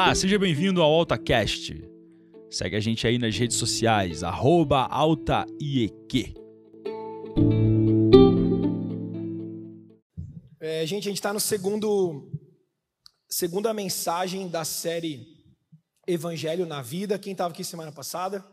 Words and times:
Olá, 0.00 0.14
seja 0.14 0.38
bem-vindo 0.38 0.80
ao 0.80 0.94
AltaCast. 0.94 1.74
Segue 2.48 2.76
a 2.76 2.80
gente 2.80 3.04
aí 3.04 3.18
nas 3.18 3.36
redes 3.36 3.56
sociais, 3.56 4.22
AltaIEQ. 4.22 6.34
É, 10.60 10.86
gente, 10.86 11.08
a 11.08 11.10
gente 11.10 11.18
está 11.18 11.32
no 11.32 11.40
segundo, 11.40 12.30
segunda 13.28 13.74
mensagem 13.74 14.46
da 14.46 14.64
série 14.64 15.26
Evangelho 16.06 16.64
na 16.64 16.80
Vida. 16.80 17.18
Quem 17.18 17.32
estava 17.32 17.52
aqui 17.52 17.64
semana 17.64 17.90
passada? 17.90 18.46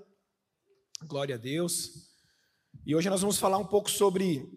Glória 1.04 1.36
a 1.36 1.38
Deus. 1.38 2.10
E 2.84 2.96
hoje 2.96 3.08
nós 3.08 3.22
vamos 3.22 3.38
falar 3.38 3.60
um 3.60 3.68
pouco 3.68 3.92
sobre 3.92 4.50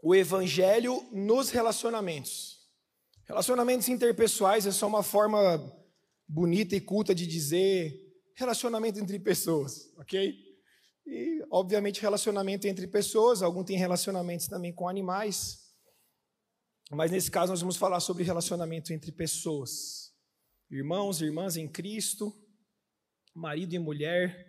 o 0.00 0.14
Evangelho 0.14 1.04
nos 1.10 1.50
relacionamentos. 1.50 2.60
Relacionamentos 3.24 3.88
interpessoais 3.88 4.66
é 4.66 4.70
só 4.70 4.86
uma 4.86 5.02
forma 5.02 5.81
bonita 6.32 6.74
e 6.74 6.80
culta 6.80 7.14
de 7.14 7.26
dizer 7.26 8.00
relacionamento 8.34 8.98
entre 8.98 9.18
pessoas, 9.18 9.92
ok? 9.98 10.34
E, 11.06 11.44
obviamente, 11.50 12.00
relacionamento 12.00 12.66
entre 12.66 12.86
pessoas, 12.86 13.42
alguns 13.42 13.66
têm 13.66 13.76
relacionamentos 13.76 14.46
também 14.46 14.72
com 14.72 14.88
animais, 14.88 15.58
mas 16.90 17.10
nesse 17.10 17.30
caso 17.30 17.52
nós 17.52 17.60
vamos 17.60 17.76
falar 17.76 18.00
sobre 18.00 18.24
relacionamento 18.24 18.94
entre 18.94 19.12
pessoas. 19.12 20.14
Irmãos 20.70 21.20
e 21.20 21.26
irmãs 21.26 21.58
em 21.58 21.68
Cristo, 21.68 22.34
marido 23.34 23.74
e 23.74 23.78
mulher, 23.78 24.46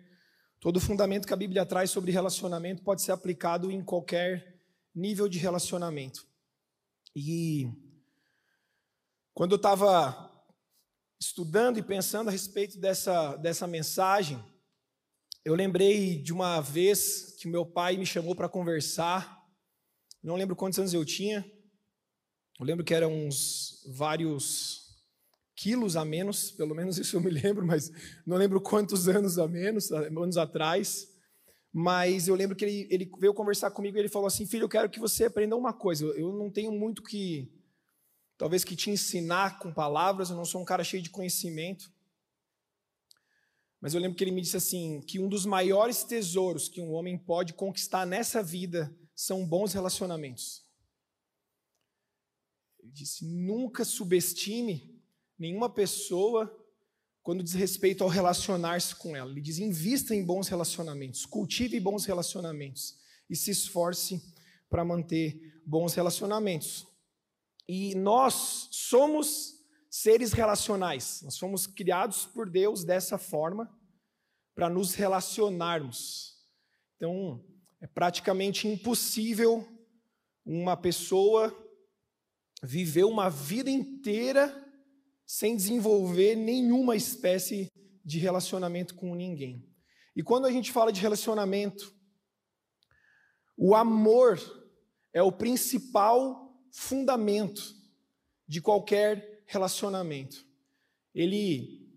todo 0.60 0.78
o 0.78 0.80
fundamento 0.80 1.26
que 1.26 1.34
a 1.34 1.36
Bíblia 1.36 1.66
traz 1.66 1.90
sobre 1.90 2.10
relacionamento 2.10 2.82
pode 2.82 3.02
ser 3.02 3.12
aplicado 3.12 3.70
em 3.70 3.84
qualquer 3.84 4.58
nível 4.94 5.28
de 5.28 5.38
relacionamento. 5.38 6.26
E 7.14 7.68
quando 9.34 9.52
eu 9.52 9.56
estava 9.56 10.33
estudando 11.24 11.78
e 11.78 11.82
pensando 11.82 12.28
a 12.28 12.30
respeito 12.30 12.78
dessa, 12.78 13.36
dessa 13.36 13.66
mensagem, 13.66 14.42
eu 15.44 15.54
lembrei 15.54 16.22
de 16.22 16.32
uma 16.32 16.60
vez 16.60 17.34
que 17.38 17.48
meu 17.48 17.64
pai 17.64 17.96
me 17.96 18.04
chamou 18.04 18.34
para 18.34 18.48
conversar. 18.48 19.42
Não 20.22 20.36
lembro 20.36 20.56
quantos 20.56 20.78
anos 20.78 20.92
eu 20.92 21.04
tinha. 21.04 21.44
Eu 22.58 22.66
lembro 22.66 22.84
que 22.84 22.94
eram 22.94 23.12
uns 23.12 23.82
vários 23.96 24.82
quilos 25.56 25.96
a 25.96 26.04
menos, 26.04 26.50
pelo 26.50 26.74
menos 26.74 26.98
isso 26.98 27.16
eu 27.16 27.20
me 27.20 27.30
lembro, 27.42 27.66
mas 27.66 27.90
não 28.26 28.36
lembro 28.36 28.60
quantos 28.60 29.08
anos 29.08 29.38
a 29.38 29.48
menos, 29.48 29.90
anos 29.90 30.36
atrás. 30.36 31.08
Mas 31.72 32.28
eu 32.28 32.34
lembro 32.34 32.54
que 32.54 32.64
ele, 32.64 32.86
ele 32.90 33.10
veio 33.18 33.34
conversar 33.34 33.70
comigo 33.70 33.96
e 33.96 34.00
ele 34.00 34.08
falou 34.08 34.28
assim: 34.28 34.46
Filho, 34.46 34.64
eu 34.64 34.68
quero 34.68 34.90
que 34.90 35.00
você 35.00 35.24
aprenda 35.24 35.56
uma 35.56 35.72
coisa. 35.72 36.04
Eu 36.04 36.32
não 36.32 36.50
tenho 36.50 36.70
muito 36.70 37.02
que 37.02 37.50
talvez 38.36 38.64
que 38.64 38.76
te 38.76 38.90
ensinar 38.90 39.58
com 39.58 39.72
palavras, 39.72 40.30
eu 40.30 40.36
não 40.36 40.44
sou 40.44 40.60
um 40.60 40.64
cara 40.64 40.84
cheio 40.84 41.02
de 41.02 41.10
conhecimento. 41.10 41.92
Mas 43.80 43.92
eu 43.92 44.00
lembro 44.00 44.16
que 44.16 44.24
ele 44.24 44.30
me 44.30 44.40
disse 44.40 44.56
assim: 44.56 45.00
que 45.02 45.20
um 45.20 45.28
dos 45.28 45.44
maiores 45.44 46.04
tesouros 46.04 46.68
que 46.68 46.80
um 46.80 46.92
homem 46.92 47.18
pode 47.18 47.52
conquistar 47.52 48.06
nessa 48.06 48.42
vida 48.42 48.94
são 49.14 49.46
bons 49.46 49.72
relacionamentos. 49.72 50.64
Ele 52.80 52.90
disse: 52.90 53.24
nunca 53.26 53.84
subestime 53.84 54.98
nenhuma 55.38 55.68
pessoa 55.68 56.50
quando 57.22 57.42
diz 57.42 57.54
respeito 57.54 58.02
ao 58.02 58.08
relacionar-se 58.08 58.94
com 58.96 59.14
ela. 59.14 59.30
Ele 59.30 59.40
diz: 59.40 59.58
invista 59.58 60.14
em 60.14 60.24
bons 60.24 60.48
relacionamentos, 60.48 61.26
cultive 61.26 61.78
bons 61.78 62.04
relacionamentos 62.04 62.98
e 63.28 63.36
se 63.36 63.50
esforce 63.50 64.22
para 64.68 64.84
manter 64.84 65.60
bons 65.66 65.94
relacionamentos. 65.94 66.86
E 67.68 67.94
nós 67.94 68.68
somos 68.70 69.54
seres 69.90 70.32
relacionais. 70.32 71.22
Nós 71.22 71.38
fomos 71.38 71.66
criados 71.66 72.26
por 72.26 72.50
Deus 72.50 72.84
dessa 72.84 73.16
forma 73.16 73.72
para 74.54 74.68
nos 74.68 74.94
relacionarmos. 74.94 76.36
Então, 76.96 77.44
é 77.80 77.86
praticamente 77.86 78.66
impossível 78.66 79.68
uma 80.44 80.76
pessoa 80.76 81.54
viver 82.62 83.04
uma 83.04 83.28
vida 83.28 83.70
inteira 83.70 84.62
sem 85.26 85.56
desenvolver 85.56 86.34
nenhuma 86.34 86.96
espécie 86.96 87.70
de 88.04 88.18
relacionamento 88.18 88.94
com 88.94 89.14
ninguém. 89.14 89.66
E 90.14 90.22
quando 90.22 90.46
a 90.46 90.50
gente 90.50 90.70
fala 90.70 90.92
de 90.92 91.00
relacionamento, 91.00 91.94
o 93.56 93.74
amor 93.74 94.38
é 95.12 95.22
o 95.22 95.32
principal 95.32 96.43
fundamento 96.74 97.62
de 98.48 98.60
qualquer 98.60 99.44
relacionamento. 99.46 100.44
Ele 101.14 101.88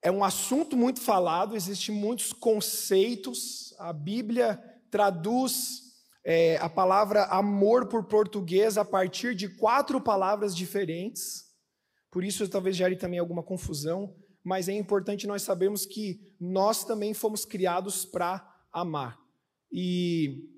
é 0.00 0.10
um 0.10 0.22
assunto 0.22 0.76
muito 0.76 1.00
falado, 1.00 1.56
existem 1.56 1.92
muitos 1.92 2.32
conceitos, 2.32 3.74
a 3.76 3.92
Bíblia 3.92 4.62
traduz 4.88 5.82
é, 6.24 6.56
a 6.58 6.68
palavra 6.68 7.24
amor 7.24 7.88
por 7.88 8.04
português 8.04 8.78
a 8.78 8.84
partir 8.84 9.34
de 9.34 9.48
quatro 9.48 10.00
palavras 10.00 10.54
diferentes, 10.54 11.52
por 12.12 12.22
isso 12.22 12.48
talvez 12.48 12.76
gere 12.76 12.94
também 12.94 13.18
alguma 13.18 13.42
confusão, 13.42 14.14
mas 14.44 14.68
é 14.68 14.72
importante 14.72 15.26
nós 15.26 15.42
sabermos 15.42 15.84
que 15.84 16.36
nós 16.38 16.84
também 16.84 17.12
fomos 17.12 17.44
criados 17.44 18.04
para 18.04 18.46
amar. 18.72 19.18
E 19.72 20.48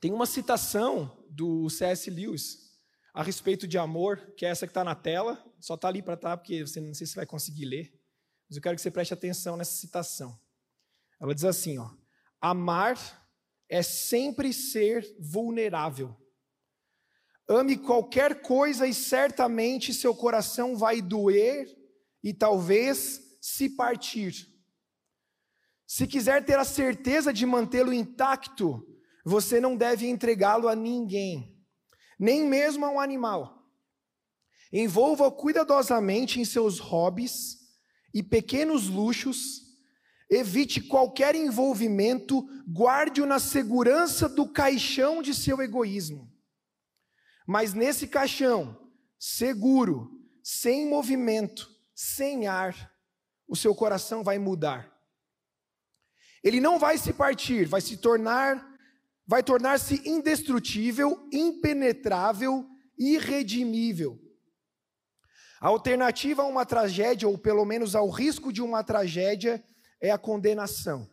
tem 0.00 0.14
uma 0.14 0.24
citação 0.24 1.17
do 1.30 1.68
C.S. 1.70 2.10
Lewis 2.10 2.68
a 3.12 3.22
respeito 3.22 3.66
de 3.66 3.76
amor, 3.76 4.32
que 4.36 4.46
é 4.46 4.48
essa 4.50 4.66
que 4.66 4.70
está 4.70 4.84
na 4.84 4.94
tela, 4.94 5.42
só 5.58 5.74
está 5.74 5.88
ali 5.88 6.00
para 6.00 6.14
estar, 6.14 6.30
tá, 6.30 6.36
porque 6.36 6.64
você 6.64 6.80
não 6.80 6.94
sei 6.94 7.06
se 7.06 7.16
vai 7.16 7.26
conseguir 7.26 7.64
ler, 7.64 7.92
mas 8.48 8.56
eu 8.56 8.62
quero 8.62 8.76
que 8.76 8.82
você 8.82 8.90
preste 8.90 9.12
atenção 9.12 9.56
nessa 9.56 9.72
citação. 9.72 10.38
Ela 11.20 11.34
diz 11.34 11.44
assim: 11.44 11.78
ó, 11.78 11.90
amar 12.40 12.96
é 13.68 13.82
sempre 13.82 14.52
ser 14.52 15.04
vulnerável. 15.18 16.16
Ame 17.48 17.76
qualquer 17.76 18.40
coisa 18.42 18.86
e 18.86 18.94
certamente 18.94 19.94
seu 19.94 20.14
coração 20.14 20.76
vai 20.76 21.02
doer 21.02 21.66
e 22.22 22.32
talvez 22.32 23.38
se 23.40 23.70
partir. 23.70 24.46
Se 25.86 26.06
quiser 26.06 26.44
ter 26.44 26.58
a 26.58 26.64
certeza 26.64 27.32
de 27.32 27.46
mantê-lo 27.46 27.92
intacto, 27.92 28.86
você 29.24 29.60
não 29.60 29.76
deve 29.76 30.06
entregá-lo 30.06 30.68
a 30.68 30.74
ninguém, 30.74 31.56
nem 32.18 32.46
mesmo 32.46 32.84
a 32.84 32.90
um 32.90 33.00
animal. 33.00 33.58
Envolva-o 34.72 35.32
cuidadosamente 35.32 36.40
em 36.40 36.44
seus 36.44 36.78
hobbies 36.78 37.58
e 38.12 38.22
pequenos 38.22 38.88
luxos. 38.88 39.66
Evite 40.30 40.82
qualquer 40.82 41.34
envolvimento, 41.34 42.46
guarde-o 42.70 43.24
na 43.24 43.38
segurança 43.38 44.28
do 44.28 44.46
caixão 44.46 45.22
de 45.22 45.34
seu 45.34 45.62
egoísmo. 45.62 46.30
Mas 47.46 47.72
nesse 47.72 48.06
caixão, 48.06 48.78
seguro, 49.18 50.10
sem 50.42 50.86
movimento, 50.86 51.66
sem 51.94 52.46
ar, 52.46 52.92
o 53.48 53.56
seu 53.56 53.74
coração 53.74 54.22
vai 54.22 54.38
mudar. 54.38 54.94
Ele 56.44 56.60
não 56.60 56.78
vai 56.78 56.98
se 56.98 57.12
partir, 57.12 57.64
vai 57.64 57.80
se 57.80 57.96
tornar 57.96 58.67
vai 59.28 59.42
tornar-se 59.42 60.08
indestrutível, 60.08 61.28
impenetrável, 61.30 62.66
irredimível. 62.98 64.18
A 65.60 65.68
alternativa 65.68 66.42
a 66.42 66.46
uma 66.46 66.64
tragédia, 66.64 67.28
ou 67.28 67.36
pelo 67.36 67.66
menos 67.66 67.94
ao 67.94 68.08
risco 68.08 68.50
de 68.50 68.62
uma 68.62 68.82
tragédia, 68.82 69.62
é 70.00 70.10
a 70.10 70.16
condenação. 70.16 71.06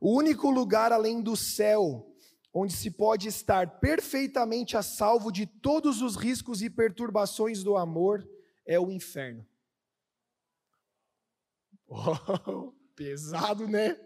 O 0.00 0.18
único 0.18 0.50
lugar 0.50 0.92
além 0.92 1.22
do 1.22 1.36
céu 1.36 2.08
onde 2.52 2.72
se 2.74 2.90
pode 2.90 3.28
estar 3.28 3.78
perfeitamente 3.78 4.76
a 4.76 4.82
salvo 4.82 5.30
de 5.30 5.46
todos 5.46 6.02
os 6.02 6.16
riscos 6.16 6.60
e 6.60 6.68
perturbações 6.68 7.62
do 7.62 7.76
amor 7.76 8.28
é 8.66 8.80
o 8.80 8.90
inferno. 8.90 9.46
Oh, 11.94 12.72
pesado, 12.96 13.68
né? 13.68 14.00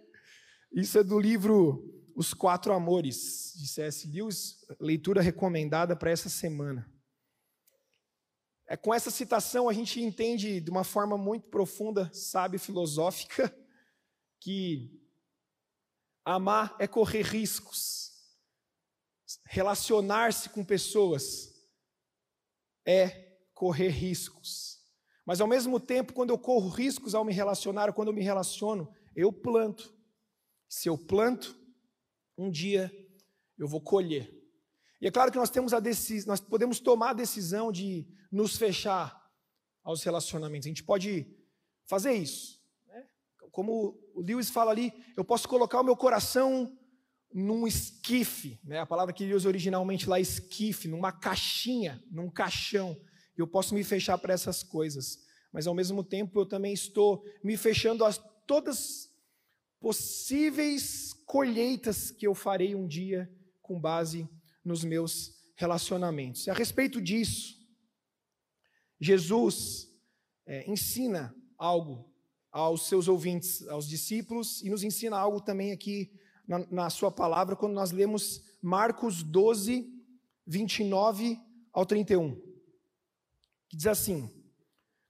Isso 0.73 0.99
é 0.99 1.05
do 1.05 1.21
livro 1.21 1.96
os 2.17 2.33
Quatro 2.33 2.73
Amores, 2.73 3.53
de 3.55 3.69
C.S. 3.69 4.09
Lewis, 4.09 4.65
leitura 4.81 5.21
recomendada 5.21 5.95
para 5.95 6.11
essa 6.11 6.31
semana. 6.31 6.91
É 8.67 8.75
com 8.75 8.93
essa 8.93 9.11
citação 9.11 9.69
a 9.69 9.73
gente 9.75 10.01
entende 10.01 10.59
de 10.59 10.71
uma 10.71 10.83
forma 10.83 11.19
muito 11.19 11.49
profunda, 11.49 12.11
sabe, 12.15 12.57
filosófica, 12.57 13.55
que 14.41 14.99
amar 16.25 16.75
é 16.79 16.87
correr 16.87 17.21
riscos. 17.21 18.13
Relacionar-se 19.45 20.49
com 20.49 20.65
pessoas 20.65 21.55
é 22.87 23.37
correr 23.53 23.91
riscos. 23.91 24.81
Mas 25.27 25.41
ao 25.43 25.47
mesmo 25.47 25.79
tempo, 25.79 26.15
quando 26.15 26.31
eu 26.31 26.39
corro 26.39 26.71
riscos 26.71 27.15
ao 27.15 27.27
me 27.27 27.33
relacionar, 27.33 27.93
quando 27.93 28.09
eu 28.09 28.15
me 28.15 28.23
relaciono, 28.23 28.91
eu 29.15 29.31
planto. 29.31 29.95
Se 30.67 30.89
eu 30.89 30.97
planto, 30.97 31.66
um 32.37 32.51
dia 32.51 32.93
eu 33.59 33.67
vou 33.67 33.81
colher. 33.81 34.33
E 35.01 35.07
é 35.07 35.11
claro 35.11 35.31
que 35.31 35.39
nós 35.39 35.51
temos 35.51 35.73
a 35.73 35.81
decisão, 35.81 36.29
nós 36.29 36.41
podemos 36.41 36.81
tomar 36.81 37.11
a 37.11 37.15
decisão 37.15 37.71
de 37.71 38.07
nos 38.31 38.57
fechar 38.57 39.15
aos 39.83 40.03
relacionamentos. 40.03 40.67
A 40.67 40.71
gente 40.71 40.83
pode 40.83 41.27
fazer 41.87 42.13
isso. 42.13 42.61
Né? 42.87 43.07
Como 43.51 43.99
o 44.15 44.21
Lewis 44.21 44.51
fala 44.51 44.71
ali, 44.71 44.93
eu 45.17 45.25
posso 45.25 45.49
colocar 45.49 45.81
o 45.81 45.85
meu 45.85 45.97
coração 45.97 46.77
num 47.33 47.67
esquife, 47.67 48.59
né? 48.65 48.81
a 48.81 48.87
palavra 48.87 49.13
que 49.13 49.25
ele 49.25 49.35
usa 49.35 49.49
originalmente 49.49 50.09
lá, 50.09 50.19
esquife, 50.19 50.89
numa 50.89 51.13
caixinha, 51.13 52.03
num 52.11 52.31
caixão. 52.31 52.99
Eu 53.37 53.47
posso 53.47 53.75
me 53.75 53.85
fechar 53.85 54.17
para 54.19 54.33
essas 54.33 54.63
coisas, 54.63 55.19
mas 55.53 55.67
ao 55.67 55.75
mesmo 55.75 56.03
tempo 56.03 56.41
eu 56.41 56.47
também 56.47 56.73
estou 56.73 57.23
me 57.45 57.57
fechando 57.57 58.05
a 58.05 58.13
todas 58.13 59.11
possíveis 59.79 61.16
colheitas 61.27 62.11
que 62.13 62.27
eu 62.27 62.35
farei 62.35 62.75
um 62.75 62.87
dia 62.87 63.31
com 63.61 63.79
base 63.79 64.27
nos 64.65 64.85
meus 64.85 65.35
relacionamentos. 65.57 66.47
E 66.47 66.51
a 66.51 66.55
respeito 66.55 67.03
disso, 67.03 67.57
Jesus 69.01 69.93
é, 70.47 70.71
ensina 70.71 71.35
algo 71.59 72.11
aos 72.51 72.89
seus 72.89 73.09
ouvintes, 73.09 73.67
aos 73.69 73.87
discípulos, 73.87 74.63
e 74.63 74.71
nos 74.71 74.83
ensina 74.83 75.19
algo 75.19 75.41
também 75.41 75.73
aqui 75.73 76.11
na, 76.47 76.59
na 76.71 76.91
sua 76.91 77.11
palavra, 77.11 77.57
quando 77.57 77.75
nós 77.75 77.91
lemos 77.91 78.43
Marcos 78.63 79.23
12, 79.23 79.93
29 80.47 81.39
ao 81.73 81.85
31. 81.85 82.37
Que 83.69 83.77
diz 83.77 83.87
assim: 83.87 84.31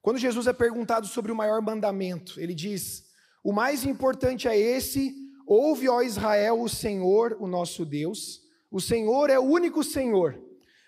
Quando 0.00 0.18
Jesus 0.18 0.46
é 0.46 0.52
perguntado 0.52 1.06
sobre 1.06 1.30
o 1.30 1.36
maior 1.36 1.60
mandamento, 1.60 2.40
ele 2.40 2.54
diz: 2.54 3.04
O 3.44 3.52
mais 3.52 3.84
importante 3.84 4.48
é 4.48 4.58
esse: 4.58 5.25
ouve, 5.46 5.88
ó 5.88 6.02
Israel, 6.02 6.60
o 6.60 6.68
Senhor, 6.68 7.36
o 7.38 7.46
nosso 7.46 7.84
Deus. 7.86 8.42
O 8.70 8.80
Senhor 8.80 9.30
é 9.30 9.38
o 9.38 9.44
único 9.44 9.84
Senhor. 9.84 10.38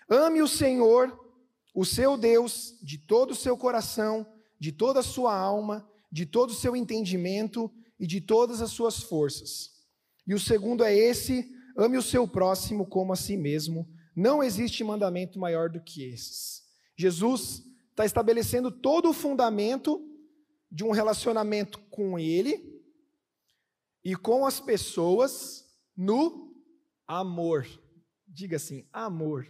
Ame 0.09 0.41
o 0.41 0.47
Senhor, 0.47 1.17
o 1.73 1.85
seu 1.85 2.17
Deus, 2.17 2.77
de 2.81 2.97
todo 2.97 3.31
o 3.31 3.35
seu 3.35 3.55
coração, 3.55 4.27
de 4.59 4.71
toda 4.71 4.99
a 4.99 5.03
sua 5.03 5.35
alma, 5.35 5.87
de 6.11 6.25
todo 6.25 6.49
o 6.49 6.55
seu 6.55 6.75
entendimento 6.75 7.71
e 7.99 8.05
de 8.05 8.19
todas 8.19 8.61
as 8.61 8.71
suas 8.71 9.01
forças. 9.01 9.71
E 10.27 10.33
o 10.33 10.39
segundo 10.39 10.83
é 10.83 10.93
esse: 10.93 11.49
ame 11.77 11.97
o 11.97 12.01
seu 12.01 12.27
próximo 12.27 12.85
como 12.85 13.13
a 13.13 13.15
si 13.15 13.37
mesmo. 13.37 13.87
Não 14.15 14.43
existe 14.43 14.83
mandamento 14.83 15.39
maior 15.39 15.69
do 15.69 15.79
que 15.79 16.03
esses. 16.03 16.63
Jesus 16.97 17.63
está 17.91 18.05
estabelecendo 18.05 18.69
todo 18.69 19.09
o 19.09 19.13
fundamento 19.13 20.05
de 20.69 20.83
um 20.83 20.91
relacionamento 20.91 21.79
com 21.89 22.19
Ele 22.19 22.78
e 24.03 24.15
com 24.15 24.45
as 24.45 24.59
pessoas 24.59 25.65
no 25.95 26.53
amor. 27.07 27.67
Diga 28.27 28.57
assim: 28.57 28.87
amor. 28.91 29.47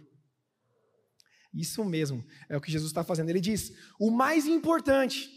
Isso 1.52 1.84
mesmo, 1.84 2.24
é 2.48 2.56
o 2.56 2.60
que 2.60 2.70
Jesus 2.70 2.90
está 2.90 3.02
fazendo. 3.02 3.28
Ele 3.30 3.40
diz: 3.40 3.72
o 3.98 4.10
mais 4.10 4.46
importante 4.46 5.30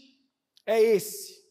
é 0.66 0.80
esse. 0.80 1.44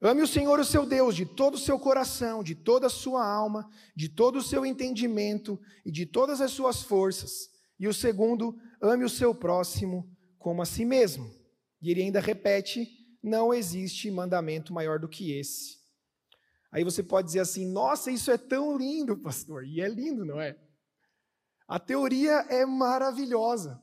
Ame 0.00 0.20
o 0.20 0.26
Senhor, 0.26 0.58
o 0.58 0.64
seu 0.64 0.84
Deus, 0.84 1.14
de 1.14 1.24
todo 1.24 1.54
o 1.54 1.58
seu 1.58 1.78
coração, 1.78 2.42
de 2.42 2.56
toda 2.56 2.88
a 2.88 2.90
sua 2.90 3.24
alma, 3.24 3.70
de 3.94 4.08
todo 4.08 4.36
o 4.36 4.42
seu 4.42 4.66
entendimento 4.66 5.60
e 5.86 5.92
de 5.92 6.04
todas 6.04 6.40
as 6.40 6.50
suas 6.50 6.82
forças. 6.82 7.48
E 7.78 7.86
o 7.86 7.94
segundo, 7.94 8.58
ame 8.80 9.04
o 9.04 9.08
seu 9.08 9.32
próximo 9.32 10.10
como 10.38 10.60
a 10.60 10.66
si 10.66 10.84
mesmo. 10.84 11.32
E 11.80 11.90
ele 11.90 12.02
ainda 12.02 12.20
repete: 12.20 12.88
não 13.22 13.54
existe 13.54 14.10
mandamento 14.10 14.72
maior 14.72 14.98
do 14.98 15.08
que 15.08 15.32
esse. 15.32 15.81
Aí 16.72 16.82
você 16.82 17.02
pode 17.02 17.26
dizer 17.26 17.40
assim: 17.40 17.70
nossa, 17.70 18.10
isso 18.10 18.30
é 18.30 18.38
tão 18.38 18.76
lindo, 18.76 19.16
pastor. 19.20 19.64
E 19.64 19.80
é 19.80 19.88
lindo, 19.88 20.24
não 20.24 20.40
é? 20.40 20.58
A 21.68 21.78
teoria 21.78 22.32
é 22.48 22.64
maravilhosa. 22.64 23.80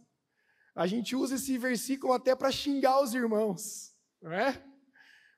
A 0.75 0.87
gente 0.87 1.15
usa 1.15 1.35
esse 1.35 1.57
versículo 1.57 2.13
até 2.13 2.35
para 2.35 2.51
xingar 2.51 3.01
os 3.01 3.13
irmãos, 3.13 3.93
não 4.21 4.31
é? 4.31 4.65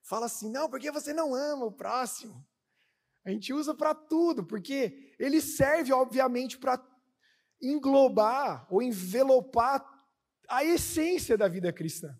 Fala 0.03 0.25
assim, 0.25 0.51
não, 0.51 0.69
porque 0.69 0.91
você 0.91 1.13
não 1.13 1.33
ama 1.33 1.65
o 1.65 1.71
próximo. 1.71 2.45
A 3.25 3.29
gente 3.29 3.53
usa 3.53 3.73
para 3.73 3.93
tudo, 3.93 4.45
porque 4.45 5.13
ele 5.19 5.39
serve, 5.39 5.93
obviamente, 5.93 6.57
para 6.57 6.83
englobar 7.61 8.67
ou 8.71 8.81
envelopar 8.81 9.85
a 10.49 10.63
essência 10.63 11.37
da 11.37 11.47
vida 11.47 11.71
cristã. 11.71 12.15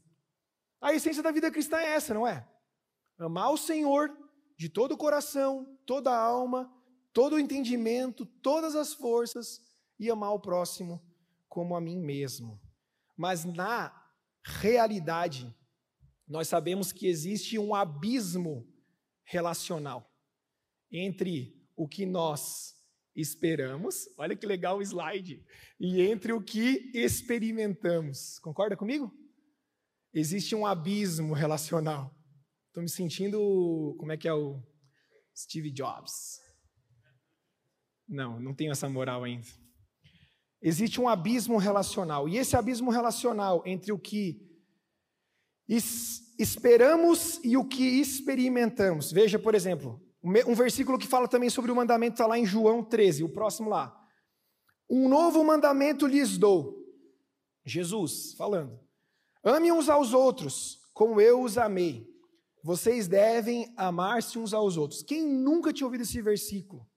A 0.80 0.94
essência 0.94 1.24
da 1.24 1.32
vida 1.32 1.52
cristã 1.52 1.78
é 1.78 1.94
essa, 1.94 2.14
não 2.14 2.28
é? 2.28 2.48
Amar 3.18 3.52
o 3.52 3.58
Senhor 3.58 4.10
de 4.62 4.70
todo 4.70 4.92
o 4.92 4.98
coração, 4.98 5.76
toda 5.88 6.12
a 6.12 6.24
alma, 6.24 6.72
todo 7.12 7.34
o 7.34 7.40
entendimento, 7.40 8.28
todas 8.28 8.76
as 8.76 8.94
forças 8.94 9.60
e 10.00 10.08
amar 10.08 10.36
o 10.36 10.40
próximo 10.40 11.04
como 11.50 11.76
a 11.76 11.82
mim 11.82 11.98
mesmo. 11.98 12.62
Mas 13.18 13.44
na 13.44 13.92
realidade, 14.46 15.52
nós 16.28 16.48
sabemos 16.48 16.92
que 16.92 17.08
existe 17.08 17.58
um 17.58 17.74
abismo 17.74 18.72
relacional 19.24 20.08
entre 20.92 21.60
o 21.76 21.88
que 21.88 22.06
nós 22.06 22.76
esperamos, 23.16 24.08
olha 24.16 24.36
que 24.36 24.46
legal 24.46 24.78
o 24.78 24.84
slide, 24.84 25.44
e 25.80 26.02
entre 26.04 26.34
o 26.34 26.40
que 26.40 26.92
experimentamos. 26.94 28.38
Concorda 28.38 28.78
comigo? 28.78 29.12
Existe 30.14 30.54
um 30.54 30.68
abismo 30.68 31.34
relacional. 31.34 32.16
Estou 32.72 32.82
me 32.82 32.90
sentindo, 32.90 33.98
como 34.00 34.14
é 34.14 34.18
que 34.18 34.30
é 34.30 34.34
o 34.34 34.64
Steve 35.36 35.70
Jobs? 35.70 36.40
Não, 38.08 38.40
não 38.40 38.56
tenho 38.56 38.72
essa 38.72 38.88
moral 38.88 39.26
ainda. 39.26 39.46
Existe 40.62 41.02
um 41.02 41.10
abismo 41.10 41.58
relacional. 41.58 42.30
E 42.30 42.38
esse 42.38 42.56
abismo 42.56 42.90
relacional 42.90 43.62
entre 43.66 43.92
o 43.92 44.00
que 44.00 44.48
esperamos 46.40 47.42
e 47.44 47.58
o 47.58 47.68
que 47.68 47.84
experimentamos. 47.84 49.12
Veja, 49.12 49.38
por 49.38 49.54
exemplo, 49.54 50.02
um 50.24 50.56
versículo 50.56 50.98
que 50.98 51.08
fala 51.08 51.28
também 51.28 51.50
sobre 51.50 51.72
o 51.72 51.76
mandamento 51.76 52.14
está 52.14 52.26
lá 52.26 52.40
em 52.40 52.46
João 52.46 52.82
13, 52.82 53.26
o 53.26 53.34
próximo 53.34 53.70
lá. 53.70 53.94
Um 54.90 55.10
novo 55.10 55.44
mandamento 55.44 56.08
lhes 56.08 56.38
dou. 56.38 56.88
Jesus 57.66 58.34
falando. 58.38 58.80
Ame 59.44 59.74
uns 59.74 59.90
aos 59.90 60.14
outros, 60.14 60.80
como 60.94 61.20
eu 61.20 61.42
os 61.42 61.58
amei. 61.58 62.11
Vocês 62.64 63.08
devem 63.08 63.74
amar-se 63.76 64.38
uns 64.38 64.54
aos 64.54 64.78
outros. 64.78 65.02
Quem 65.02 65.26
nunca 65.28 65.74
tinha 65.74 65.88
ouvido 65.88 66.02
esse 66.02 66.22
versículo? 66.22 66.88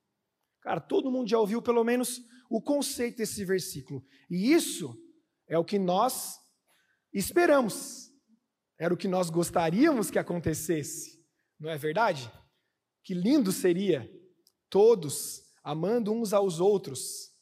Cara, 0.60 0.80
todo 0.80 1.10
mundo 1.10 1.28
já 1.28 1.38
ouviu 1.38 1.62
pelo 1.62 1.84
menos 1.84 2.22
o 2.50 2.60
conceito 2.60 3.18
desse 3.18 3.44
versículo. 3.44 4.04
E 4.30 4.52
isso 4.52 4.94
é 5.48 5.58
o 5.58 5.64
que 5.64 5.78
nós 5.78 6.38
esperamos. 7.12 8.10
Era 8.78 8.92
o 8.92 8.96
que 8.96 9.08
nós 9.08 9.30
gostaríamos 9.30 10.10
que 10.10 10.18
acontecesse. 10.18 11.24
Não 11.58 11.70
é 11.70 11.78
verdade? 11.78 12.30
Que 13.02 13.14
lindo 13.14 13.52
seria 13.52 14.10
todos 14.68 15.42
amando 15.62 16.12
uns 16.12 16.32
aos 16.32 16.60
outros 16.60 17.32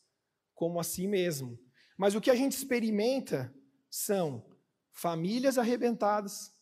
como 0.55 0.79
a 0.79 0.85
si 0.85 1.07
mesmo. 1.07 1.59
Mas 1.99 2.15
o 2.15 2.21
que 2.21 2.31
a 2.31 2.35
gente 2.35 2.53
experimenta 2.53 3.53
são 3.91 4.45
famílias 4.93 5.59
arrebentadas, 5.59 6.53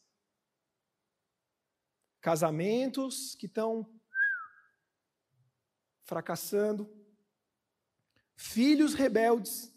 casamentos 2.21 3.35
que 3.35 3.47
estão 3.47 3.89
fracassando, 6.03 6.93
filhos 8.37 8.95
rebeldes, 8.95 9.73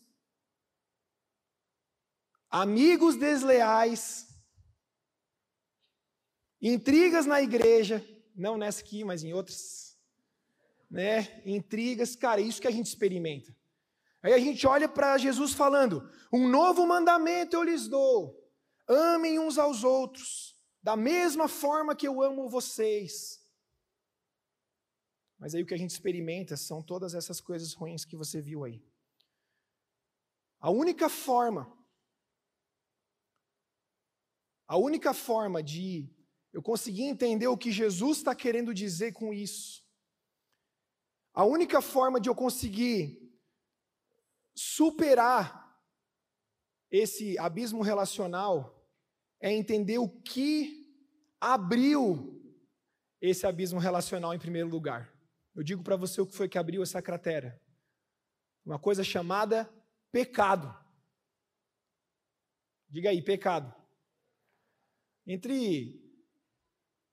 amigos 2.50 3.16
desleais, 3.16 4.28
intrigas 6.62 7.26
na 7.26 7.42
igreja, 7.42 8.06
não 8.36 8.58
nessa 8.58 8.82
aqui, 8.82 9.04
mas 9.04 9.24
em 9.24 9.34
outras, 9.34 9.98
né? 10.90 11.42
Intrigas, 11.46 12.16
cara, 12.16 12.42
é 12.42 12.44
isso 12.44 12.62
que 12.62 12.68
a 12.68 12.72
gente 12.72 12.88
experimenta. 12.88 13.56
Aí 14.22 14.34
a 14.34 14.40
gente 14.40 14.66
olha 14.66 14.88
para 14.88 15.18
Jesus 15.18 15.54
falando: 15.54 16.10
"Um 16.32 16.48
novo 16.48 16.86
mandamento 16.88 17.56
eu 17.56 17.64
lhes 17.64 17.88
dou: 17.88 18.40
amem 18.88 19.40
uns 19.40 19.58
aos 19.58 19.84
outros, 19.84 20.53
da 20.84 20.96
mesma 20.96 21.48
forma 21.48 21.96
que 21.96 22.08
eu 22.08 22.22
amo 22.22 22.50
vocês." 22.50 23.42
Mas 25.40 25.56
aí 25.56 25.64
o 25.64 25.66
que 25.66 25.74
a 25.74 25.78
gente 25.78 25.92
experimenta 25.92 26.56
são 26.56 26.82
todas 26.82 27.14
essas 27.14 27.42
coisas 27.42 27.74
ruins 27.74 28.06
que 28.06 28.16
você 28.16 28.40
viu 28.40 28.64
aí. 28.64 28.82
A 30.60 30.70
única 30.70 31.10
forma, 31.10 31.64
a 34.66 34.78
única 34.78 35.14
forma 35.14 35.62
de 35.62 36.10
eu 36.54 36.62
conseguir 36.62 37.04
entender 37.04 37.48
o 37.48 37.58
que 37.58 37.72
Jesus 37.72 38.20
está 38.20 38.34
querendo 38.34 38.74
dizer 38.74 39.12
com 39.12 39.34
isso, 39.34 39.86
a 41.34 41.44
única 41.44 41.82
forma 41.82 42.22
de 42.22 42.30
eu 42.30 42.36
conseguir 42.36 43.20
superar 44.56 45.62
esse 46.90 47.38
abismo 47.38 47.82
relacional 47.82 48.73
é 49.44 49.52
entender 49.52 49.98
o 49.98 50.08
que 50.08 50.90
abriu 51.38 52.42
esse 53.20 53.46
abismo 53.46 53.78
relacional 53.78 54.34
em 54.34 54.40
primeiro 54.40 54.70
lugar. 54.70 55.14
Eu 55.54 55.62
digo 55.62 55.84
para 55.84 55.98
você 55.98 56.22
o 56.22 56.26
que 56.26 56.34
foi 56.34 56.48
que 56.48 56.58
abriu 56.58 56.82
essa 56.82 57.02
cratera. 57.02 57.62
Uma 58.66 58.80
coisa 58.80 59.04
chamada 59.04 59.70
pecado. 60.14 60.74
Diga 62.88 63.10
aí, 63.10 63.22
pecado. 63.22 63.76
Entre 65.28 66.02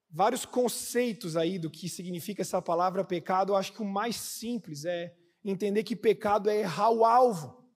vários 0.09 0.45
conceitos 0.45 1.37
aí 1.37 1.59
do 1.59 1.69
que 1.69 1.89
significa 1.89 2.43
essa 2.43 2.63
palavra 2.63 3.05
pecado, 3.05 3.53
eu 3.53 3.57
acho 3.57 3.73
que 3.73 3.83
o 3.83 3.85
mais 3.85 4.15
simples 4.15 4.85
é 4.85 5.17
entender 5.45 5.83
que 5.83 5.97
pecado 5.97 6.49
é 6.49 6.61
errar 6.61 6.91
o 6.91 7.05
alvo. 7.05 7.69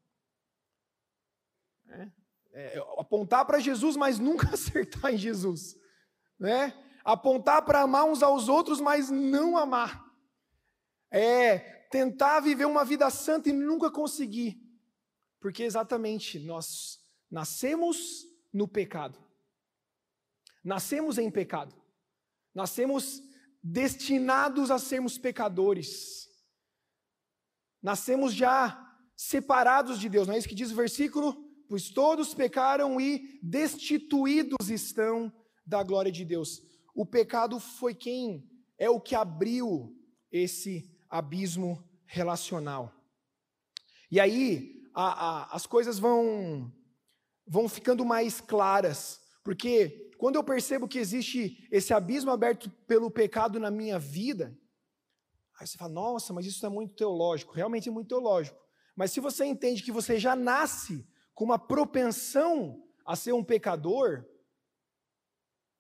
É, 1.89 2.09
é, 2.55 2.79
apontar 2.97 3.45
para 3.45 3.59
Jesus, 3.59 3.97
mas 3.97 4.19
nunca 4.19 4.49
acertar 4.55 5.13
em 5.13 5.19
Jesus. 5.19 5.77
Né? 6.39 6.73
Apontar 7.05 7.65
para 7.65 7.83
amar 7.83 8.05
uns 8.05 8.23
aos 8.23 8.49
outros, 8.49 8.81
mas 8.81 9.11
não 9.11 9.59
amar. 9.59 10.05
É 11.11 11.59
tentar 11.91 12.41
viver 12.41 12.65
uma 12.65 12.85
vida 12.85 13.11
santa 13.11 13.49
e 13.49 13.53
nunca 13.53 13.91
conseguir. 13.91 14.61
Porque 15.41 15.65
exatamente 15.65 16.39
nós 16.39 17.01
nascemos 17.31 18.25
no 18.53 18.67
pecado. 18.67 19.19
Nascemos 20.63 21.19
em 21.19 21.31
pecado. 21.31 21.75
Nascemos 22.55 23.21
destinados 23.63 24.71
a 24.71 24.79
sermos 24.79 25.19
pecadores. 25.19 26.29
Nascemos 27.83 28.33
já 28.33 28.81
separados 29.17 29.99
de 29.99 30.09
Deus, 30.09 30.27
não 30.27 30.35
é 30.35 30.39
isso 30.39 30.49
que 30.49 30.55
diz 30.55 30.71
o 30.71 30.77
versículo? 30.77 31.44
Pois 31.69 31.91
todos 31.91 32.35
pecaram 32.35 33.01
e 33.01 33.39
destituídos 33.43 34.69
estão 34.71 35.33
da 35.67 35.83
glória 35.83 36.13
de 36.13 36.25
Deus. 36.25 36.63
O 36.95 37.07
pecado 37.07 37.59
foi 37.59 37.95
quem 37.95 38.49
é 38.79 38.89
o 38.91 39.01
que 39.01 39.15
abriu 39.15 39.97
esse 40.31 40.91
abismo 41.09 41.83
relacional. 42.07 42.93
E 44.11 44.21
aí 44.21 44.83
a, 44.95 45.05
a, 45.05 45.57
as 45.57 45.67
coisas 45.67 45.99
vão 45.99 46.73
vão 47.47 47.69
ficando 47.69 48.05
mais 48.05 48.41
claras, 48.41 49.21
porque 49.45 50.11
quando 50.17 50.37
eu 50.37 50.45
percebo 50.45 50.89
que 50.89 50.99
existe 50.99 51.69
esse 51.71 51.93
abismo 51.93 52.31
aberto 52.31 52.71
pelo 52.87 53.11
pecado 53.11 53.61
na 53.61 53.71
minha 53.71 53.99
vida, 53.99 54.59
aí 55.59 55.67
você 55.67 55.77
fala, 55.77 55.93
nossa, 55.93 56.33
mas 56.33 56.47
isso 56.47 56.65
é 56.65 56.69
muito 56.69 56.95
teológico. 56.95 57.53
Realmente 57.53 57.89
é 57.89 57.93
muito 57.93 58.09
teológico. 58.09 58.59
Mas 58.97 59.11
se 59.11 59.21
você 59.21 59.45
entende 59.45 59.83
que 59.83 59.93
você 59.93 60.19
já 60.19 60.35
nasce 60.35 61.07
com 61.35 61.45
uma 61.45 61.59
propensão 61.59 62.83
a 63.05 63.17
ser 63.17 63.33
um 63.33 63.45
pecador, 63.45 64.25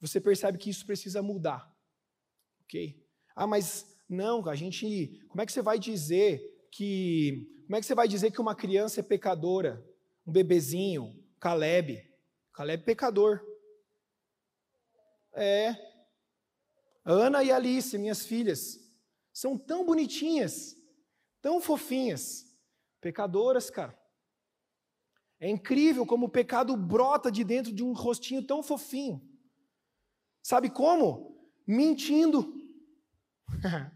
você 0.00 0.20
percebe 0.20 0.58
que 0.58 0.68
isso 0.68 0.84
precisa 0.84 1.22
mudar. 1.22 1.72
Ok? 2.62 3.02
Ah, 3.34 3.46
mas 3.46 3.96
não, 4.08 4.46
a 4.48 4.54
gente. 4.54 5.24
Como 5.28 5.40
é 5.40 5.46
que 5.46 5.52
você 5.52 5.62
vai 5.62 5.78
dizer 5.78 6.68
que. 6.70 7.50
Como 7.64 7.76
é 7.76 7.80
que 7.80 7.86
você 7.86 7.94
vai 7.94 8.06
dizer 8.06 8.30
que 8.30 8.40
uma 8.40 8.54
criança 8.54 9.00
é 9.00 9.02
pecadora? 9.02 9.82
Um 10.26 10.32
bebezinho, 10.32 11.24
Caleb. 11.40 12.02
Caleb 12.52 12.82
é 12.82 12.84
pecador. 12.84 13.40
É. 15.32 15.74
Ana 17.04 17.42
e 17.42 17.52
Alice, 17.52 17.98
minhas 17.98 18.24
filhas, 18.24 18.80
são 19.32 19.58
tão 19.58 19.84
bonitinhas, 19.84 20.74
tão 21.42 21.60
fofinhas, 21.60 22.46
pecadoras, 23.00 23.68
cara. 23.68 23.98
É 25.44 25.50
incrível 25.50 26.06
como 26.06 26.24
o 26.24 26.30
pecado 26.30 26.74
brota 26.74 27.30
de 27.30 27.44
dentro 27.44 27.70
de 27.70 27.84
um 27.84 27.92
rostinho 27.92 28.42
tão 28.42 28.62
fofinho. 28.62 29.20
Sabe 30.42 30.70
como? 30.70 31.38
Mentindo. 31.66 32.66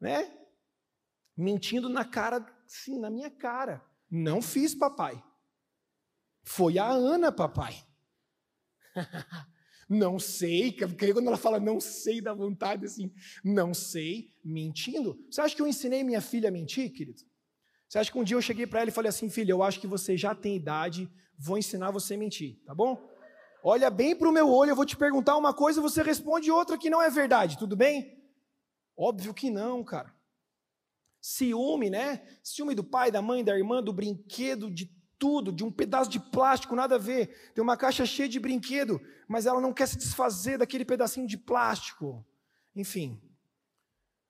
né? 0.00 0.36
Mentindo 1.36 1.88
na 1.88 2.04
cara, 2.04 2.44
sim, 2.66 2.98
na 2.98 3.10
minha 3.10 3.30
cara. 3.30 3.80
Não 4.10 4.42
fiz, 4.42 4.74
papai. 4.74 5.22
Foi 6.42 6.76
a 6.78 6.90
Ana, 6.90 7.30
papai. 7.30 7.80
não 9.88 10.18
sei, 10.18 10.76
quando 10.76 11.28
ela 11.28 11.36
fala 11.36 11.60
não 11.60 11.78
sei 11.78 12.20
da 12.20 12.34
vontade, 12.34 12.86
assim, 12.86 13.14
não 13.44 13.72
sei, 13.72 14.34
mentindo. 14.44 15.24
Você 15.30 15.42
acha 15.42 15.54
que 15.54 15.62
eu 15.62 15.68
ensinei 15.68 16.02
minha 16.02 16.20
filha 16.20 16.48
a 16.48 16.52
mentir, 16.52 16.90
querido? 16.90 17.22
Você 17.92 17.98
acha 17.98 18.10
que 18.10 18.18
um 18.18 18.24
dia 18.24 18.38
eu 18.38 18.40
cheguei 18.40 18.66
para 18.66 18.80
ela 18.80 18.88
e 18.88 18.92
falei 18.92 19.10
assim, 19.10 19.28
filha, 19.28 19.52
eu 19.52 19.62
acho 19.62 19.78
que 19.78 19.86
você 19.86 20.16
já 20.16 20.34
tem 20.34 20.56
idade, 20.56 21.12
vou 21.38 21.58
ensinar 21.58 21.90
você 21.90 22.14
a 22.14 22.16
mentir, 22.16 22.58
tá 22.64 22.74
bom? 22.74 23.06
Olha 23.62 23.90
bem 23.90 24.16
para 24.16 24.30
o 24.30 24.32
meu 24.32 24.48
olho, 24.50 24.70
eu 24.70 24.74
vou 24.74 24.86
te 24.86 24.96
perguntar 24.96 25.36
uma 25.36 25.52
coisa, 25.52 25.78
você 25.78 26.02
responde 26.02 26.50
outra 26.50 26.78
que 26.78 26.88
não 26.88 27.02
é 27.02 27.10
verdade, 27.10 27.58
tudo 27.58 27.76
bem? 27.76 28.18
Óbvio 28.96 29.34
que 29.34 29.50
não, 29.50 29.84
cara. 29.84 30.10
Ciúme, 31.20 31.90
né? 31.90 32.26
Ciúme 32.42 32.74
do 32.74 32.82
pai, 32.82 33.10
da 33.10 33.20
mãe, 33.20 33.44
da 33.44 33.54
irmã, 33.54 33.82
do 33.82 33.92
brinquedo, 33.92 34.70
de 34.70 34.86
tudo, 35.18 35.52
de 35.52 35.62
um 35.62 35.70
pedaço 35.70 36.08
de 36.08 36.18
plástico, 36.18 36.74
nada 36.74 36.94
a 36.94 36.98
ver. 36.98 37.52
Tem 37.54 37.62
uma 37.62 37.76
caixa 37.76 38.06
cheia 38.06 38.26
de 38.26 38.40
brinquedo, 38.40 39.02
mas 39.28 39.44
ela 39.44 39.60
não 39.60 39.70
quer 39.70 39.86
se 39.86 39.98
desfazer 39.98 40.56
daquele 40.56 40.86
pedacinho 40.86 41.26
de 41.26 41.36
plástico. 41.36 42.26
Enfim, 42.74 43.20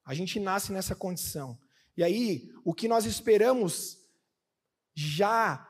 a 0.05 0.15
gente 0.15 0.41
nasce 0.41 0.73
nessa 0.73 0.97
condição. 0.97 1.57
E 2.03 2.05
aí, 2.05 2.53
o 2.65 2.75
que 2.75 2.89
nós 2.89 3.05
esperamos 3.05 3.97
já 4.93 5.65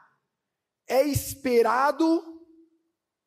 é 0.89 1.03
esperado, 1.03 2.43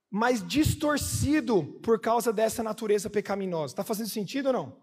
mas 0.10 0.46
distorcido 0.46 1.80
por 1.84 2.02
causa 2.02 2.34
dessa 2.34 2.64
natureza 2.64 3.08
pecaminosa. 3.08 3.74
Está 3.74 3.84
fazendo 3.84 4.10
sentido 4.10 4.48
ou 4.48 4.54
não? 4.54 4.82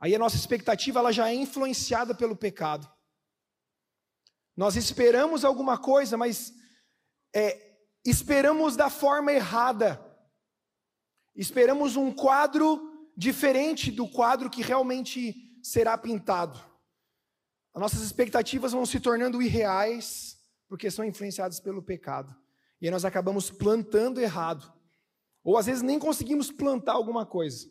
Aí 0.00 0.16
a 0.16 0.18
nossa 0.18 0.34
expectativa 0.34 0.98
ela 0.98 1.12
já 1.12 1.28
é 1.28 1.34
influenciada 1.34 2.12
pelo 2.12 2.34
pecado. 2.34 2.92
Nós 4.56 4.74
esperamos 4.74 5.44
alguma 5.44 5.78
coisa, 5.78 6.16
mas 6.16 6.52
é, 7.32 7.78
esperamos 8.04 8.74
da 8.74 8.90
forma 8.90 9.32
errada. 9.32 10.04
Esperamos 11.36 11.94
um 11.94 12.12
quadro 12.12 13.08
diferente 13.16 13.92
do 13.92 14.08
quadro 14.08 14.50
que 14.50 14.60
realmente 14.60 15.53
será 15.64 15.96
pintado. 15.96 16.58
As 17.72 17.80
nossas 17.80 18.02
expectativas 18.02 18.72
vão 18.72 18.84
se 18.84 19.00
tornando 19.00 19.40
irreais 19.40 20.38
porque 20.68 20.90
são 20.90 21.04
influenciadas 21.04 21.58
pelo 21.58 21.82
pecado. 21.82 22.36
E 22.80 22.86
aí 22.86 22.90
nós 22.90 23.04
acabamos 23.04 23.50
plantando 23.50 24.20
errado. 24.20 24.70
Ou 25.42 25.56
às 25.56 25.66
vezes 25.66 25.82
nem 25.82 25.98
conseguimos 25.98 26.52
plantar 26.52 26.92
alguma 26.92 27.24
coisa. 27.24 27.66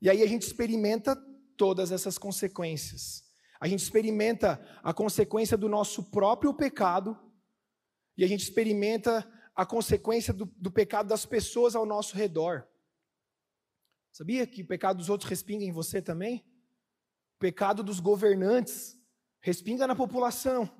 E 0.00 0.08
aí 0.08 0.22
a 0.22 0.26
gente 0.26 0.46
experimenta 0.46 1.14
todas 1.58 1.92
essas 1.92 2.16
consequências. 2.16 3.22
A 3.60 3.68
gente 3.68 3.82
experimenta 3.82 4.58
a 4.82 4.94
consequência 4.94 5.58
do 5.58 5.68
nosso 5.68 6.10
próprio 6.10 6.54
pecado, 6.54 7.18
e 8.16 8.24
a 8.24 8.26
gente 8.26 8.42
experimenta 8.42 9.30
a 9.54 9.66
consequência 9.66 10.32
do, 10.32 10.46
do 10.56 10.70
pecado 10.70 11.08
das 11.08 11.26
pessoas 11.26 11.76
ao 11.76 11.84
nosso 11.84 12.16
redor. 12.16 12.66
Sabia 14.10 14.46
que 14.46 14.62
o 14.62 14.66
pecado 14.66 14.96
dos 14.96 15.10
outros 15.10 15.28
respinga 15.28 15.64
em 15.64 15.72
você 15.72 16.00
também? 16.00 16.49
Pecado 17.40 17.82
dos 17.82 18.00
governantes 18.00 18.96
respinga 19.40 19.86
na 19.86 19.96
população. 19.96 20.70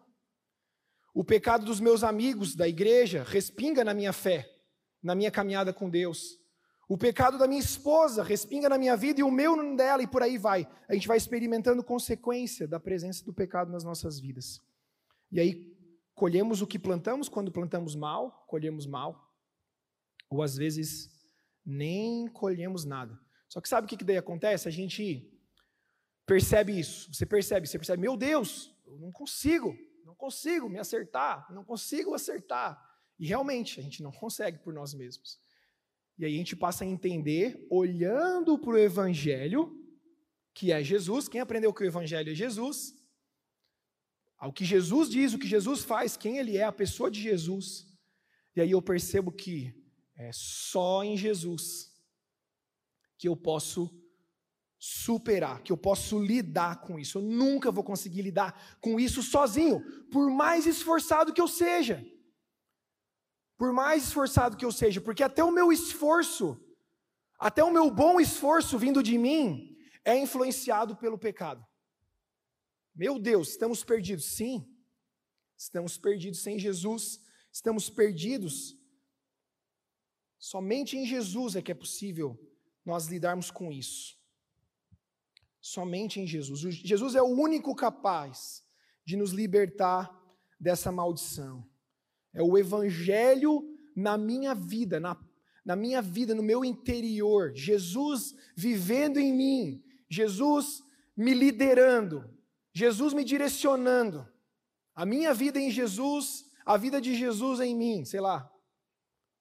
O 1.14 1.24
pecado 1.24 1.64
dos 1.64 1.80
meus 1.80 2.04
amigos 2.04 2.54
da 2.54 2.68
igreja 2.68 3.24
respinga 3.26 3.82
na 3.82 3.94
minha 3.94 4.12
fé, 4.12 4.46
na 5.02 5.14
minha 5.14 5.30
caminhada 5.30 5.72
com 5.72 5.88
Deus. 5.88 6.38
O 6.86 6.98
pecado 6.98 7.38
da 7.38 7.48
minha 7.48 7.62
esposa 7.62 8.22
respinga 8.22 8.68
na 8.68 8.76
minha 8.76 8.94
vida 8.94 9.20
e 9.20 9.22
o 9.22 9.30
meu 9.30 9.74
dela, 9.74 10.02
e 10.02 10.06
por 10.06 10.22
aí 10.22 10.36
vai. 10.36 10.70
A 10.86 10.92
gente 10.92 11.08
vai 11.08 11.16
experimentando 11.16 11.82
consequência 11.82 12.68
da 12.68 12.78
presença 12.78 13.24
do 13.24 13.32
pecado 13.32 13.72
nas 13.72 13.82
nossas 13.82 14.20
vidas. 14.20 14.60
E 15.32 15.40
aí, 15.40 15.74
colhemos 16.14 16.60
o 16.60 16.66
que 16.66 16.78
plantamos 16.78 17.26
quando 17.26 17.50
plantamos 17.50 17.94
mal, 17.94 18.44
colhemos 18.46 18.86
mal. 18.86 19.32
Ou 20.28 20.42
às 20.42 20.56
vezes, 20.56 21.08
nem 21.64 22.28
colhemos 22.28 22.84
nada. 22.84 23.18
Só 23.48 23.62
que 23.62 23.68
sabe 23.68 23.86
o 23.86 23.88
que 23.88 24.04
daí 24.04 24.18
acontece? 24.18 24.68
A 24.68 24.70
gente 24.70 25.39
percebe 26.26 26.78
isso. 26.78 27.12
Você 27.12 27.26
percebe, 27.26 27.66
você 27.66 27.78
percebe, 27.78 28.00
meu 28.00 28.16
Deus, 28.16 28.74
eu 28.86 28.98
não 28.98 29.10
consigo, 29.10 29.76
não 30.04 30.14
consigo 30.14 30.68
me 30.68 30.78
acertar, 30.78 31.46
não 31.52 31.64
consigo 31.64 32.14
acertar. 32.14 32.80
E 33.18 33.26
realmente, 33.26 33.78
a 33.80 33.82
gente 33.82 34.02
não 34.02 34.10
consegue 34.10 34.58
por 34.58 34.72
nós 34.72 34.94
mesmos. 34.94 35.38
E 36.18 36.24
aí 36.24 36.34
a 36.34 36.36
gente 36.36 36.54
passa 36.54 36.84
a 36.84 36.86
entender, 36.86 37.66
olhando 37.70 38.58
para 38.58 38.70
o 38.70 38.78
Evangelho, 38.78 39.74
que 40.52 40.72
é 40.72 40.82
Jesus. 40.82 41.28
Quem 41.28 41.40
aprendeu 41.40 41.72
que 41.72 41.82
o 41.82 41.86
Evangelho 41.86 42.30
é 42.30 42.34
Jesus? 42.34 42.94
Ao 44.36 44.52
que 44.52 44.64
Jesus 44.64 45.08
diz, 45.08 45.34
o 45.34 45.38
que 45.38 45.46
Jesus 45.46 45.82
faz, 45.82 46.16
quem 46.16 46.38
Ele 46.38 46.56
é, 46.56 46.64
a 46.64 46.72
pessoa 46.72 47.10
de 47.10 47.20
Jesus. 47.20 47.86
E 48.54 48.60
aí 48.60 48.70
eu 48.70 48.82
percebo 48.82 49.30
que 49.30 49.74
é 50.14 50.30
só 50.32 51.02
em 51.04 51.16
Jesus 51.16 51.90
que 53.16 53.28
eu 53.28 53.36
posso 53.36 53.90
superar, 54.82 55.62
que 55.62 55.70
eu 55.70 55.76
posso 55.76 56.18
lidar 56.18 56.80
com 56.80 56.98
isso. 56.98 57.18
Eu 57.18 57.22
nunca 57.22 57.70
vou 57.70 57.84
conseguir 57.84 58.22
lidar 58.22 58.78
com 58.80 58.98
isso 58.98 59.22
sozinho, 59.22 59.80
por 60.10 60.30
mais 60.30 60.66
esforçado 60.66 61.32
que 61.32 61.40
eu 61.40 61.48
seja 61.48 62.04
por 63.58 63.74
mais 63.74 64.04
esforçado 64.04 64.56
que 64.56 64.64
eu 64.64 64.72
seja, 64.72 65.02
porque 65.02 65.22
até 65.22 65.44
o 65.44 65.50
meu 65.50 65.70
esforço, 65.70 66.58
até 67.38 67.62
o 67.62 67.70
meu 67.70 67.90
bom 67.90 68.18
esforço 68.18 68.78
vindo 68.78 69.02
de 69.02 69.18
mim, 69.18 69.76
é 70.02 70.16
influenciado 70.16 70.96
pelo 70.96 71.18
pecado. 71.18 71.62
Meu 72.94 73.18
Deus, 73.18 73.50
estamos 73.50 73.84
perdidos. 73.84 74.24
Sim, 74.34 74.66
estamos 75.58 75.98
perdidos 75.98 76.42
sem 76.42 76.58
Jesus, 76.58 77.20
estamos 77.52 77.90
perdidos 77.90 78.80
Somente 80.40 80.96
em 80.96 81.06
Jesus 81.06 81.54
é 81.54 81.60
que 81.60 81.70
é 81.70 81.74
possível 81.74 82.34
nós 82.82 83.06
lidarmos 83.06 83.50
com 83.50 83.70
isso. 83.70 84.18
Somente 85.60 86.20
em 86.20 86.26
Jesus. 86.26 86.60
Jesus 86.74 87.14
é 87.14 87.22
o 87.22 87.26
único 87.26 87.74
capaz 87.74 88.64
de 89.04 89.16
nos 89.16 89.32
libertar 89.32 90.10
dessa 90.58 90.90
maldição. 90.90 91.68
É 92.32 92.42
o 92.42 92.56
Evangelho 92.56 93.62
na 93.94 94.16
minha 94.16 94.54
vida, 94.54 95.00
na, 95.00 95.16
na 95.64 95.76
minha 95.76 96.00
vida, 96.00 96.34
no 96.34 96.42
meu 96.42 96.64
interior. 96.64 97.52
Jesus 97.54 98.34
vivendo 98.56 99.18
em 99.18 99.32
mim. 99.32 99.84
Jesus 100.08 100.82
me 101.16 101.34
liderando. 101.34 102.24
Jesus 102.72 103.12
me 103.12 103.24
direcionando. 103.24 104.26
A 104.94 105.04
minha 105.04 105.32
vida 105.34 105.58
em 105.58 105.70
Jesus, 105.70 106.44
a 106.64 106.76
vida 106.76 107.00
de 107.00 107.14
Jesus 107.14 107.60
em 107.60 107.74
mim, 107.74 108.04
sei 108.04 108.20
lá. 108.20 108.50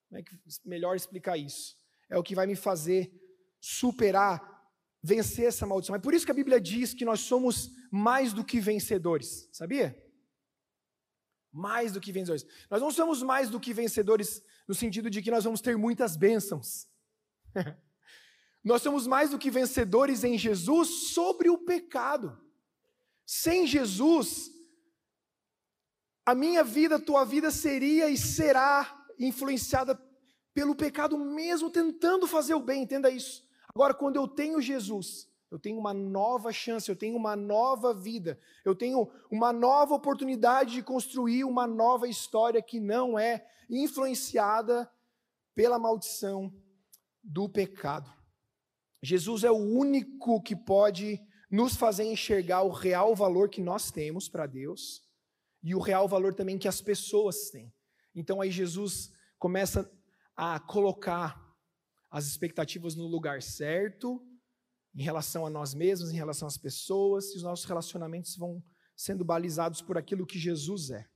Como 0.08 0.18
é 0.18 0.22
que 0.22 0.36
melhor 0.64 0.96
explicar 0.96 1.36
isso? 1.36 1.76
É 2.08 2.18
o 2.18 2.22
que 2.22 2.34
vai 2.34 2.46
me 2.46 2.56
fazer 2.56 3.12
superar, 3.60 4.59
vencer 5.02 5.46
essa 5.46 5.66
maldição. 5.66 5.94
É 5.94 5.98
por 5.98 6.14
isso 6.14 6.24
que 6.24 6.32
a 6.32 6.34
Bíblia 6.34 6.60
diz 6.60 6.92
que 6.92 7.04
nós 7.04 7.20
somos 7.20 7.70
mais 7.90 8.32
do 8.32 8.44
que 8.44 8.60
vencedores, 8.60 9.48
sabia? 9.52 9.96
Mais 11.52 11.92
do 11.92 12.00
que 12.00 12.12
vencedores. 12.12 12.46
Nós 12.70 12.80
não 12.80 12.90
somos 12.90 13.22
mais 13.22 13.50
do 13.50 13.58
que 13.58 13.72
vencedores 13.72 14.42
no 14.68 14.74
sentido 14.74 15.10
de 15.10 15.22
que 15.22 15.30
nós 15.30 15.44
vamos 15.44 15.60
ter 15.60 15.76
muitas 15.76 16.16
bênçãos. 16.16 16.86
nós 18.62 18.82
somos 18.82 19.06
mais 19.06 19.30
do 19.30 19.38
que 19.38 19.50
vencedores 19.50 20.22
em 20.22 20.38
Jesus 20.38 21.12
sobre 21.12 21.48
o 21.48 21.58
pecado. 21.58 22.38
Sem 23.26 23.66
Jesus, 23.66 24.50
a 26.26 26.34
minha 26.34 26.62
vida, 26.62 26.96
a 26.96 27.00
tua 27.00 27.24
vida 27.24 27.50
seria 27.50 28.08
e 28.08 28.16
será 28.16 29.06
influenciada 29.18 30.00
pelo 30.52 30.74
pecado 30.74 31.16
mesmo 31.16 31.70
tentando 31.70 32.26
fazer 32.26 32.54
o 32.54 32.60
bem, 32.60 32.82
entenda 32.82 33.10
isso. 33.10 33.48
Agora, 33.74 33.94
quando 33.94 34.16
eu 34.16 34.26
tenho 34.26 34.60
Jesus, 34.60 35.28
eu 35.50 35.58
tenho 35.58 35.78
uma 35.78 35.92
nova 35.92 36.52
chance, 36.52 36.88
eu 36.88 36.96
tenho 36.96 37.16
uma 37.16 37.34
nova 37.34 37.92
vida, 37.92 38.38
eu 38.64 38.74
tenho 38.74 39.10
uma 39.30 39.52
nova 39.52 39.94
oportunidade 39.94 40.74
de 40.74 40.82
construir 40.82 41.44
uma 41.44 41.66
nova 41.66 42.08
história 42.08 42.62
que 42.62 42.78
não 42.78 43.18
é 43.18 43.44
influenciada 43.68 44.90
pela 45.54 45.78
maldição 45.78 46.52
do 47.22 47.48
pecado. 47.48 48.12
Jesus 49.02 49.44
é 49.44 49.50
o 49.50 49.56
único 49.56 50.40
que 50.42 50.54
pode 50.54 51.20
nos 51.50 51.74
fazer 51.74 52.04
enxergar 52.04 52.62
o 52.62 52.70
real 52.70 53.14
valor 53.14 53.48
que 53.48 53.60
nós 53.60 53.90
temos 53.90 54.28
para 54.28 54.46
Deus 54.46 55.02
e 55.62 55.74
o 55.74 55.80
real 55.80 56.06
valor 56.06 56.34
também 56.34 56.58
que 56.58 56.68
as 56.68 56.80
pessoas 56.80 57.50
têm. 57.50 57.72
Então 58.14 58.40
aí 58.40 58.50
Jesus 58.50 59.12
começa 59.38 59.90
a 60.36 60.60
colocar 60.60 61.49
as 62.10 62.26
expectativas 62.26 62.94
no 62.96 63.06
lugar 63.06 63.42
certo, 63.42 64.26
em 64.94 65.02
relação 65.02 65.46
a 65.46 65.50
nós 65.50 65.74
mesmos, 65.74 66.10
em 66.10 66.16
relação 66.16 66.48
às 66.48 66.58
pessoas, 66.58 67.32
e 67.32 67.36
os 67.36 67.42
nossos 67.42 67.64
relacionamentos 67.64 68.36
vão 68.36 68.62
sendo 68.96 69.24
balizados 69.24 69.80
por 69.80 69.96
aquilo 69.96 70.26
que 70.26 70.38
Jesus 70.38 70.90
é. 70.90 71.08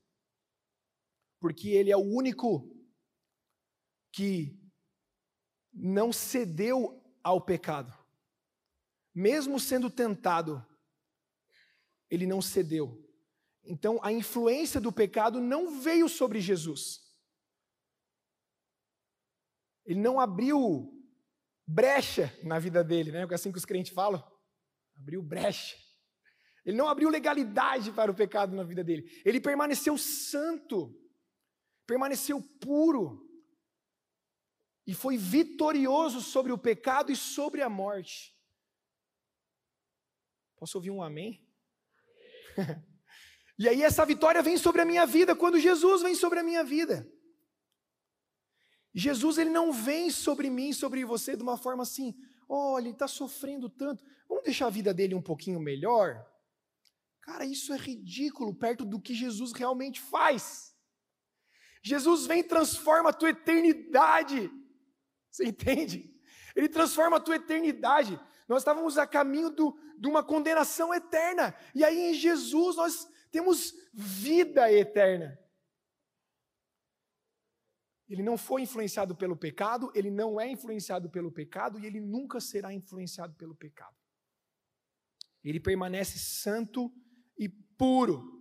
Porque 1.41 1.71
Ele 1.71 1.91
é 1.91 1.97
o 1.97 2.01
único 2.01 2.71
que 4.13 4.57
não 5.73 6.13
cedeu 6.13 7.03
ao 7.23 7.41
pecado. 7.41 7.93
Mesmo 9.13 9.59
sendo 9.59 9.91
tentado, 9.91 10.65
ele 12.11 12.27
não 12.27 12.41
cedeu. 12.41 13.01
Então, 13.65 13.99
a 14.03 14.13
influência 14.13 14.81
do 14.81 14.93
pecado 14.93 15.41
não 15.41 15.81
veio 15.81 16.09
sobre 16.09 16.41
Jesus. 16.41 17.04
Ele 19.85 20.01
não 20.01 20.19
abriu 20.19 20.91
brecha 21.67 22.33
na 22.43 22.59
vida 22.59 22.83
dele, 22.83 23.13
né? 23.13 23.27
É 23.29 23.35
assim 23.35 23.53
que 23.53 23.59
os 23.59 23.65
crentes 23.65 23.93
falam. 23.93 24.23
Abriu 24.97 25.23
brecha. 25.23 25.77
Ele 26.65 26.77
não 26.77 26.89
abriu 26.89 27.11
legalidade 27.11 27.93
para 27.93 28.11
o 28.11 28.15
pecado 28.15 28.57
na 28.57 28.63
vida 28.63 28.83
dele. 28.83 29.11
Ele 29.25 29.41
permaneceu 29.41 29.99
santo, 29.99 30.99
permaneceu 31.87 32.41
puro 32.61 33.29
e 34.87 34.95
foi 34.95 35.17
vitorioso 35.17 36.21
sobre 36.21 36.53
o 36.53 36.59
pecado 36.59 37.13
e 37.13 37.17
sobre 37.17 37.61
a 37.61 37.69
morte. 37.69 38.35
Posso 40.57 40.79
ouvir 40.79 40.91
um 40.91 41.03
amém? 41.03 41.47
e 43.59 43.69
aí 43.69 43.83
essa 43.83 44.07
vitória 44.07 44.43
vem 44.43 44.57
sobre 44.57 44.81
a 44.81 44.85
minha 44.87 45.05
vida 45.05 45.35
quando 45.35 45.59
Jesus 45.59 46.03
vem 46.03 46.15
sobre 46.15 46.39
a 46.39 46.43
minha 46.43 46.65
vida. 46.65 47.07
Jesus 48.95 49.39
ele 49.39 49.51
não 49.51 49.73
vem 49.73 50.11
sobre 50.11 50.49
mim, 50.49 50.73
sobre 50.73 51.05
você 51.05 51.37
de 51.37 51.43
uma 51.43 51.57
forma 51.57 51.83
assim, 51.83 52.15
olha, 52.49 52.85
ele 52.85 52.91
está 52.91 53.09
sofrendo 53.09 53.69
tanto, 53.69 54.05
vamos 54.29 54.45
deixar 54.45 54.67
a 54.67 54.71
vida 54.71 54.95
dele 54.95 55.15
um 55.15 55.23
pouquinho 55.23 55.59
melhor? 55.59 56.25
Cara, 57.21 57.45
isso 57.45 57.73
é 57.73 57.77
ridículo 57.77 58.55
perto 58.55 58.85
do 58.85 59.01
que 59.01 59.15
Jesus 59.15 59.53
realmente 59.53 60.01
faz. 60.01 60.75
Jesus 61.83 62.27
vem 62.27 62.41
e 62.41 62.45
transforma 62.45 63.11
a 63.11 63.13
tua 63.13 63.31
eternidade. 63.31 64.51
Você 65.31 65.45
entende? 65.45 66.15
Ele 66.55 66.69
transforma 66.69 67.17
a 67.17 67.21
tua 67.21 67.37
eternidade. 67.37 68.21
Nós 68.47 68.61
estávamos 68.61 68.97
a 68.97 69.07
caminho 69.07 69.51
do, 69.51 69.77
de 69.99 70.07
uma 70.07 70.23
condenação 70.23 70.95
eterna. 70.95 71.55
E 71.75 71.83
aí 71.83 72.11
em 72.11 72.15
Jesus 72.15 72.77
nós 72.77 73.09
temos 73.31 73.75
vida 73.93 74.71
eterna. 74.73 75.39
Ele 78.09 78.23
não 78.23 78.37
foi 78.37 78.63
influenciado 78.63 79.15
pelo 79.17 79.37
pecado, 79.37 79.91
ele 79.95 80.11
não 80.11 80.41
é 80.41 80.51
influenciado 80.51 81.09
pelo 81.09 81.33
pecado 81.33 81.79
e 81.79 81.87
ele 81.87 82.01
nunca 82.01 82.41
será 82.41 82.73
influenciado 82.73 83.35
pelo 83.35 83.55
pecado. 83.55 83.97
Ele 85.43 85.61
permanece 85.61 86.19
santo 86.19 86.93
e 87.39 87.49
puro. 87.49 88.33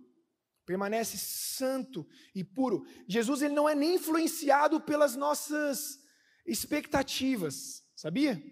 Permanece 0.66 1.18
santo 1.18 2.06
e 2.34 2.42
puro. 2.42 2.86
Jesus 3.06 3.42
ele 3.42 3.54
não 3.54 3.68
é 3.68 3.74
nem 3.74 3.96
influenciado 3.96 4.80
pelas 4.80 5.14
nossas 5.14 6.02
expectativas, 6.46 7.86
sabia? 7.94 8.42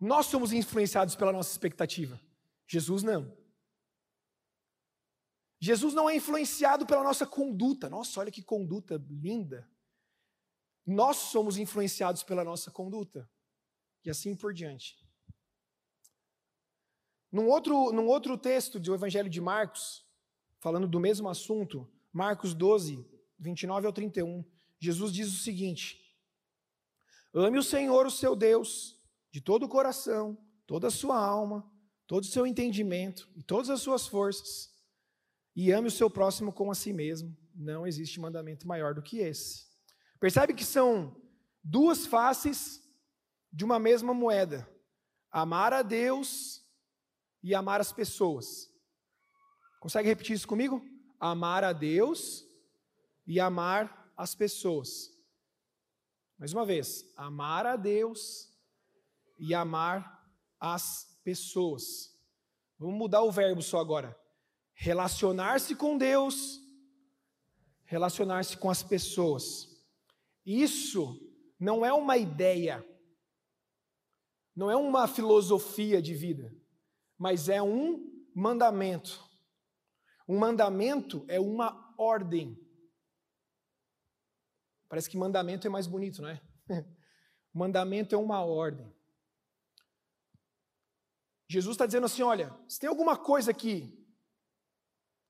Nós 0.00 0.26
somos 0.26 0.52
influenciados 0.52 1.14
pela 1.14 1.32
nossa 1.32 1.50
expectativa. 1.50 2.20
Jesus 2.66 3.02
não. 3.02 3.45
Jesus 5.58 5.94
não 5.94 6.08
é 6.08 6.16
influenciado 6.16 6.86
pela 6.86 7.02
nossa 7.02 7.26
conduta. 7.26 7.88
Nossa, 7.88 8.20
olha 8.20 8.30
que 8.30 8.42
conduta 8.42 9.02
linda. 9.08 9.68
Nós 10.84 11.16
somos 11.16 11.56
influenciados 11.56 12.22
pela 12.22 12.44
nossa 12.44 12.70
conduta. 12.70 13.28
E 14.04 14.10
assim 14.10 14.36
por 14.36 14.52
diante. 14.52 14.96
Num 17.32 17.48
outro, 17.48 17.92
num 17.92 18.06
outro 18.06 18.38
texto 18.38 18.78
do 18.78 18.94
Evangelho 18.94 19.28
de 19.28 19.40
Marcos, 19.40 20.06
falando 20.60 20.86
do 20.86 21.00
mesmo 21.00 21.28
assunto, 21.28 21.90
Marcos 22.12 22.54
12, 22.54 23.04
29 23.38 23.86
ao 23.86 23.92
31, 23.92 24.44
Jesus 24.78 25.12
diz 25.12 25.28
o 25.28 25.38
seguinte: 25.38 26.00
Ame 27.34 27.58
o 27.58 27.62
Senhor, 27.62 28.06
o 28.06 28.10
seu 28.10 28.36
Deus, 28.36 29.00
de 29.32 29.40
todo 29.40 29.64
o 29.64 29.68
coração, 29.68 30.38
toda 30.66 30.86
a 30.86 30.90
sua 30.90 31.18
alma, 31.18 31.68
todo 32.06 32.22
o 32.22 32.26
seu 32.26 32.46
entendimento 32.46 33.28
e 33.34 33.42
todas 33.42 33.70
as 33.70 33.80
suas 33.80 34.06
forças 34.06 34.75
e 35.56 35.72
ame 35.72 35.88
o 35.88 35.90
seu 35.90 36.10
próximo 36.10 36.52
como 36.52 36.70
a 36.70 36.74
si 36.74 36.92
mesmo. 36.92 37.34
Não 37.54 37.86
existe 37.86 38.20
mandamento 38.20 38.68
maior 38.68 38.92
do 38.92 39.02
que 39.02 39.18
esse. 39.20 39.64
Percebe 40.20 40.52
que 40.52 40.64
são 40.64 41.16
duas 41.64 42.04
faces 42.04 42.82
de 43.50 43.64
uma 43.64 43.78
mesma 43.78 44.12
moeda: 44.12 44.68
amar 45.32 45.72
a 45.72 45.80
Deus 45.80 46.62
e 47.42 47.54
amar 47.54 47.80
as 47.80 47.90
pessoas. 47.90 48.70
Consegue 49.80 50.08
repetir 50.08 50.36
isso 50.36 50.46
comigo? 50.46 50.84
Amar 51.18 51.64
a 51.64 51.72
Deus 51.72 52.44
e 53.26 53.40
amar 53.40 54.12
as 54.14 54.34
pessoas. 54.34 55.10
Mais 56.38 56.52
uma 56.52 56.66
vez, 56.66 57.10
amar 57.16 57.64
a 57.64 57.76
Deus 57.76 58.52
e 59.38 59.54
amar 59.54 60.22
as 60.60 61.18
pessoas. 61.24 62.14
Vamos 62.78 62.98
mudar 62.98 63.22
o 63.22 63.32
verbo 63.32 63.62
só 63.62 63.78
agora 63.78 64.14
relacionar-se 64.76 65.74
com 65.74 65.96
Deus, 65.96 66.62
relacionar-se 67.86 68.56
com 68.58 68.70
as 68.70 68.82
pessoas. 68.82 69.74
Isso 70.44 71.18
não 71.58 71.84
é 71.84 71.92
uma 71.92 72.16
ideia, 72.18 72.86
não 74.54 74.70
é 74.70 74.76
uma 74.76 75.08
filosofia 75.08 76.00
de 76.00 76.14
vida, 76.14 76.54
mas 77.18 77.48
é 77.48 77.60
um 77.62 78.22
mandamento. 78.34 79.24
Um 80.28 80.38
mandamento 80.38 81.24
é 81.26 81.40
uma 81.40 81.94
ordem. 81.96 82.60
Parece 84.88 85.08
que 85.08 85.16
mandamento 85.16 85.66
é 85.66 85.70
mais 85.70 85.86
bonito, 85.86 86.20
não 86.20 86.28
é? 86.28 86.40
mandamento 87.52 88.14
é 88.14 88.18
uma 88.18 88.44
ordem. 88.44 88.94
Jesus 91.48 91.74
está 91.74 91.86
dizendo 91.86 92.06
assim: 92.06 92.22
olha, 92.22 92.54
se 92.68 92.78
tem 92.78 92.88
alguma 92.88 93.16
coisa 93.16 93.50
aqui 93.50 93.95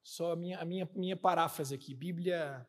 só 0.07 0.33
a 0.33 0.37
minha, 0.37 0.59
a 0.61 0.65
minha, 0.65 0.89
minha 0.95 1.17
paráfrase 1.17 1.75
aqui, 1.75 1.93
Bíblia, 1.93 2.65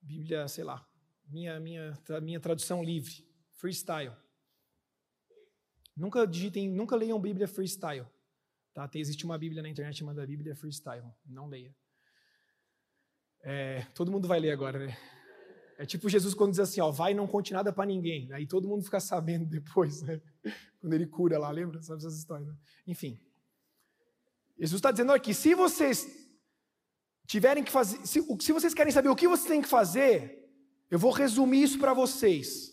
Bíblia, 0.00 0.46
sei 0.46 0.62
lá, 0.62 0.88
minha, 1.26 1.58
minha, 1.58 1.98
minha 2.22 2.38
tradução 2.38 2.84
livre, 2.84 3.28
freestyle. 3.50 4.14
Nunca 5.96 6.24
digitem, 6.24 6.68
nunca 6.70 6.94
leiam 6.94 7.20
Bíblia 7.20 7.48
freestyle. 7.48 8.06
Tá? 8.72 8.86
Tem, 8.86 9.00
existe 9.00 9.24
uma 9.24 9.36
Bíblia 9.36 9.60
na 9.60 9.68
internet 9.68 9.98
chamada 9.98 10.24
Bíblia 10.24 10.54
Freestyle. 10.54 11.04
Não 11.26 11.48
leia. 11.48 11.74
É, 13.42 13.82
todo 13.92 14.12
mundo 14.12 14.28
vai 14.28 14.38
ler 14.38 14.52
agora, 14.52 14.86
né? 14.86 14.96
É 15.76 15.84
tipo 15.84 16.08
Jesus 16.08 16.32
quando 16.32 16.52
diz 16.52 16.60
assim, 16.60 16.80
ó, 16.80 16.92
vai 16.92 17.10
e 17.10 17.14
não 17.14 17.26
conte 17.26 17.52
nada 17.52 17.72
para 17.72 17.86
ninguém. 17.86 18.32
Aí 18.32 18.46
todo 18.46 18.68
mundo 18.68 18.84
fica 18.84 19.00
sabendo 19.00 19.46
depois, 19.50 20.02
né? 20.02 20.20
Quando 20.78 20.92
ele 20.92 21.06
cura 21.06 21.38
lá, 21.38 21.50
lembra? 21.50 21.82
Sabe 21.82 21.98
essas 21.98 22.16
histórias? 22.16 22.48
Né? 22.48 22.56
Enfim. 22.86 23.20
Jesus 24.56 24.78
está 24.78 24.92
dizendo 24.92 25.12
aqui, 25.12 25.34
se 25.34 25.54
vocês 25.54 26.19
tiverem 27.30 27.62
que 27.62 27.70
fazer, 27.70 28.04
se, 28.04 28.20
se 28.40 28.52
vocês 28.52 28.74
querem 28.74 28.92
saber 28.92 29.08
o 29.08 29.14
que 29.14 29.28
vocês 29.28 29.46
têm 29.46 29.62
que 29.62 29.68
fazer, 29.68 30.52
eu 30.90 30.98
vou 30.98 31.12
resumir 31.12 31.62
isso 31.62 31.78
para 31.78 31.94
vocês. 31.94 32.70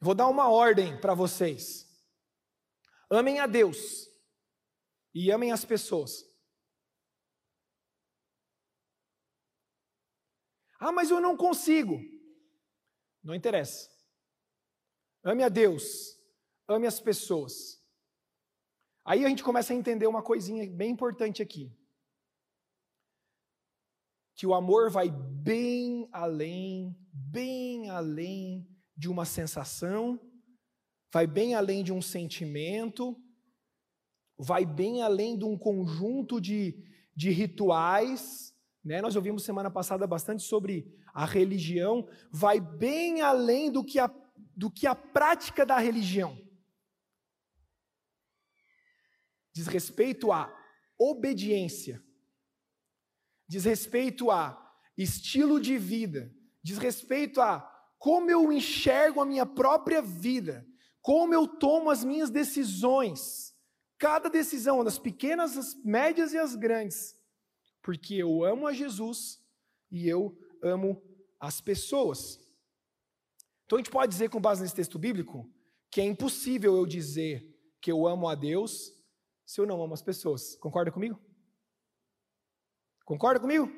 Eu 0.00 0.06
vou 0.06 0.16
dar 0.16 0.26
uma 0.26 0.48
ordem 0.48 1.00
para 1.00 1.14
vocês. 1.14 1.88
Amem 3.08 3.38
a 3.38 3.46
Deus 3.46 4.08
e 5.14 5.30
amem 5.30 5.52
as 5.52 5.64
pessoas. 5.64 6.24
Ah, 10.80 10.90
mas 10.90 11.12
eu 11.12 11.20
não 11.20 11.36
consigo. 11.36 12.00
Não 13.22 13.32
interessa. 13.32 13.88
Ame 15.22 15.44
a 15.44 15.48
Deus, 15.48 16.18
ame 16.66 16.88
as 16.88 16.98
pessoas. 16.98 17.80
Aí 19.04 19.24
a 19.24 19.28
gente 19.28 19.44
começa 19.44 19.72
a 19.72 19.76
entender 19.76 20.08
uma 20.08 20.20
coisinha 20.20 20.68
bem 20.68 20.90
importante 20.90 21.40
aqui. 21.40 21.72
Que 24.42 24.46
o 24.48 24.54
amor 24.54 24.90
vai 24.90 25.08
bem 25.08 26.08
além, 26.10 26.98
bem 27.12 27.88
além 27.90 28.68
de 28.96 29.08
uma 29.08 29.24
sensação, 29.24 30.18
vai 31.12 31.28
bem 31.28 31.54
além 31.54 31.84
de 31.84 31.92
um 31.92 32.02
sentimento, 32.02 33.16
vai 34.36 34.66
bem 34.66 35.00
além 35.00 35.38
de 35.38 35.44
um 35.44 35.56
conjunto 35.56 36.40
de, 36.40 36.76
de 37.14 37.30
rituais 37.30 38.52
né? 38.84 39.00
Nós 39.00 39.14
ouvimos 39.14 39.44
semana 39.44 39.70
passada 39.70 40.06
bastante 40.06 40.42
sobre 40.42 40.92
a 41.14 41.24
religião, 41.24 42.08
vai 42.32 42.58
bem 42.58 43.20
além 43.20 43.70
do 43.70 43.84
que 43.84 43.98
a, 43.98 44.12
do 44.56 44.68
que 44.68 44.86
a 44.86 44.94
prática 44.94 45.64
da 45.64 45.78
religião. 45.78 46.36
Diz 49.54 49.68
respeito 49.68 50.32
à 50.32 50.52
obediência, 50.98 52.02
diz 53.48 53.64
respeito 53.64 54.30
a 54.30 54.58
estilo 54.96 55.60
de 55.60 55.78
vida, 55.78 56.32
diz 56.62 56.78
respeito 56.78 57.40
a 57.40 57.68
como 57.98 58.30
eu 58.30 58.52
enxergo 58.52 59.20
a 59.20 59.26
minha 59.26 59.46
própria 59.46 60.02
vida, 60.02 60.66
como 61.00 61.34
eu 61.34 61.46
tomo 61.46 61.90
as 61.90 62.04
minhas 62.04 62.30
decisões, 62.30 63.54
cada 63.98 64.28
decisão, 64.28 64.82
das 64.82 64.98
pequenas, 64.98 65.56
as 65.56 65.74
médias 65.84 66.32
e 66.32 66.38
as 66.38 66.56
grandes 66.56 67.20
porque 67.82 68.14
eu 68.14 68.44
amo 68.44 68.66
a 68.66 68.72
Jesus 68.72 69.40
e 69.90 70.08
eu 70.08 70.38
amo 70.62 71.02
as 71.38 71.60
pessoas. 71.60 72.40
Então 73.66 73.76
a 73.76 73.80
gente 73.80 73.90
pode 73.90 74.12
dizer, 74.12 74.30
com 74.30 74.40
base 74.40 74.62
nesse 74.62 74.74
texto 74.74 74.98
bíblico, 74.98 75.50
que 75.90 76.00
é 76.00 76.04
impossível 76.04 76.76
eu 76.76 76.86
dizer 76.86 77.44
que 77.80 77.90
eu 77.90 78.06
amo 78.06 78.28
a 78.28 78.34
Deus 78.34 78.92
se 79.44 79.60
eu 79.60 79.66
não 79.66 79.82
amo 79.82 79.92
as 79.92 80.02
pessoas. 80.02 80.56
Concorda 80.56 80.92
comigo? 80.92 81.20
Concorda 83.04 83.40
comigo? 83.40 83.70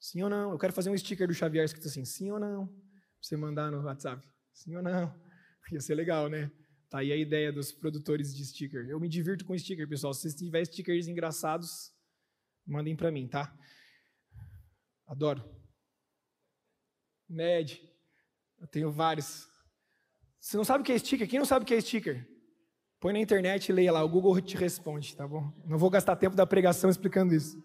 Sim 0.00 0.22
ou 0.22 0.30
não? 0.30 0.50
Eu 0.50 0.58
quero 0.58 0.72
fazer 0.72 0.90
um 0.90 0.98
sticker 0.98 1.28
do 1.28 1.34
Xavier 1.34 1.64
escrito 1.64 1.86
assim: 1.86 2.04
sim 2.04 2.30
ou 2.30 2.40
não? 2.40 2.66
Pra 2.66 2.76
você 3.20 3.36
mandar 3.36 3.70
no 3.70 3.82
WhatsApp. 3.82 4.26
Sim 4.52 4.76
ou 4.76 4.82
não? 4.82 5.14
Ia 5.70 5.80
ser 5.80 5.94
legal, 5.94 6.28
né? 6.28 6.50
Tá 6.90 6.98
aí 6.98 7.12
a 7.12 7.16
ideia 7.16 7.52
dos 7.52 7.72
produtores 7.72 8.34
de 8.34 8.44
sticker. 8.44 8.86
Eu 8.88 9.00
me 9.00 9.08
divirto 9.08 9.44
com 9.44 9.56
sticker, 9.56 9.88
pessoal. 9.88 10.12
Se 10.12 10.22
vocês 10.22 10.34
tiverem 10.34 10.64
stickers 10.64 11.06
engraçados, 11.06 11.94
mandem 12.66 12.96
para 12.96 13.10
mim, 13.10 13.28
tá? 13.28 13.56
Adoro. 15.06 15.42
Ned. 17.28 17.80
Eu 18.60 18.66
tenho 18.66 18.90
vários. 18.90 19.48
Você 20.38 20.56
não 20.56 20.64
sabe 20.64 20.82
o 20.82 20.84
que 20.84 20.92
é 20.92 20.98
sticker? 20.98 21.28
Quem 21.28 21.38
não 21.38 21.46
sabe 21.46 21.62
o 21.62 21.66
que 21.66 21.74
é 21.74 21.80
sticker? 21.80 22.28
Põe 23.02 23.12
na 23.14 23.18
internet 23.18 23.68
e 23.68 23.72
leia 23.72 23.90
lá, 23.90 24.04
o 24.04 24.08
Google 24.08 24.40
te 24.40 24.56
responde, 24.56 25.16
tá 25.16 25.26
bom? 25.26 25.52
Não 25.66 25.76
vou 25.76 25.90
gastar 25.90 26.14
tempo 26.14 26.36
da 26.36 26.46
pregação 26.46 26.88
explicando 26.88 27.34
isso. 27.34 27.60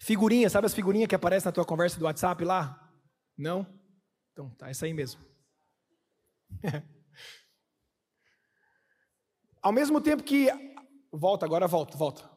Figurinha, 0.00 0.48
sabe 0.48 0.66
as 0.66 0.72
figurinhas 0.72 1.10
que 1.10 1.14
aparecem 1.14 1.44
na 1.44 1.52
tua 1.52 1.66
conversa 1.66 1.98
do 1.98 2.06
WhatsApp 2.06 2.42
lá? 2.42 2.90
Não? 3.36 3.66
Então, 4.32 4.48
tá, 4.54 4.70
essa 4.70 4.86
aí 4.86 4.94
mesmo. 4.94 5.20
Ao 9.60 9.72
mesmo 9.72 10.00
tempo 10.00 10.22
que. 10.22 10.48
Volta, 11.12 11.44
agora 11.44 11.68
volta, 11.68 11.98
volta. 11.98 12.30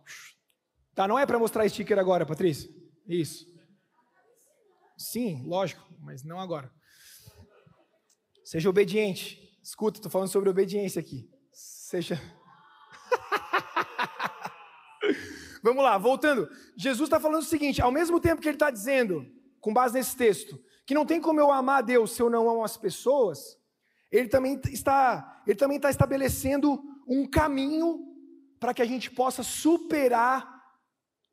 Tá, 0.94 1.08
não 1.08 1.18
é 1.18 1.26
para 1.26 1.40
mostrar 1.40 1.68
sticker 1.70 1.98
agora, 1.98 2.26
Patrícia? 2.26 2.70
Isso. 3.08 3.46
Sim, 4.98 5.48
lógico, 5.48 5.82
mas 6.02 6.22
não 6.22 6.38
agora. 6.38 6.70
Seja 8.46 8.70
obediente. 8.70 9.42
Escuta, 9.64 9.98
estou 9.98 10.12
falando 10.12 10.30
sobre 10.30 10.48
obediência 10.48 11.00
aqui. 11.00 11.28
Seja. 11.52 12.22
Vamos 15.64 15.84
lá, 15.84 15.98
voltando. 15.98 16.48
Jesus 16.78 17.08
está 17.08 17.20
falando 17.20 17.42
o 17.42 17.46
seguinte: 17.46 17.82
ao 17.82 17.92
mesmo 17.92 18.20
tempo 18.20 18.40
que 18.40 18.48
ele 18.48 18.56
está 18.56 18.70
dizendo, 18.70 19.26
com 19.60 19.74
base 19.74 19.96
nesse 19.96 20.16
texto, 20.16 20.64
que 20.86 20.94
não 20.94 21.08
tem 21.08 21.20
como 21.20 21.40
eu 21.40 21.52
amar 21.52 21.80
a 21.80 21.82
Deus 21.82 22.12
se 22.12 22.22
eu 22.22 22.30
não 22.30 22.48
amo 22.48 22.64
as 22.64 22.78
pessoas, 22.78 23.58
ele 24.12 24.30
também 24.30 24.62
está, 24.66 25.42
ele 25.48 25.58
também 25.58 25.78
está 25.78 25.90
estabelecendo 25.90 26.80
um 27.08 27.28
caminho 27.28 28.00
para 28.60 28.76
que 28.76 28.82
a 28.84 28.86
gente 28.86 29.10
possa 29.10 29.42
superar 29.42 30.64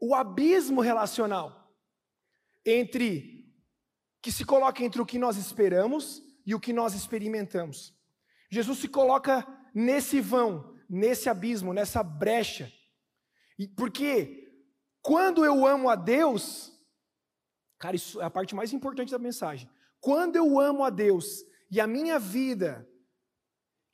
o 0.00 0.14
abismo 0.14 0.80
relacional 0.80 1.76
entre 2.64 3.52
que 4.22 4.32
se 4.32 4.46
coloca 4.46 4.82
entre 4.82 5.02
o 5.02 5.06
que 5.06 5.18
nós 5.18 5.36
esperamos 5.36 6.31
e 6.46 6.54
o 6.54 6.60
que 6.60 6.72
nós 6.72 6.94
experimentamos. 6.94 7.94
Jesus 8.50 8.78
se 8.78 8.88
coloca 8.88 9.46
nesse 9.74 10.20
vão, 10.20 10.76
nesse 10.88 11.28
abismo, 11.28 11.72
nessa 11.72 12.02
brecha. 12.02 12.70
E 13.58 13.66
porque 13.66 14.52
quando 15.00 15.44
eu 15.44 15.66
amo 15.66 15.88
a 15.88 15.94
Deus, 15.94 16.72
cara, 17.78 17.96
isso 17.96 18.20
é 18.20 18.24
a 18.24 18.30
parte 18.30 18.54
mais 18.54 18.72
importante 18.72 19.12
da 19.12 19.18
mensagem. 19.18 19.68
Quando 20.00 20.36
eu 20.36 20.58
amo 20.58 20.84
a 20.84 20.90
Deus 20.90 21.44
e 21.70 21.80
a 21.80 21.86
minha 21.86 22.18
vida 22.18 22.88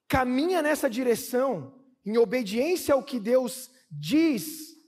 caminha 0.09 0.63
nessa 0.63 0.89
direção, 0.89 1.85
em 2.05 2.17
obediência 2.17 2.95
ao 2.95 3.03
que 3.03 3.21
Deus 3.21 3.71
diz, 3.91 4.79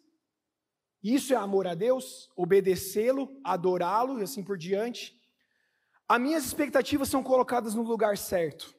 isso 1.03 1.33
é 1.33 1.37
amor 1.37 1.67
a 1.67 1.75
Deus, 1.75 2.31
obedecê-lo, 2.37 3.41
adorá-lo 3.45 4.19
e 4.19 4.23
assim 4.23 4.43
por 4.43 4.59
diante. 4.59 5.19
As 6.11 6.21
minhas 6.21 6.45
expectativas 6.45 7.09
são 7.09 7.23
colocadas 7.23 7.73
no 7.73 7.83
lugar 7.83 8.19
certo. 8.19 8.75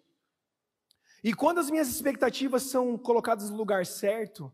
E 1.24 1.34
quando 1.34 1.62
as 1.62 1.70
minhas 1.70 1.88
expectativas 1.88 2.64
são 2.64 2.98
colocadas 2.98 3.50
no 3.50 3.56
lugar 3.56 3.86
certo, 3.86 4.54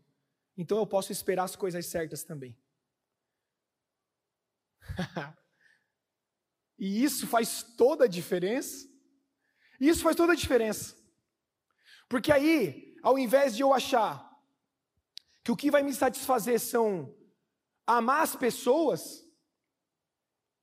então 0.56 0.78
eu 0.78 0.86
posso 0.86 1.10
esperar 1.10 1.42
as 1.42 1.56
coisas 1.56 1.84
certas 1.86 2.22
também. 2.22 2.56
e 6.78 7.02
isso 7.02 7.26
faz 7.26 7.64
toda 7.76 8.04
a 8.04 8.08
diferença. 8.08 8.88
Isso 9.80 10.00
faz 10.00 10.14
toda 10.14 10.34
a 10.34 10.36
diferença. 10.36 10.94
Porque 12.08 12.30
aí, 12.30 12.96
ao 13.02 13.18
invés 13.18 13.56
de 13.56 13.62
eu 13.64 13.74
achar 13.74 14.40
que 15.42 15.50
o 15.50 15.56
que 15.56 15.68
vai 15.68 15.82
me 15.82 15.92
satisfazer 15.92 16.60
são 16.60 17.12
amar 17.84 18.22
as 18.22 18.36
pessoas, 18.36 19.27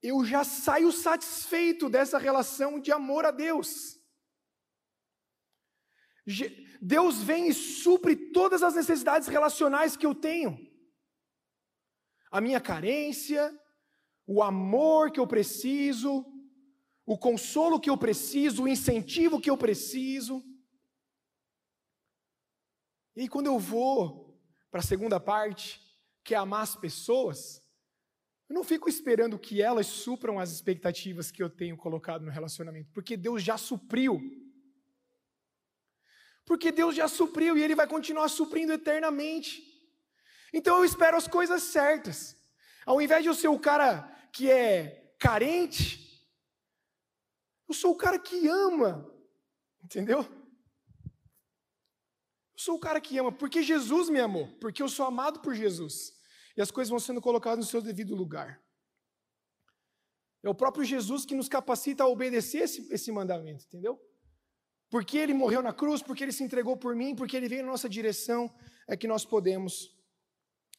eu 0.02 0.24
já 0.24 0.44
saio 0.44 0.92
satisfeito 0.92 1.90
dessa 1.90 2.18
relação 2.18 2.80
de 2.80 2.92
amor 2.92 3.26
a 3.26 3.32
Deus. 3.32 4.00
Deus 6.82 7.22
vem 7.22 7.50
e 7.50 7.54
supre 7.54 8.16
todas 8.32 8.64
as 8.64 8.76
necessidades 8.76 9.28
relacionais 9.28 9.96
que 9.96 10.06
eu 10.06 10.16
tenho. 10.16 10.58
A 12.32 12.42
minha 12.42 12.60
carência, 12.60 13.58
o 14.26 14.42
amor 14.42 15.12
que 15.12 15.20
eu 15.20 15.28
preciso, 15.28 16.26
o 17.06 17.18
consolo 17.18 17.80
que 17.80 17.90
eu 17.90 17.98
preciso, 17.98 18.64
o 18.64 18.68
incentivo 18.68 19.40
que 19.40 19.50
eu 19.50 19.58
preciso. 19.58 20.44
E 23.16 23.30
quando 23.30 23.48
eu 23.48 23.60
vou 23.60 24.38
para 24.70 24.80
a 24.80 24.84
segunda 24.84 25.20
parte, 25.20 25.82
que 26.24 26.34
é 26.34 26.38
amar 26.38 26.64
as 26.64 26.76
pessoas, 26.76 27.65
eu 28.48 28.54
não 28.54 28.64
fico 28.64 28.88
esperando 28.88 29.40
que 29.40 29.62
elas 29.62 29.88
supram 29.88 30.40
as 30.40 30.52
expectativas 30.52 31.32
que 31.32 31.42
eu 31.42 31.50
tenho 31.50 31.76
colocado 31.76 32.24
no 32.24 32.32
relacionamento, 32.32 32.92
porque 32.94 33.18
Deus 33.18 33.42
já 33.42 33.58
supriu. 33.58 34.22
Porque 36.46 36.72
Deus 36.72 36.96
já 36.96 37.08
supriu 37.08 37.58
e 37.58 37.64
Ele 37.64 37.74
vai 37.74 37.88
continuar 37.88 38.30
suprindo 38.30 38.72
eternamente. 38.72 39.64
Então 40.54 40.78
eu 40.78 40.86
espero 40.86 41.18
as 41.18 41.28
coisas 41.28 41.64
certas. 41.64 42.38
Ao 42.86 43.02
invés 43.02 43.24
de 43.24 43.30
eu 43.30 43.34
ser 43.34 43.48
o 43.48 43.60
cara 43.60 44.04
que 44.32 44.50
é 44.50 45.16
carente, 45.18 46.24
eu 47.68 47.74
sou 47.74 47.94
o 47.94 47.98
cara 47.98 48.20
que 48.20 48.48
ama. 48.48 49.12
Entendeu? 49.84 50.20
Eu 50.20 52.60
sou 52.60 52.76
o 52.76 52.80
cara 52.80 53.02
que 53.02 53.18
ama, 53.18 53.32
porque 53.32 53.64
Jesus 53.64 54.08
me 54.08 54.20
amou, 54.20 54.56
porque 54.60 54.84
eu 54.84 54.88
sou 54.88 55.06
amado 55.06 55.42
por 55.42 55.56
Jesus. 55.56 56.15
E 56.56 56.62
as 56.62 56.72
coisas 56.72 56.90
vão 56.90 57.00
sendo 57.00 57.22
colocadas 57.22 57.66
no 57.66 57.70
seu 57.70 57.82
devido 57.82 58.16
lugar. 58.16 58.62
É 60.44 60.50
o 60.50 60.56
próprio 60.56 60.86
Jesus 60.86 61.26
que 61.26 61.36
nos 61.36 61.50
capacita 61.50 62.04
a 62.04 62.08
obedecer 62.08 62.60
esse, 62.60 62.88
esse 62.94 63.12
mandamento, 63.12 63.66
entendeu? 63.66 64.00
Porque 64.90 65.18
ele 65.18 65.34
morreu 65.34 65.62
na 65.62 65.74
cruz, 65.74 66.04
porque 66.04 66.24
ele 66.24 66.32
se 66.32 66.44
entregou 66.44 66.78
por 66.78 66.96
mim, 66.96 67.16
porque 67.16 67.36
ele 67.36 67.50
veio 67.50 67.64
na 67.64 67.72
nossa 67.72 67.90
direção, 67.90 68.54
é 68.88 68.96
que 68.96 69.08
nós 69.08 69.26
podemos 69.26 69.98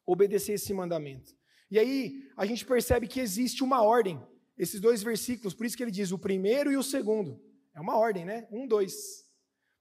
obedecer 0.06 0.52
esse 0.52 0.72
mandamento. 0.72 1.34
E 1.70 1.78
aí 1.78 2.30
a 2.36 2.46
gente 2.46 2.64
percebe 2.64 3.08
que 3.08 3.18
existe 3.18 3.64
uma 3.64 3.82
ordem, 3.82 4.24
esses 4.56 4.80
dois 4.80 5.02
versículos, 5.02 5.52
por 5.52 5.66
isso 5.66 5.76
que 5.76 5.82
ele 5.82 5.90
diz 5.90 6.12
o 6.12 6.18
primeiro 6.18 6.70
e 6.70 6.76
o 6.76 6.82
segundo. 6.82 7.42
É 7.74 7.80
uma 7.80 7.98
ordem, 7.98 8.24
né? 8.24 8.46
Um, 8.50 8.66
dois. 8.66 9.26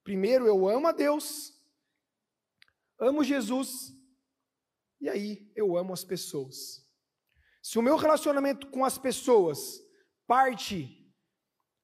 Primeiro 0.03 0.47
eu 0.47 0.67
amo 0.67 0.87
a 0.87 0.91
Deus, 0.91 1.53
amo 2.99 3.23
Jesus, 3.23 3.95
e 5.05 5.09
aí 5.09 5.51
eu 5.55 5.77
amo 5.77 5.93
as 5.93 6.03
pessoas. 6.03 6.83
Se 7.61 7.77
o 7.77 7.81
meu 7.81 7.95
relacionamento 7.95 8.65
com 8.71 8.83
as 8.83 8.97
pessoas 8.97 9.79
parte 10.25 11.13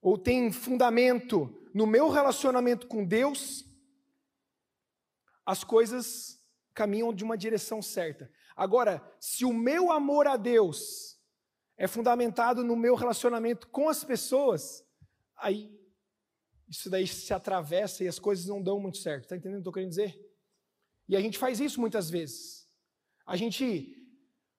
ou 0.01 0.17
tem 0.17 0.51
fundamento 0.51 1.69
no 1.71 1.85
meu 1.85 2.09
relacionamento 2.09 2.87
com 2.87 3.05
Deus, 3.05 3.63
as 5.45 5.63
coisas 5.63 6.43
caminham 6.73 7.13
de 7.13 7.23
uma 7.23 7.37
direção 7.37 7.79
certa. 7.79 8.27
Agora, 8.55 9.07
se 9.19 9.45
o 9.45 9.53
meu 9.53 9.91
amor 9.91 10.25
a 10.25 10.35
Deus 10.35 11.15
é 11.77 11.87
fundamentado 11.87 12.63
no 12.63 12.75
meu 12.75 12.95
relacionamento 12.95 13.67
com 13.67 13.87
as 13.87 14.03
pessoas, 14.03 14.83
aí 15.37 15.79
isso 16.67 16.89
daí 16.89 17.05
se 17.05 17.31
atravessa 17.35 18.03
e 18.03 18.07
as 18.07 18.17
coisas 18.17 18.47
não 18.47 18.63
dão 18.63 18.79
muito 18.79 18.97
certo. 18.97 19.25
Está 19.25 19.37
entendendo 19.37 19.59
o 19.59 19.61
que 19.61 19.67
eu 19.67 19.69
estou 19.69 19.73
querendo 19.73 19.89
dizer? 19.89 20.19
E 21.07 21.15
a 21.15 21.21
gente 21.21 21.37
faz 21.37 21.59
isso 21.59 21.79
muitas 21.79 22.09
vezes. 22.09 22.60
A 23.31 23.37
gente 23.37 23.95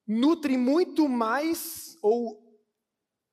nutre 0.08 0.56
muito 0.56 1.06
mais 1.06 1.98
ou 2.00 2.42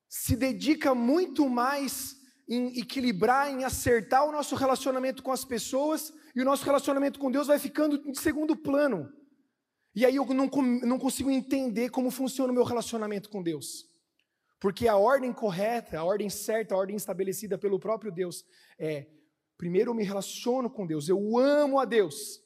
se 0.09 0.35
dedica 0.35 0.93
muito 0.93 1.47
mais 1.47 2.17
em 2.45 2.77
equilibrar, 2.77 3.49
em 3.49 3.63
acertar 3.63 4.27
o 4.27 4.33
nosso 4.33 4.53
relacionamento 4.53 5.23
com 5.23 5.31
as 5.31 5.45
pessoas 5.45 6.13
e 6.35 6.41
o 6.41 6.43
nosso 6.43 6.65
relacionamento 6.65 7.17
com 7.17 7.31
Deus 7.31 7.47
vai 7.47 7.57
ficando 7.57 8.03
em 8.05 8.13
segundo 8.13 8.53
plano. 8.53 9.09
E 9.95 10.05
aí 10.05 10.17
eu 10.17 10.25
não, 10.25 10.47
não 10.83 10.99
consigo 10.99 11.31
entender 11.31 11.89
como 11.89 12.11
funciona 12.11 12.51
o 12.51 12.53
meu 12.53 12.65
relacionamento 12.65 13.29
com 13.29 13.41
Deus. 13.41 13.87
Porque 14.59 14.89
a 14.89 14.97
ordem 14.97 15.31
correta, 15.31 15.99
a 15.99 16.03
ordem 16.03 16.29
certa, 16.29 16.75
a 16.75 16.77
ordem 16.77 16.97
estabelecida 16.97 17.57
pelo 17.57 17.79
próprio 17.79 18.11
Deus 18.11 18.43
é: 18.77 19.07
primeiro 19.57 19.91
eu 19.91 19.95
me 19.95 20.03
relaciono 20.03 20.69
com 20.69 20.85
Deus, 20.85 21.07
eu 21.07 21.37
amo 21.37 21.79
a 21.79 21.85
Deus. 21.85 22.41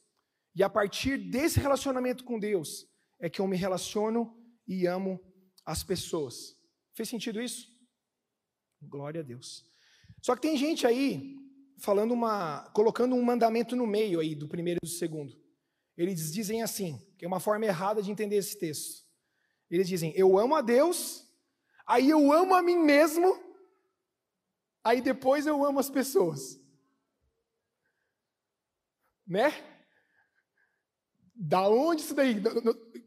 E 0.55 0.61
a 0.61 0.69
partir 0.69 1.17
desse 1.17 1.59
relacionamento 1.59 2.23
com 2.23 2.39
Deus 2.39 2.87
é 3.19 3.29
que 3.29 3.41
eu 3.41 3.47
me 3.47 3.57
relaciono 3.57 4.37
e 4.67 4.85
amo 4.85 5.19
as 5.65 5.83
pessoas. 5.83 6.55
Fez 6.93 7.09
sentido 7.09 7.41
isso? 7.41 7.67
Glória 8.81 9.21
a 9.21 9.23
Deus. 9.23 9.65
Só 10.21 10.35
que 10.35 10.41
tem 10.41 10.55
gente 10.57 10.85
aí 10.85 11.35
falando 11.79 12.11
uma, 12.11 12.69
colocando 12.71 13.15
um 13.15 13.23
mandamento 13.23 13.75
no 13.75 13.87
meio 13.87 14.19
aí 14.19 14.35
do 14.35 14.47
primeiro 14.47 14.79
e 14.83 14.85
do 14.85 14.91
segundo. 14.91 15.33
Eles 15.97 16.31
dizem 16.31 16.61
assim, 16.61 16.99
que 17.17 17.25
é 17.25 17.27
uma 17.27 17.39
forma 17.39 17.65
errada 17.65 18.01
de 18.01 18.11
entender 18.11 18.37
esse 18.37 18.57
texto. 18.57 19.03
Eles 19.69 19.87
dizem: 19.87 20.13
"Eu 20.15 20.37
amo 20.37 20.55
a 20.55 20.61
Deus, 20.61 21.27
aí 21.85 22.09
eu 22.09 22.31
amo 22.31 22.53
a 22.53 22.61
mim 22.61 22.77
mesmo, 22.77 23.37
aí 24.83 25.01
depois 25.01 25.45
eu 25.45 25.63
amo 25.65 25.79
as 25.79 25.89
pessoas". 25.89 26.59
Né? 29.25 29.72
Da 31.45 31.67
onde 31.67 32.01
isso 32.01 32.15
daí? 32.15 32.41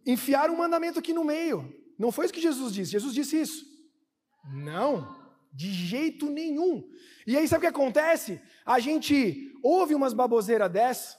Enfiaram 0.05 0.53
um 0.53 0.59
mandamento 0.59 0.99
aqui 0.99 1.15
no 1.15 1.25
meio. 1.25 1.75
Não 1.99 2.13
foi 2.13 2.27
isso 2.27 2.35
que 2.35 2.41
Jesus 2.41 2.75
disse. 2.75 2.93
Jesus 2.93 3.15
disse 3.15 3.41
isso. 3.41 3.65
Não. 4.53 5.17
De 5.55 5.73
jeito 5.73 6.29
nenhum. 6.29 6.87
E 7.27 7.35
aí 7.35 7.49
sabe 7.49 7.61
o 7.61 7.61
que 7.63 7.75
acontece? 7.75 8.39
A 8.67 8.79
gente 8.79 9.59
ouve 9.63 9.95
umas 9.95 10.13
baboseiras 10.13 10.71
dessa 10.71 11.19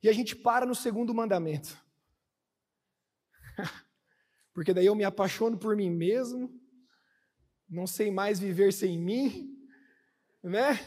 e 0.00 0.08
a 0.08 0.12
gente 0.12 0.36
para 0.36 0.64
no 0.64 0.74
segundo 0.74 1.12
mandamento. 1.12 1.76
Porque 4.54 4.72
daí 4.72 4.86
eu 4.86 4.94
me 4.94 5.02
apaixono 5.02 5.58
por 5.58 5.74
mim 5.74 5.90
mesmo, 5.90 6.48
não 7.68 7.88
sei 7.88 8.08
mais 8.08 8.38
viver 8.38 8.72
sem 8.72 8.96
mim, 8.96 9.52
né? 10.44 10.78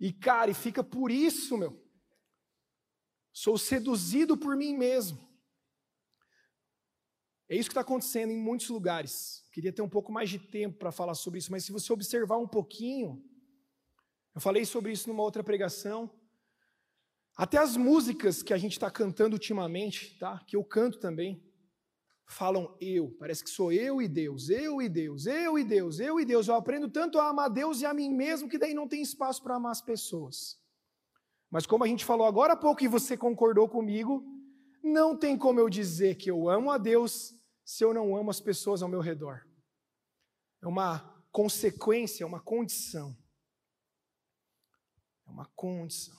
E 0.00 0.12
cara, 0.12 0.50
e 0.50 0.54
fica 0.54 0.82
por 0.82 1.12
isso, 1.12 1.56
meu. 1.56 1.87
Sou 3.40 3.56
seduzido 3.56 4.36
por 4.36 4.56
mim 4.56 4.76
mesmo. 4.76 5.16
É 7.48 7.54
isso 7.54 7.68
que 7.68 7.72
está 7.72 7.82
acontecendo 7.82 8.32
em 8.32 8.36
muitos 8.36 8.68
lugares. 8.68 9.44
Queria 9.52 9.72
ter 9.72 9.80
um 9.80 9.88
pouco 9.88 10.10
mais 10.10 10.28
de 10.28 10.40
tempo 10.40 10.76
para 10.76 10.90
falar 10.90 11.14
sobre 11.14 11.38
isso, 11.38 11.52
mas 11.52 11.64
se 11.64 11.70
você 11.70 11.92
observar 11.92 12.36
um 12.38 12.48
pouquinho, 12.48 13.24
eu 14.34 14.40
falei 14.40 14.64
sobre 14.64 14.90
isso 14.90 15.08
numa 15.08 15.22
outra 15.22 15.44
pregação. 15.44 16.10
Até 17.36 17.58
as 17.58 17.76
músicas 17.76 18.42
que 18.42 18.52
a 18.52 18.58
gente 18.58 18.72
está 18.72 18.90
cantando 18.90 19.36
ultimamente, 19.36 20.18
tá? 20.18 20.44
Que 20.44 20.56
eu 20.56 20.64
canto 20.64 20.98
também, 20.98 21.40
falam 22.26 22.76
eu. 22.80 23.16
Parece 23.20 23.44
que 23.44 23.50
sou 23.50 23.70
eu 23.70 24.02
e 24.02 24.08
Deus, 24.08 24.48
eu 24.48 24.82
e 24.82 24.88
Deus, 24.88 25.26
eu 25.26 25.56
e 25.56 25.62
Deus, 25.62 26.00
eu 26.00 26.18
e 26.18 26.24
Deus. 26.24 26.48
Eu 26.48 26.56
aprendo 26.56 26.90
tanto 26.90 27.20
a 27.20 27.28
amar 27.28 27.50
Deus 27.50 27.82
e 27.82 27.86
a 27.86 27.94
mim 27.94 28.12
mesmo 28.12 28.48
que 28.48 28.58
daí 28.58 28.74
não 28.74 28.88
tem 28.88 29.00
espaço 29.00 29.40
para 29.44 29.54
amar 29.54 29.70
as 29.70 29.80
pessoas. 29.80 30.58
Mas 31.50 31.66
como 31.66 31.84
a 31.84 31.86
gente 31.86 32.04
falou 32.04 32.26
agora 32.26 32.52
há 32.52 32.56
pouco 32.56 32.82
e 32.82 32.88
você 32.88 33.16
concordou 33.16 33.68
comigo, 33.68 34.24
não 34.82 35.16
tem 35.16 35.36
como 35.36 35.60
eu 35.60 35.68
dizer 35.68 36.16
que 36.16 36.30
eu 36.30 36.48
amo 36.48 36.70
a 36.70 36.78
Deus 36.78 37.34
se 37.64 37.84
eu 37.84 37.92
não 37.92 38.16
amo 38.16 38.30
as 38.30 38.40
pessoas 38.40 38.82
ao 38.82 38.88
meu 38.88 39.00
redor. 39.00 39.46
É 40.62 40.66
uma 40.66 41.00
consequência, 41.30 42.24
é 42.24 42.26
uma 42.26 42.40
condição. 42.40 43.16
É 45.26 45.30
uma 45.30 45.46
condição. 45.54 46.18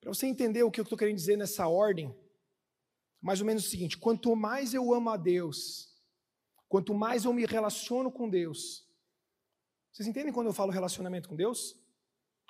Para 0.00 0.12
você 0.12 0.26
entender 0.26 0.62
o 0.62 0.70
que 0.70 0.80
eu 0.80 0.84
estou 0.84 0.98
querendo 0.98 1.16
dizer 1.16 1.36
nessa 1.36 1.66
ordem, 1.66 2.14
mais 3.20 3.40
ou 3.40 3.46
menos 3.46 3.66
o 3.66 3.68
seguinte: 3.68 3.98
quanto 3.98 4.34
mais 4.36 4.72
eu 4.72 4.94
amo 4.94 5.10
a 5.10 5.16
Deus, 5.16 5.94
quanto 6.68 6.94
mais 6.94 7.24
eu 7.24 7.32
me 7.32 7.44
relaciono 7.44 8.10
com 8.10 8.28
Deus. 8.28 8.86
Vocês 9.92 10.06
entendem 10.06 10.32
quando 10.32 10.48
eu 10.48 10.52
falo 10.52 10.70
relacionamento 10.70 11.28
com 11.28 11.36
Deus? 11.36 11.74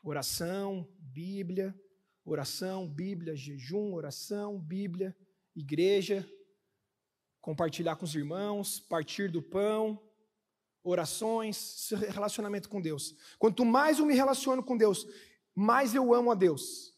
Oração, 0.09 0.89
Bíblia, 1.01 1.75
oração, 2.25 2.89
Bíblia, 2.89 3.35
jejum, 3.35 3.93
oração, 3.93 4.57
Bíblia, 4.57 5.17
igreja, 5.53 6.25
compartilhar 7.41 7.97
com 7.97 8.05
os 8.05 8.15
irmãos, 8.15 8.79
partir 8.79 9.29
do 9.29 9.43
pão, 9.43 10.01
orações, 10.85 11.91
relacionamento 12.15 12.69
com 12.69 12.81
Deus. 12.81 13.17
Quanto 13.37 13.65
mais 13.65 13.99
eu 13.99 14.07
me 14.07 14.15
relaciono 14.15 14.63
com 14.63 14.77
Deus, 14.77 15.05
mais 15.53 15.93
eu 15.93 16.15
amo 16.15 16.31
a 16.31 16.37
Deus. 16.37 16.97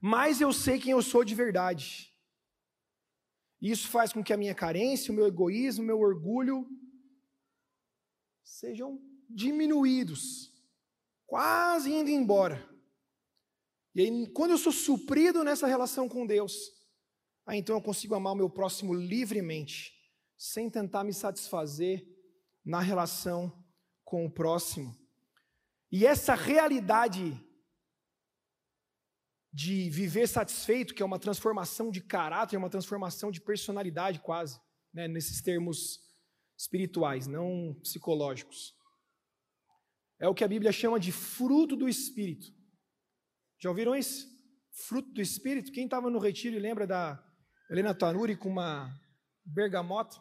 Mais 0.00 0.40
eu 0.40 0.52
sei 0.52 0.78
quem 0.78 0.92
eu 0.92 1.02
sou 1.02 1.24
de 1.24 1.34
verdade. 1.34 2.16
Isso 3.60 3.88
faz 3.88 4.12
com 4.12 4.22
que 4.22 4.32
a 4.32 4.36
minha 4.36 4.54
carência, 4.54 5.10
o 5.10 5.14
meu 5.16 5.26
egoísmo, 5.26 5.82
o 5.82 5.86
meu 5.88 5.98
orgulho 5.98 6.70
sejam 8.44 9.02
diminuídos, 9.28 10.56
quase 11.28 11.92
indo 11.92 12.10
embora. 12.10 12.66
E 13.94 14.00
aí, 14.00 14.26
quando 14.32 14.52
eu 14.52 14.58
sou 14.58 14.72
suprido 14.72 15.44
nessa 15.44 15.66
relação 15.66 16.08
com 16.08 16.26
Deus, 16.26 16.72
ah, 17.46 17.54
então 17.54 17.76
eu 17.76 17.82
consigo 17.82 18.14
amar 18.14 18.32
o 18.32 18.36
meu 18.36 18.50
próximo 18.50 18.94
livremente, 18.94 19.92
sem 20.36 20.70
tentar 20.70 21.04
me 21.04 21.12
satisfazer 21.12 22.04
na 22.64 22.80
relação 22.80 23.52
com 24.04 24.24
o 24.24 24.30
próximo. 24.30 24.96
E 25.92 26.06
essa 26.06 26.34
realidade 26.34 27.38
de 29.52 29.90
viver 29.90 30.26
satisfeito, 30.28 30.94
que 30.94 31.02
é 31.02 31.06
uma 31.06 31.18
transformação 31.18 31.90
de 31.90 32.00
caráter, 32.00 32.56
uma 32.56 32.70
transformação 32.70 33.30
de 33.30 33.40
personalidade 33.40 34.20
quase, 34.20 34.58
né, 34.92 35.08
nesses 35.08 35.42
termos 35.42 36.00
espirituais, 36.56 37.26
não 37.26 37.74
psicológicos. 37.82 38.77
É 40.20 40.28
o 40.28 40.34
que 40.34 40.42
a 40.42 40.48
Bíblia 40.48 40.72
chama 40.72 40.98
de 40.98 41.12
fruto 41.12 41.76
do 41.76 41.88
Espírito. 41.88 42.46
Já 43.60 43.68
ouviram 43.68 43.94
isso? 43.94 44.26
Fruto 44.86 45.12
do 45.12 45.20
Espírito? 45.20 45.72
Quem 45.72 45.84
estava 45.84 46.10
no 46.10 46.18
retiro 46.18 46.56
e 46.56 46.60
lembra 46.60 46.86
da 46.86 47.24
Helena 47.70 47.94
Tanuri 47.94 48.36
com 48.36 48.48
uma 48.48 48.92
bergamota. 49.44 50.16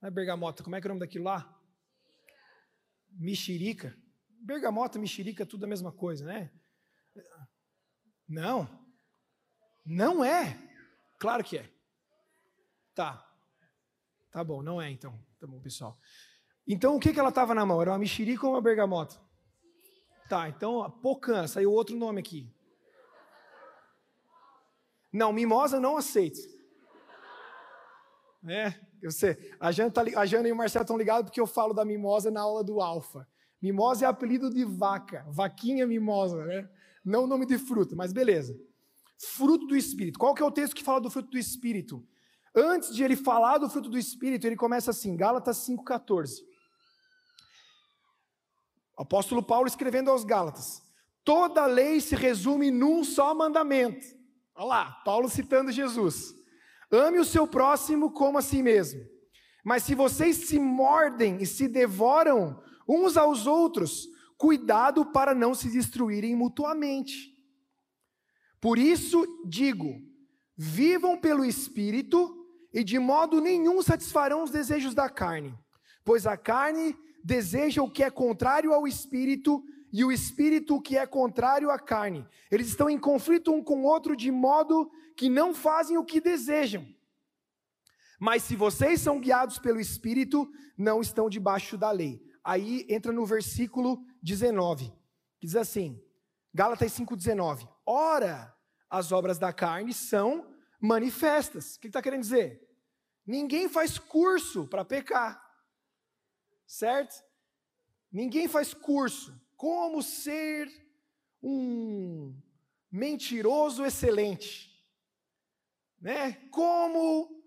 Não 0.00 0.08
é 0.08 0.10
bergamota, 0.10 0.62
como 0.62 0.76
é 0.76 0.80
que 0.80 0.86
é 0.86 0.88
o 0.88 0.94
nome 0.94 1.00
daquilo 1.00 1.24
lá? 1.24 1.54
Mexerica. 3.10 3.96
Bergamota, 4.40 4.98
mexerica, 4.98 5.44
tudo 5.44 5.64
a 5.64 5.68
mesma 5.68 5.92
coisa, 5.92 6.24
né? 6.24 6.52
Não. 8.28 8.68
Não 9.84 10.24
é. 10.24 10.58
Claro 11.18 11.42
que 11.42 11.58
é. 11.58 11.70
Tá. 12.94 13.22
Tá 14.30 14.44
bom, 14.44 14.62
não 14.62 14.80
é 14.80 14.90
então. 14.90 15.18
Tá 15.38 15.46
bom, 15.46 15.60
pessoal. 15.60 15.98
Então, 16.66 16.96
o 16.96 17.00
que, 17.00 17.12
que 17.12 17.18
ela 17.18 17.28
estava 17.28 17.54
na 17.54 17.64
mão? 17.64 17.80
Era 17.80 17.92
uma 17.92 17.98
mexerica 17.98 18.46
ou 18.46 18.54
uma 18.54 18.62
bergamota? 18.62 19.25
Tá, 20.28 20.48
então, 20.48 20.90
pocan, 21.02 21.46
saiu 21.46 21.72
outro 21.72 21.96
nome 21.96 22.20
aqui. 22.20 22.50
Não, 25.12 25.32
mimosa 25.32 25.78
não 25.78 25.96
aceito. 25.96 26.38
É, 28.48 28.74
eu 29.00 29.10
sei. 29.10 29.36
A 29.58 29.72
Jana, 29.72 29.90
tá, 29.90 30.02
a 30.16 30.26
Jana 30.26 30.48
e 30.48 30.52
o 30.52 30.56
Marcelo 30.56 30.82
estão 30.82 30.98
ligados 30.98 31.30
porque 31.30 31.40
eu 31.40 31.46
falo 31.46 31.72
da 31.72 31.84
mimosa 31.84 32.30
na 32.30 32.40
aula 32.40 32.62
do 32.62 32.80
Alfa. 32.80 33.26
Mimosa 33.62 34.04
é 34.04 34.08
apelido 34.08 34.50
de 34.50 34.64
vaca, 34.64 35.24
vaquinha 35.28 35.86
mimosa, 35.86 36.44
né? 36.44 36.68
Não 37.04 37.26
nome 37.26 37.46
de 37.46 37.56
fruta, 37.56 37.94
mas 37.96 38.12
beleza. 38.12 38.58
Fruto 39.18 39.66
do 39.66 39.76
Espírito. 39.76 40.18
Qual 40.18 40.34
que 40.34 40.42
é 40.42 40.44
o 40.44 40.50
texto 40.50 40.74
que 40.74 40.84
fala 40.84 41.00
do 41.00 41.10
fruto 41.10 41.30
do 41.30 41.38
Espírito? 41.38 42.06
Antes 42.54 42.94
de 42.94 43.02
ele 43.02 43.16
falar 43.16 43.58
do 43.58 43.70
fruto 43.70 43.88
do 43.88 43.98
Espírito, 43.98 44.46
ele 44.46 44.56
começa 44.56 44.90
assim, 44.90 45.16
Gálatas 45.16 45.58
5,14. 45.58 46.42
Apóstolo 48.96 49.42
Paulo 49.42 49.66
escrevendo 49.66 50.10
aos 50.10 50.24
Gálatas: 50.24 50.82
toda 51.22 51.62
a 51.62 51.66
lei 51.66 52.00
se 52.00 52.14
resume 52.14 52.70
num 52.70 53.04
só 53.04 53.34
mandamento. 53.34 54.06
Olha 54.54 54.66
lá, 54.66 54.92
Paulo 55.04 55.28
citando 55.28 55.70
Jesus: 55.70 56.34
ame 56.90 57.18
o 57.18 57.24
seu 57.24 57.46
próximo 57.46 58.10
como 58.12 58.38
a 58.38 58.42
si 58.42 58.62
mesmo. 58.62 59.00
Mas 59.64 59.82
se 59.82 59.94
vocês 59.94 60.48
se 60.48 60.58
mordem 60.58 61.42
e 61.42 61.46
se 61.46 61.68
devoram 61.68 62.62
uns 62.88 63.16
aos 63.16 63.46
outros, 63.46 64.06
cuidado 64.38 65.04
para 65.06 65.34
não 65.34 65.54
se 65.54 65.68
destruírem 65.68 66.34
mutuamente. 66.36 67.34
Por 68.60 68.78
isso 68.78 69.26
digo: 69.46 70.00
vivam 70.56 71.18
pelo 71.18 71.44
Espírito 71.44 72.34
e 72.72 72.82
de 72.82 72.98
modo 72.98 73.40
nenhum 73.40 73.82
satisfarão 73.82 74.42
os 74.42 74.50
desejos 74.50 74.94
da 74.94 75.08
carne, 75.08 75.54
pois 76.04 76.26
a 76.26 76.36
carne 76.36 76.96
deseja 77.26 77.82
o 77.82 77.90
que 77.90 78.04
é 78.04 78.08
contrário 78.08 78.72
ao 78.72 78.86
espírito 78.86 79.64
e 79.92 80.04
o 80.04 80.12
espírito 80.12 80.76
o 80.76 80.80
que 80.80 80.96
é 80.96 81.04
contrário 81.04 81.72
à 81.72 81.78
carne. 81.78 82.24
Eles 82.48 82.68
estão 82.68 82.88
em 82.88 82.96
conflito 82.96 83.52
um 83.52 83.64
com 83.64 83.82
o 83.82 83.84
outro 83.84 84.16
de 84.16 84.30
modo 84.30 84.88
que 85.16 85.28
não 85.28 85.52
fazem 85.52 85.98
o 85.98 86.04
que 86.04 86.20
desejam. 86.20 86.86
Mas 88.20 88.44
se 88.44 88.54
vocês 88.54 89.00
são 89.00 89.18
guiados 89.18 89.58
pelo 89.58 89.80
espírito, 89.80 90.48
não 90.78 91.00
estão 91.00 91.28
debaixo 91.28 91.76
da 91.76 91.90
lei. 91.90 92.22
Aí 92.44 92.86
entra 92.88 93.12
no 93.12 93.26
versículo 93.26 94.06
19, 94.22 94.92
que 95.40 95.48
diz 95.48 95.56
assim: 95.56 96.00
Gálatas 96.54 96.92
5:19. 96.92 97.68
Ora, 97.84 98.54
as 98.88 99.10
obras 99.10 99.36
da 99.36 99.52
carne 99.52 99.92
são 99.92 100.54
manifestas. 100.80 101.74
O 101.74 101.80
que 101.80 101.88
está 101.88 102.00
querendo 102.00 102.20
dizer? 102.20 102.62
Ninguém 103.26 103.68
faz 103.68 103.98
curso 103.98 104.68
para 104.68 104.84
pecar 104.84 105.45
certo? 106.66 107.24
Ninguém 108.10 108.48
faz 108.48 108.74
curso. 108.74 109.40
Como 109.56 110.02
ser 110.02 110.68
um 111.42 112.34
mentiroso 112.90 113.84
excelente? 113.84 114.74
Né? 116.00 116.32
Como 116.50 117.42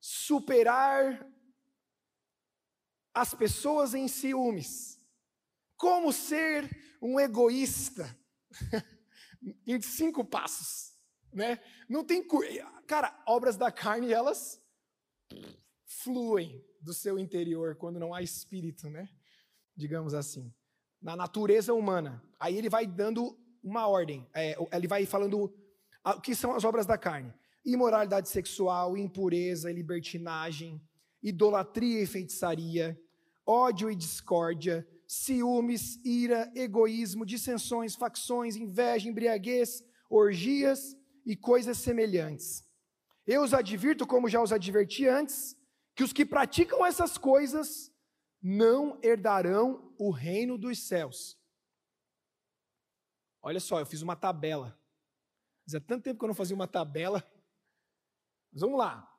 superar 0.00 1.26
as 3.14 3.34
pessoas 3.34 3.94
em 3.94 4.08
ciúmes? 4.08 5.00
Como 5.76 6.12
ser 6.12 6.68
um 7.00 7.18
egoísta? 7.18 8.18
em 9.66 9.80
cinco 9.80 10.24
passos, 10.24 10.96
né? 11.32 11.60
Não 11.88 12.04
tem 12.04 12.26
cara, 12.86 13.22
obras 13.26 13.56
da 13.56 13.70
carne 13.70 14.12
elas 14.12 14.62
fluem 15.84 16.64
do 16.86 16.94
seu 16.94 17.18
interior 17.18 17.74
quando 17.74 17.98
não 17.98 18.14
há 18.14 18.22
espírito, 18.22 18.88
né? 18.88 19.08
Digamos 19.76 20.14
assim. 20.14 20.54
Na 21.02 21.14
natureza 21.14 21.74
humana. 21.74 22.22
Aí 22.40 22.56
ele 22.56 22.70
vai 22.70 22.86
dando 22.86 23.36
uma 23.62 23.86
ordem. 23.88 24.26
É, 24.34 24.56
ele 24.72 24.86
vai 24.86 25.04
falando 25.04 25.52
o 26.04 26.20
que 26.20 26.34
são 26.34 26.54
as 26.54 26.64
obras 26.64 26.86
da 26.86 26.96
carne: 26.96 27.34
imoralidade 27.64 28.28
sexual, 28.28 28.96
impureza, 28.96 29.70
libertinagem, 29.70 30.80
idolatria 31.22 32.02
e 32.02 32.06
feitiçaria, 32.06 32.98
ódio 33.44 33.90
e 33.90 33.96
discórdia, 33.96 34.86
ciúmes, 35.08 36.02
ira, 36.04 36.50
egoísmo, 36.54 37.26
dissensões, 37.26 37.96
facções, 37.96 38.54
inveja, 38.56 39.08
embriaguez, 39.08 39.82
orgias 40.08 40.96
e 41.26 41.34
coisas 41.34 41.78
semelhantes. 41.78 42.64
Eu 43.26 43.42
os 43.42 43.52
advirto, 43.52 44.06
como 44.06 44.28
já 44.28 44.40
os 44.40 44.52
adverti 44.52 45.08
antes, 45.08 45.56
que 45.96 46.04
os 46.04 46.12
que 46.12 46.26
praticam 46.26 46.84
essas 46.84 47.16
coisas 47.16 47.90
não 48.40 49.00
herdarão 49.02 49.94
o 49.98 50.10
reino 50.10 50.58
dos 50.58 50.78
céus. 50.86 51.36
Olha 53.42 53.58
só, 53.58 53.80
eu 53.80 53.86
fiz 53.86 54.02
uma 54.02 54.14
tabela. 54.14 54.78
Fazia 55.64 55.80
tanto 55.80 56.04
tempo 56.04 56.18
que 56.18 56.24
eu 56.24 56.28
não 56.28 56.34
fazia 56.34 56.54
uma 56.54 56.68
tabela. 56.68 57.26
Mas 58.52 58.60
vamos 58.60 58.78
lá. 58.78 59.10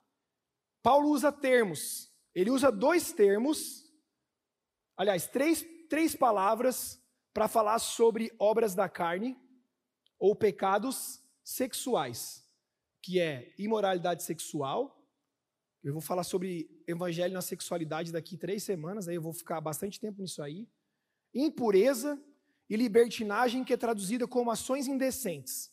Paulo 0.83 1.09
usa 1.09 1.31
termos. 1.31 2.13
Ele 2.33 2.51
usa 2.51 2.71
dois 2.71 3.11
termos, 3.11 3.91
aliás, 4.95 5.25
três, 5.25 5.65
três 5.89 6.15
palavras 6.15 7.01
para 7.33 7.47
falar 7.47 7.79
sobre 7.79 8.31
obras 8.37 8.75
da 8.75 8.87
carne 8.87 9.35
ou 10.19 10.35
pecados 10.35 11.19
sexuais, 11.43 12.47
que 13.01 13.19
é 13.19 13.55
imoralidade 13.57 14.21
sexual, 14.21 14.96
eu 15.87 15.93
vou 15.93 16.01
falar 16.01 16.25
sobre 16.25 16.69
evangelho 16.85 17.33
na 17.33 17.41
sexualidade 17.41 18.11
daqui 18.11 18.35
três 18.35 18.61
semanas, 18.61 19.07
aí 19.07 19.15
eu 19.15 19.21
vou 19.21 19.31
ficar 19.31 19.61
bastante 19.61 19.97
tempo 19.97 20.21
nisso 20.21 20.43
aí. 20.43 20.67
Impureza 21.33 22.21
e 22.69 22.75
libertinagem, 22.75 23.63
que 23.63 23.71
é 23.71 23.77
traduzida 23.77 24.27
como 24.27 24.51
ações 24.51 24.87
indecentes. 24.87 25.71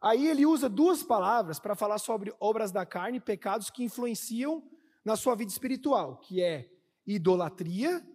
Aí 0.00 0.28
ele 0.28 0.46
usa 0.46 0.68
duas 0.68 1.02
palavras 1.02 1.58
para 1.58 1.74
falar 1.74 1.98
sobre 1.98 2.32
obras 2.38 2.70
da 2.70 2.86
carne, 2.86 3.18
pecados 3.18 3.68
que 3.68 3.82
influenciam 3.82 4.62
na 5.04 5.16
sua 5.16 5.34
vida 5.34 5.50
espiritual, 5.50 6.18
que 6.18 6.40
é 6.40 6.70
idolatria, 7.04 8.06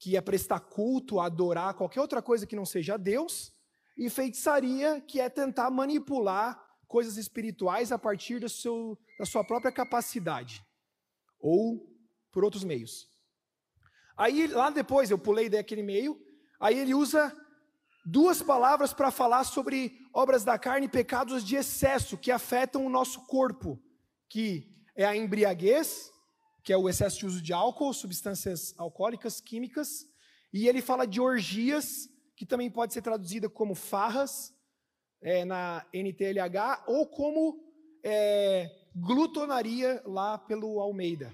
que 0.00 0.16
é 0.16 0.20
prestar 0.20 0.58
culto, 0.58 1.20
adorar 1.20 1.74
qualquer 1.74 2.00
outra 2.00 2.20
coisa 2.20 2.44
que 2.44 2.56
não 2.56 2.66
seja 2.66 2.96
Deus, 2.96 3.54
e 3.96 4.10
feitiçaria, 4.10 5.00
que 5.00 5.20
é 5.20 5.28
tentar 5.28 5.70
manipular 5.70 6.60
coisas 6.88 7.16
espirituais 7.16 7.92
a 7.92 7.98
partir 7.98 8.40
do 8.40 8.48
seu, 8.48 8.98
da 9.16 9.24
sua 9.24 9.44
própria 9.44 9.70
capacidade 9.70 10.66
ou 11.40 11.88
por 12.30 12.44
outros 12.44 12.64
meios. 12.64 13.08
Aí 14.16 14.46
lá 14.48 14.70
depois 14.70 15.10
eu 15.10 15.18
pulei 15.18 15.48
daquele 15.48 15.82
meio, 15.82 16.20
aí 16.58 16.78
ele 16.78 16.94
usa 16.94 17.34
duas 18.04 18.42
palavras 18.42 18.92
para 18.92 19.10
falar 19.10 19.44
sobre 19.44 19.98
obras 20.12 20.44
da 20.44 20.58
carne 20.58 20.86
e 20.86 20.90
pecados 20.90 21.44
de 21.44 21.56
excesso 21.56 22.16
que 22.16 22.30
afetam 22.30 22.84
o 22.84 22.90
nosso 22.90 23.26
corpo, 23.26 23.80
que 24.28 24.74
é 24.96 25.04
a 25.04 25.16
embriaguez, 25.16 26.10
que 26.64 26.72
é 26.72 26.76
o 26.76 26.88
excesso 26.88 27.18
de 27.18 27.26
uso 27.26 27.42
de 27.42 27.52
álcool, 27.52 27.92
substâncias 27.92 28.74
alcoólicas, 28.78 29.40
químicas, 29.40 30.06
e 30.52 30.66
ele 30.66 30.82
fala 30.82 31.06
de 31.06 31.20
orgias, 31.20 32.08
que 32.36 32.46
também 32.46 32.70
pode 32.70 32.92
ser 32.92 33.02
traduzida 33.02 33.48
como 33.48 33.74
farras, 33.74 34.54
é, 35.20 35.44
na 35.44 35.86
NTLH, 35.92 36.84
ou 36.86 37.06
como 37.06 37.60
é, 38.02 38.70
glutonaria 38.94 40.02
lá 40.04 40.38
pelo 40.38 40.80
Almeida. 40.80 41.32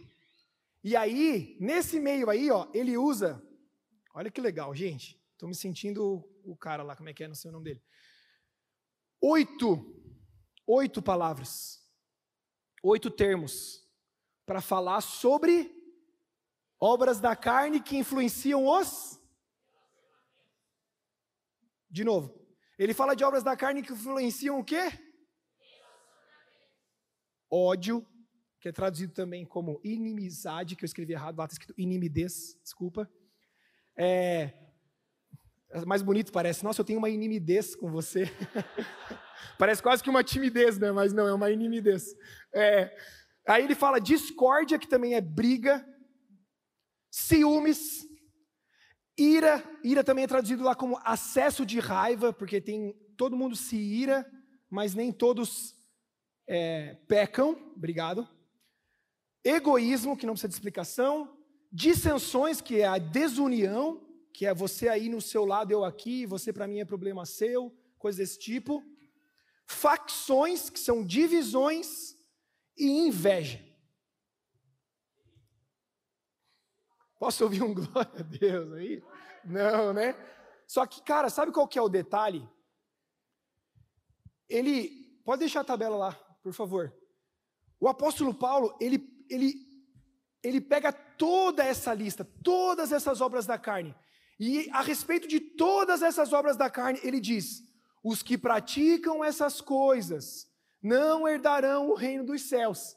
E 0.83 0.95
aí, 0.95 1.57
nesse 1.61 1.99
meio 1.99 2.29
aí, 2.29 2.51
ó, 2.51 2.69
ele 2.75 2.97
usa. 2.97 3.43
Olha 4.15 4.31
que 4.31 4.41
legal, 4.41 4.75
gente. 4.75 5.19
Estou 5.33 5.49
me 5.49 5.55
sentindo 5.55 6.23
o 6.45 6.57
cara 6.57 6.83
lá, 6.83 6.95
como 6.95 7.09
é 7.09 7.15
que 7.15 7.25
é, 7.25 7.29
não 7.29 7.35
sei 7.35 7.49
o 7.49 7.53
nome 7.53 7.65
dele. 7.65 7.83
Oito, 9.21 9.79
oito 10.67 11.01
palavras, 11.01 11.83
oito 12.83 13.11
termos 13.11 13.83
para 14.45 14.61
falar 14.61 15.01
sobre 15.01 15.75
obras 16.79 17.19
da 17.19 17.35
carne 17.35 17.81
que 17.81 17.97
influenciam 17.97 18.67
os. 18.67 19.19
De 21.89 22.05
novo, 22.05 22.47
ele 22.79 22.93
fala 22.93 23.15
de 23.15 23.25
obras 23.25 23.43
da 23.43 23.57
carne 23.57 23.83
que 23.83 23.93
influenciam 23.93 24.59
o 24.59 24.65
quê? 24.65 24.93
Ódio, 27.55 28.07
que 28.61 28.69
é 28.69 28.73
traduzido 28.73 29.13
também 29.13 29.45
como 29.45 29.81
inimizade, 29.85 30.75
que 30.75 30.85
eu 30.85 30.87
escrevi 30.87 31.13
errado, 31.13 31.39
lá 31.39 31.45
está 31.45 31.53
escrito 31.53 31.75
inimidez, 31.77 32.59
desculpa. 32.63 33.09
É, 33.97 34.53
é, 35.71 35.85
mais 35.85 36.03
bonito 36.03 36.33
parece, 36.33 36.65
nossa, 36.65 36.81
eu 36.81 36.85
tenho 36.85 36.99
uma 36.99 37.11
inimidez 37.11 37.77
com 37.77 37.91
você. 37.91 38.25
parece 39.59 39.83
quase 39.83 40.03
que 40.03 40.11
uma 40.11 40.25
timidez, 40.25 40.79
né? 40.79 40.91
Mas 40.91 41.13
não, 41.13 41.29
é 41.29 41.35
uma 41.35 41.51
inimidez. 41.51 42.17
É, 42.53 42.97
aí 43.47 43.65
ele 43.65 43.75
fala 43.75 44.01
discórdia, 44.01 44.79
que 44.79 44.89
também 44.89 45.15
é 45.15 45.21
briga, 45.21 45.87
ciúmes, 47.11 48.05
ira, 49.17 49.63
ira 49.85 50.03
também 50.03 50.25
é 50.25 50.29
traduzido 50.29 50.65
lá 50.65 50.75
como 50.75 50.99
acesso 51.05 51.65
de 51.65 51.79
raiva, 51.79 52.33
porque 52.33 52.61
tem 52.61 52.93
todo 53.17 53.37
mundo 53.37 53.55
se 53.55 53.77
ira, 53.77 54.27
mas 54.69 54.95
nem 54.95 55.13
todos 55.13 55.84
é, 56.47 56.95
pecam, 57.09 57.53
obrigado. 57.75 58.29
egoísmo, 59.43 60.17
que 60.17 60.27
não 60.27 60.35
precisa 60.35 60.49
de 60.49 60.55
explicação, 60.55 61.37
dissensões, 61.71 62.61
que 62.61 62.81
é 62.81 62.87
a 62.87 62.99
desunião, 62.99 64.01
que 64.33 64.47
é 64.47 64.55
você 64.55 64.89
aí 64.89 65.09
no 65.09 65.21
seu 65.21 65.45
lado, 65.45 65.71
eu 65.71 65.85
aqui, 65.85 66.27
você 66.27 66.53
para 66.53 66.67
mim 66.67 66.81
é 66.81 66.85
problema 66.85 67.27
seu, 67.27 67.73
coisa 67.99 68.19
desse 68.19 68.39
tipo. 68.39 68.83
Facções, 69.67 70.69
que 70.69 70.79
são 70.79 71.05
divisões, 71.05 72.15
e 72.77 72.87
inveja. 73.07 73.65
Posso 77.19 77.45
ouvir 77.45 77.63
um 77.63 77.73
glória 77.75 78.21
a 78.21 78.23
Deus 78.23 78.73
aí? 78.73 79.03
Não, 79.45 79.93
né? 79.93 80.15
Só 80.67 80.87
que, 80.87 81.03
cara, 81.03 81.31
sabe 81.31 81.53
qual 81.53 81.69
que 81.69 81.79
é 81.79 81.83
o 81.83 81.89
detalhe? 81.89 82.49
Ele, 84.49 85.21
pode 85.25 85.41
deixar 85.41 85.61
a 85.61 85.65
tabela 85.65 85.97
lá, 85.97 86.34
por 86.45 86.53
favor. 86.53 86.95
O 87.81 87.89
apóstolo 87.89 88.35
Paulo, 88.35 88.77
ele, 88.79 89.03
ele, 89.31 89.55
ele 90.43 90.61
pega 90.61 90.93
toda 90.93 91.65
essa 91.65 91.95
lista, 91.95 92.23
todas 92.45 92.93
essas 92.93 93.23
obras 93.23 93.47
da 93.47 93.59
carne, 93.59 93.97
e 94.39 94.69
a 94.71 94.83
respeito 94.83 95.27
de 95.27 95.41
todas 95.41 96.03
essas 96.03 96.33
obras 96.33 96.57
da 96.57 96.69
carne, 96.69 97.01
ele 97.03 97.19
diz: 97.19 97.63
os 98.03 98.23
que 98.23 98.37
praticam 98.37 99.25
essas 99.25 99.61
coisas 99.61 100.47
não 100.83 101.27
herdarão 101.27 101.89
o 101.89 101.95
reino 101.95 102.25
dos 102.25 102.43
céus. 102.43 102.95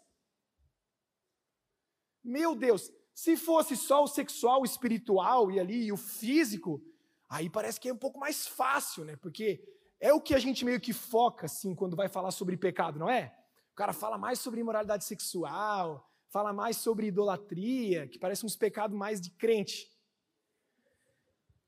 Meu 2.21 2.53
Deus, 2.53 2.91
se 3.13 3.37
fosse 3.37 3.77
só 3.77 4.03
o 4.03 4.07
sexual, 4.07 4.61
o 4.61 4.65
espiritual 4.65 5.49
e 5.49 5.59
ali 5.59 5.85
e 5.85 5.91
o 5.91 5.97
físico, 5.97 6.83
aí 7.29 7.49
parece 7.49 7.79
que 7.79 7.87
é 7.87 7.93
um 7.93 7.97
pouco 7.97 8.19
mais 8.19 8.45
fácil, 8.45 9.05
né? 9.05 9.15
Porque 9.15 9.63
é 9.99 10.13
o 10.13 10.21
que 10.21 10.33
a 10.33 10.39
gente 10.39 10.63
meio 10.63 10.79
que 10.79 10.93
foca 10.93 11.45
assim 11.45 11.73
quando 11.73 11.95
vai 11.95 12.07
falar 12.07 12.31
sobre 12.31 12.55
pecado, 12.57 12.99
não 12.99 13.09
é? 13.09 13.35
O 13.71 13.75
cara 13.75 13.93
fala 13.93 14.17
mais 14.17 14.39
sobre 14.39 14.61
imoralidade 14.61 15.05
sexual, 15.05 16.09
fala 16.29 16.53
mais 16.53 16.77
sobre 16.77 17.07
idolatria, 17.07 18.07
que 18.07 18.19
parece 18.19 18.45
uns 18.45 18.55
pecados 18.55 18.97
mais 18.97 19.19
de 19.21 19.31
crente. 19.31 19.91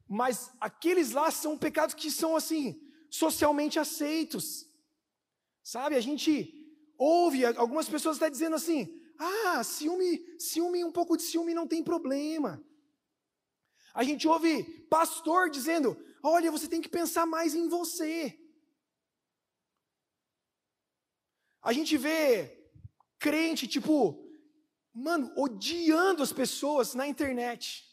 Mas 0.08 0.52
aqueles 0.60 1.12
lá 1.12 1.30
são 1.32 1.58
pecados 1.58 1.96
que 1.96 2.10
são 2.10 2.36
assim, 2.36 2.82
socialmente 3.10 3.80
aceitos. 3.80 4.68
Sabe, 5.64 5.96
a 5.96 6.02
gente 6.02 6.54
ouve 6.98 7.46
algumas 7.46 7.88
pessoas 7.88 8.18
até 8.18 8.30
dizendo 8.30 8.56
assim: 8.56 9.00
ah, 9.18 9.64
ciúme, 9.64 10.24
ciúme, 10.40 10.84
um 10.84 10.92
pouco 10.92 11.16
de 11.16 11.24
ciúme 11.24 11.54
não 11.54 11.68
tem 11.68 11.84
problema. 11.84 12.64
A 13.94 14.04
gente 14.04 14.28
ouve 14.28 14.64
pastor 14.90 15.50
dizendo: 15.50 15.98
olha, 16.24 16.52
você 16.52 16.68
tem 16.68 16.82
que 16.82 16.90
pensar 16.90 17.26
mais 17.26 17.54
em 17.54 17.68
você. 17.68 18.40
A 21.62 21.74
gente 21.74 21.98
vê 21.98 22.58
crente, 23.18 23.68
tipo, 23.68 24.26
mano, 24.94 25.32
odiando 25.38 26.24
as 26.24 26.32
pessoas 26.32 26.94
na 26.94 27.08
internet, 27.08 27.86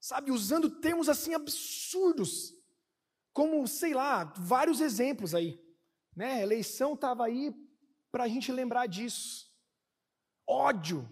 sabe, 0.00 0.30
usando 0.30 0.80
termos 0.80 1.08
assim 1.08 1.34
absurdos, 1.34 2.52
como, 3.32 3.66
sei 3.66 3.94
lá, 3.94 4.24
vários 4.36 4.80
exemplos 4.80 5.34
aí. 5.34 5.58
Né? 6.14 6.34
A 6.34 6.42
eleição 6.42 6.94
estava 6.94 7.24
aí 7.24 7.52
para 8.12 8.24
a 8.24 8.28
gente 8.28 8.52
lembrar 8.52 8.86
disso. 8.86 9.52
Ódio, 10.46 11.10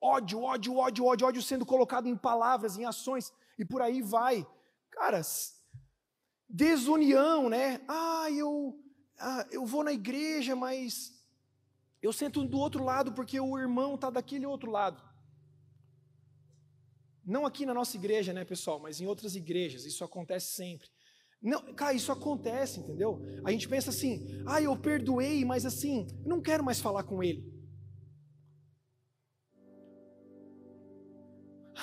ódio, 0.00 0.42
ódio, 0.42 0.76
ódio, 0.76 1.04
ódio, 1.06 1.26
ódio 1.26 1.42
sendo 1.42 1.66
colocado 1.66 2.06
em 2.06 2.16
palavras, 2.16 2.76
em 2.76 2.84
ações, 2.84 3.32
e 3.58 3.64
por 3.64 3.82
aí 3.82 4.02
vai. 4.02 4.46
Cara, 4.90 5.22
desunião, 6.48 7.48
né? 7.48 7.80
Ah, 7.88 8.28
eu, 8.30 8.78
ah, 9.18 9.46
eu 9.50 9.64
vou 9.64 9.82
na 9.82 9.92
igreja, 9.92 10.54
mas 10.54 11.12
eu 12.02 12.12
sento 12.12 12.44
do 12.44 12.58
outro 12.58 12.84
lado 12.84 13.12
porque 13.12 13.38
o 13.38 13.58
irmão 13.58 13.94
está 13.94 14.10
daquele 14.10 14.46
outro 14.46 14.70
lado. 14.70 15.02
Não 17.24 17.44
aqui 17.44 17.66
na 17.66 17.74
nossa 17.74 17.96
igreja, 17.96 18.32
né, 18.32 18.44
pessoal, 18.44 18.78
mas 18.78 19.00
em 19.00 19.06
outras 19.06 19.34
igrejas, 19.34 19.84
isso 19.84 20.04
acontece 20.04 20.54
sempre. 20.54 20.88
Não, 21.42 21.74
cara, 21.74 21.92
isso 21.92 22.12
acontece, 22.12 22.80
entendeu? 22.80 23.20
A 23.44 23.50
gente 23.50 23.68
pensa 23.68 23.90
assim, 23.90 24.26
ah, 24.46 24.62
eu 24.62 24.76
perdoei, 24.76 25.44
mas 25.44 25.66
assim, 25.66 26.06
não 26.24 26.40
quero 26.40 26.64
mais 26.64 26.80
falar 26.80 27.02
com 27.02 27.22
ele. 27.22 27.52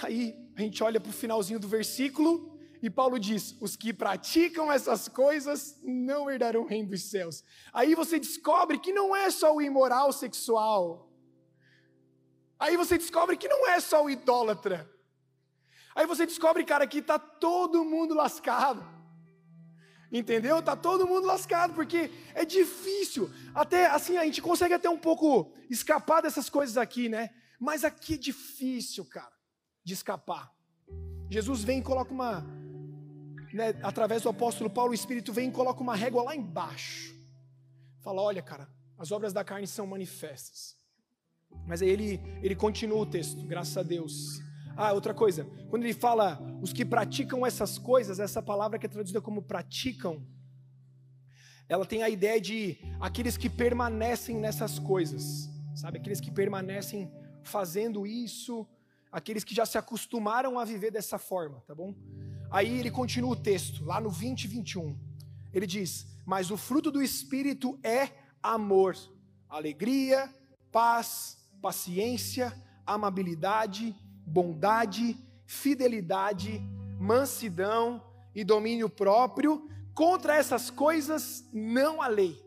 Aí 0.01 0.35
a 0.55 0.61
gente 0.61 0.83
olha 0.83 0.99
para 0.99 1.09
o 1.09 1.13
finalzinho 1.13 1.59
do 1.59 1.67
versículo 1.67 2.52
e 2.83 2.89
Paulo 2.89 3.17
diz: 3.17 3.55
os 3.61 3.77
que 3.77 3.93
praticam 3.93 4.69
essas 4.69 5.07
coisas 5.07 5.79
não 5.81 6.29
herdarão 6.29 6.63
o 6.63 6.67
reino 6.67 6.89
dos 6.89 7.03
céus. 7.03 7.41
Aí 7.71 7.95
você 7.95 8.19
descobre 8.19 8.77
que 8.77 8.91
não 8.91 9.15
é 9.15 9.31
só 9.31 9.55
o 9.55 9.61
imoral 9.61 10.11
sexual. 10.11 11.09
Aí 12.59 12.75
você 12.75 12.97
descobre 12.97 13.37
que 13.37 13.47
não 13.47 13.65
é 13.69 13.79
só 13.79 14.03
o 14.03 14.09
idólatra. 14.09 14.91
Aí 15.95 16.05
você 16.05 16.25
descobre, 16.25 16.65
cara, 16.65 16.85
que 16.85 16.97
está 16.97 17.17
todo 17.17 17.85
mundo 17.85 18.13
lascado. 18.13 18.85
Entendeu? 20.11 20.61
Tá 20.61 20.75
todo 20.75 21.07
mundo 21.07 21.25
lascado, 21.25 21.73
porque 21.73 22.11
é 22.35 22.43
difícil. 22.43 23.31
Até 23.55 23.85
assim, 23.85 24.17
a 24.17 24.25
gente 24.25 24.41
consegue 24.41 24.73
até 24.73 24.89
um 24.89 24.99
pouco 24.99 25.53
escapar 25.69 26.21
dessas 26.21 26.49
coisas 26.49 26.75
aqui, 26.75 27.07
né? 27.07 27.29
Mas 27.57 27.85
aqui 27.85 28.15
é 28.15 28.17
difícil, 28.17 29.05
cara, 29.05 29.31
de 29.85 29.93
escapar. 29.93 30.51
Jesus 31.29 31.63
vem 31.63 31.79
e 31.79 31.83
coloca 31.83 32.11
uma, 32.11 32.45
né, 33.53 33.75
através 33.83 34.23
do 34.23 34.29
apóstolo 34.29 34.69
Paulo, 34.69 34.91
o 34.91 34.95
Espírito 34.95 35.31
vem 35.31 35.49
e 35.49 35.51
coloca 35.51 35.81
uma 35.81 35.95
régua 35.95 36.23
lá 36.23 36.35
embaixo. 36.35 37.15
Fala: 38.01 38.21
olha, 38.21 38.41
cara, 38.41 38.67
as 38.97 39.11
obras 39.11 39.31
da 39.31 39.43
carne 39.43 39.67
são 39.67 39.85
manifestas. 39.85 40.75
Mas 41.67 41.81
aí 41.81 41.89
ele, 41.89 42.19
ele 42.41 42.55
continua 42.55 42.97
o 42.97 43.05
texto, 43.05 43.45
graças 43.45 43.77
a 43.77 43.83
Deus. 43.83 44.41
Ah, 44.75 44.91
outra 44.91 45.13
coisa, 45.13 45.45
quando 45.69 45.83
ele 45.83 45.93
fala 45.93 46.41
os 46.61 46.73
que 46.73 46.83
praticam 46.83 47.45
essas 47.45 47.77
coisas, 47.77 48.19
essa 48.19 48.41
palavra 48.41 48.79
que 48.79 48.87
é 48.87 48.89
traduzida 48.89 49.21
como 49.21 49.43
praticam, 49.43 50.25
ela 51.69 51.85
tem 51.85 52.01
a 52.01 52.09
ideia 52.09 52.41
de 52.41 52.77
aqueles 52.99 53.37
que 53.37 53.49
permanecem 53.49 54.35
nessas 54.35 54.79
coisas, 54.79 55.47
sabe? 55.75 55.99
Aqueles 55.99 56.19
que 56.19 56.31
permanecem 56.31 57.11
fazendo 57.43 58.05
isso, 58.07 58.67
aqueles 59.11 59.43
que 59.43 59.53
já 59.53 59.65
se 59.65 59.77
acostumaram 59.77 60.57
a 60.57 60.65
viver 60.65 60.89
dessa 60.89 61.19
forma, 61.19 61.61
tá 61.67 61.75
bom? 61.75 61.93
Aí 62.53 62.79
ele 62.79 62.91
continua 62.91 63.31
o 63.31 63.35
texto, 63.35 63.83
lá 63.83 63.99
no 63.99 64.11
20 64.11 64.43
e 64.43 64.47
21. 64.47 64.95
Ele 65.51 65.65
diz: 65.65 66.05
Mas 66.23 66.51
o 66.51 66.55
fruto 66.55 66.91
do 66.91 67.01
Espírito 67.01 67.79
é 67.81 68.09
amor, 68.43 68.95
alegria, 69.49 70.31
paz, 70.71 71.35
paciência, 71.59 72.53
amabilidade, 72.85 73.95
bondade, 74.23 75.17
fidelidade, 75.47 76.61
mansidão 76.99 77.99
e 78.35 78.43
domínio 78.43 78.87
próprio. 78.87 79.67
Contra 79.95 80.35
essas 80.35 80.69
coisas 80.69 81.43
não 81.51 82.03
há 82.03 82.07
lei. 82.07 82.39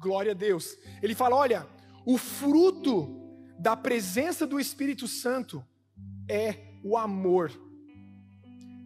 Glória 0.00 0.32
a 0.32 0.34
Deus. 0.34 0.76
Ele 1.00 1.14
fala: 1.14 1.36
olha, 1.36 1.64
o 2.04 2.18
fruto 2.18 3.16
da 3.56 3.76
presença 3.76 4.44
do 4.44 4.58
Espírito 4.58 5.06
Santo 5.06 5.64
é 6.28 6.80
o 6.82 6.98
amor. 6.98 7.67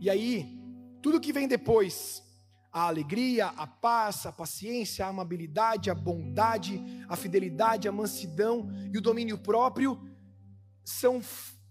E 0.02 0.10
aí, 0.10 0.58
tudo 1.00 1.20
que 1.20 1.32
vem 1.32 1.46
depois, 1.46 2.24
a 2.72 2.88
alegria, 2.88 3.46
a 3.56 3.68
paz, 3.68 4.26
a 4.26 4.32
paciência, 4.32 5.06
a 5.06 5.08
amabilidade, 5.08 5.90
a 5.90 5.94
bondade, 5.94 6.82
a 7.08 7.14
fidelidade, 7.14 7.86
a 7.86 7.92
mansidão 7.92 8.68
e 8.92 8.98
o 8.98 9.00
domínio 9.00 9.38
próprio, 9.38 9.96
são 10.84 11.20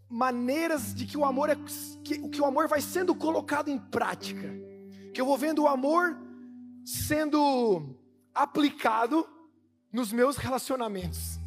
maneiras 0.08 0.96
de 0.96 1.06
que 1.06 1.18
o 1.18 1.26
amor 1.26 1.50
é 1.50 1.58
que, 2.06 2.30
que 2.30 2.40
o 2.40 2.46
amor 2.46 2.70
vai 2.70 2.80
sendo 2.80 3.14
colocado 3.14 3.68
em 3.68 3.78
prática. 3.78 4.50
Que 5.14 5.20
eu 5.20 5.26
vou 5.26 5.38
vendo 5.38 5.64
o 5.64 5.68
amor 5.68 6.18
sendo 6.86 8.00
aplicado 8.34 9.28
nos 9.92 10.14
meus 10.14 10.38
relacionamentos. 10.38 11.41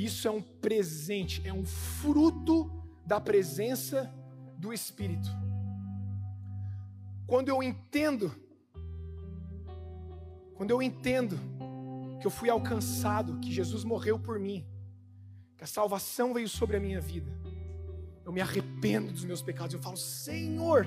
Isso 0.00 0.26
é 0.26 0.30
um 0.30 0.40
presente, 0.40 1.46
é 1.46 1.52
um 1.52 1.62
fruto 1.62 2.72
da 3.04 3.20
presença 3.20 4.10
do 4.56 4.72
Espírito. 4.72 5.28
Quando 7.26 7.50
eu 7.50 7.62
entendo, 7.62 8.34
quando 10.54 10.70
eu 10.70 10.80
entendo 10.80 11.38
que 12.18 12.26
eu 12.26 12.30
fui 12.30 12.48
alcançado, 12.48 13.40
que 13.40 13.52
Jesus 13.52 13.84
morreu 13.84 14.18
por 14.18 14.38
mim, 14.38 14.66
que 15.58 15.64
a 15.64 15.66
salvação 15.66 16.32
veio 16.32 16.48
sobre 16.48 16.78
a 16.78 16.80
minha 16.80 17.00
vida. 17.00 17.30
Eu 18.24 18.32
me 18.32 18.40
arrependo 18.40 19.12
dos 19.12 19.26
meus 19.26 19.42
pecados, 19.42 19.74
eu 19.74 19.82
falo: 19.82 19.98
Senhor, 19.98 20.86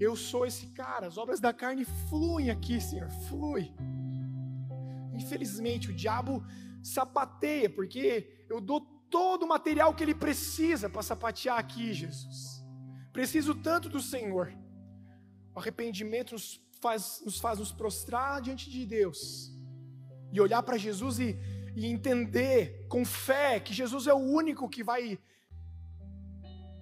eu 0.00 0.16
sou 0.16 0.44
esse 0.44 0.66
cara, 0.66 1.06
as 1.06 1.16
obras 1.16 1.38
da 1.38 1.52
carne 1.52 1.84
fluem 2.10 2.50
aqui, 2.50 2.80
Senhor, 2.80 3.08
flui. 3.28 3.72
Infelizmente, 5.14 5.90
o 5.90 5.94
diabo 5.94 6.42
sapateia, 6.82 7.70
porque 7.70 8.44
eu 8.48 8.60
dou 8.60 8.80
todo 9.10 9.44
o 9.44 9.48
material 9.48 9.94
que 9.94 10.02
ele 10.02 10.14
precisa 10.14 10.88
para 10.88 11.02
sapatear 11.02 11.58
aqui, 11.58 11.92
Jesus. 11.92 12.64
Preciso 13.12 13.54
tanto 13.54 13.88
do 13.88 14.00
Senhor. 14.00 14.52
O 15.54 15.60
arrependimento 15.60 16.32
nos 16.32 16.60
faz, 16.80 17.22
nos 17.24 17.38
faz 17.38 17.58
nos 17.58 17.70
prostrar 17.70 18.40
diante 18.40 18.70
de 18.70 18.86
Deus 18.86 19.52
e 20.32 20.40
olhar 20.40 20.62
para 20.62 20.78
Jesus 20.78 21.18
e, 21.18 21.38
e 21.76 21.86
entender 21.86 22.86
com 22.88 23.04
fé 23.04 23.60
que 23.60 23.74
Jesus 23.74 24.06
é 24.06 24.14
o 24.14 24.16
único 24.16 24.68
que 24.68 24.82
vai 24.82 25.18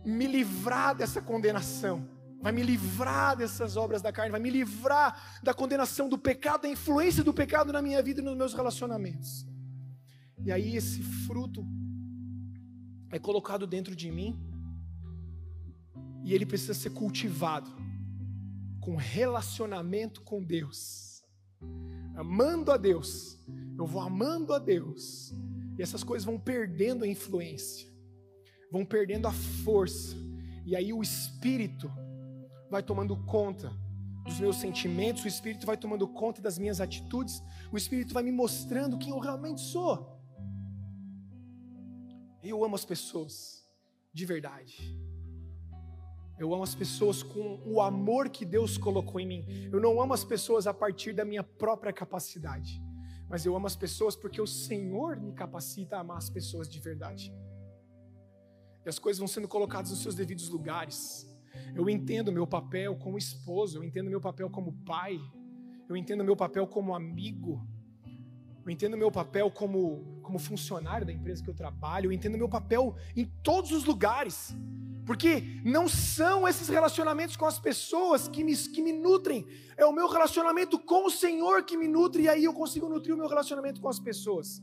me 0.04 0.26
livrar 0.26 0.94
dessa 0.94 1.20
condenação, 1.20 2.08
vai 2.40 2.52
me 2.52 2.62
livrar 2.62 3.36
dessas 3.36 3.76
obras 3.76 4.00
da 4.00 4.12
carne, 4.12 4.30
vai 4.30 4.40
me 4.40 4.50
livrar 4.50 5.40
da 5.42 5.52
condenação 5.52 6.08
do 6.08 6.16
pecado, 6.16 6.62
da 6.62 6.68
influência 6.68 7.24
do 7.24 7.34
pecado 7.34 7.72
na 7.72 7.82
minha 7.82 8.00
vida 8.02 8.20
e 8.20 8.24
nos 8.24 8.36
meus 8.36 8.54
relacionamentos. 8.54 9.49
E 10.44 10.50
aí 10.50 10.76
esse 10.76 11.02
fruto 11.02 11.66
é 13.10 13.18
colocado 13.18 13.66
dentro 13.66 13.94
de 13.94 14.10
mim 14.10 14.38
e 16.24 16.34
ele 16.34 16.46
precisa 16.46 16.74
ser 16.74 16.90
cultivado 16.90 17.70
com 18.80 18.96
relacionamento 18.96 20.22
com 20.22 20.42
Deus, 20.42 21.22
amando 22.14 22.72
a 22.72 22.76
Deus. 22.76 23.38
Eu 23.76 23.86
vou 23.86 24.00
amando 24.00 24.52
a 24.52 24.58
Deus 24.58 25.32
e 25.78 25.82
essas 25.82 26.04
coisas 26.04 26.24
vão 26.24 26.38
perdendo 26.38 27.04
a 27.04 27.08
influência 27.08 27.90
vão 28.70 28.84
perdendo 28.84 29.26
a 29.26 29.32
força, 29.32 30.16
e 30.64 30.76
aí 30.76 30.92
o 30.92 31.02
espírito 31.02 31.90
vai 32.70 32.82
tomando 32.82 33.16
conta 33.24 33.72
dos 34.24 34.38
meus 34.38 34.56
sentimentos, 34.56 35.24
o 35.24 35.28
espírito 35.28 35.66
vai 35.66 35.76
tomando 35.76 36.06
conta 36.06 36.40
das 36.40 36.58
minhas 36.58 36.80
atitudes, 36.80 37.42
o 37.72 37.76
espírito 37.76 38.14
vai 38.14 38.22
me 38.22 38.30
mostrando 38.30 38.98
quem 38.98 39.10
eu 39.10 39.18
realmente 39.18 39.60
sou. 39.60 40.19
Eu 42.42 42.64
amo 42.64 42.74
as 42.74 42.84
pessoas, 42.84 43.66
de 44.12 44.24
verdade. 44.24 44.98
Eu 46.38 46.54
amo 46.54 46.62
as 46.62 46.74
pessoas 46.74 47.22
com 47.22 47.60
o 47.66 47.80
amor 47.80 48.30
que 48.30 48.44
Deus 48.44 48.78
colocou 48.78 49.20
em 49.20 49.26
mim. 49.26 49.68
Eu 49.72 49.80
não 49.80 50.00
amo 50.00 50.14
as 50.14 50.24
pessoas 50.24 50.66
a 50.66 50.72
partir 50.72 51.12
da 51.12 51.24
minha 51.24 51.42
própria 51.42 51.92
capacidade, 51.92 52.82
mas 53.28 53.44
eu 53.44 53.54
amo 53.54 53.66
as 53.66 53.76
pessoas 53.76 54.16
porque 54.16 54.40
o 54.40 54.46
Senhor 54.46 55.20
me 55.20 55.32
capacita 55.32 55.96
a 55.96 56.00
amar 56.00 56.16
as 56.16 56.30
pessoas 56.30 56.68
de 56.68 56.80
verdade 56.80 57.32
e 58.84 58.88
as 58.88 58.98
coisas 58.98 59.18
vão 59.18 59.28
sendo 59.28 59.48
colocadas 59.48 59.90
nos 59.90 60.00
seus 60.00 60.14
devidos 60.14 60.48
lugares. 60.48 61.26
Eu 61.74 61.88
entendo 61.88 62.32
meu 62.32 62.46
papel 62.46 62.96
como 62.96 63.18
esposo, 63.18 63.78
eu 63.78 63.84
entendo 63.84 64.08
meu 64.08 64.20
papel 64.20 64.48
como 64.48 64.72
pai, 64.84 65.20
eu 65.88 65.96
entendo 65.96 66.24
meu 66.24 66.36
papel 66.36 66.66
como 66.66 66.94
amigo, 66.94 67.66
eu 68.64 68.70
entendo 68.70 68.96
meu 68.96 69.10
papel 69.10 69.50
como, 69.50 70.20
como 70.22 70.38
funcionário 70.38 71.06
da 71.06 71.12
empresa 71.12 71.42
que 71.42 71.48
eu 71.48 71.54
trabalho, 71.54 72.08
eu 72.08 72.12
entendo 72.12 72.36
meu 72.36 72.48
papel 72.48 72.94
em 73.16 73.24
todos 73.42 73.72
os 73.72 73.84
lugares. 73.84 74.54
Porque 75.06 75.42
não 75.64 75.88
são 75.88 76.46
esses 76.46 76.68
relacionamentos 76.68 77.36
com 77.36 77.46
as 77.46 77.58
pessoas 77.58 78.28
que 78.28 78.44
me, 78.44 78.54
que 78.56 78.82
me 78.82 78.92
nutrem, 78.92 79.46
é 79.76 79.84
o 79.84 79.92
meu 79.92 80.08
relacionamento 80.08 80.78
com 80.78 81.06
o 81.06 81.10
Senhor 81.10 81.64
que 81.64 81.76
me 81.76 81.88
nutre, 81.88 82.24
e 82.24 82.28
aí 82.28 82.44
eu 82.44 82.52
consigo 82.52 82.88
nutrir 82.88 83.14
o 83.14 83.18
meu 83.18 83.26
relacionamento 83.28 83.80
com 83.80 83.88
as 83.88 83.98
pessoas. 83.98 84.62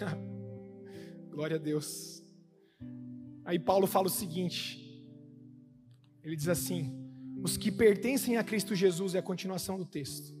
Glória 1.30 1.56
a 1.56 1.60
Deus. 1.60 2.24
Aí 3.44 3.58
Paulo 3.58 3.86
fala 3.86 4.06
o 4.06 4.10
seguinte: 4.10 5.04
ele 6.22 6.36
diz 6.36 6.48
assim: 6.48 7.09
os 7.42 7.56
que 7.56 7.72
pertencem 7.72 8.36
a 8.36 8.44
Cristo 8.44 8.74
Jesus, 8.74 9.14
é 9.14 9.18
a 9.18 9.22
continuação 9.22 9.78
do 9.78 9.84
texto. 9.84 10.34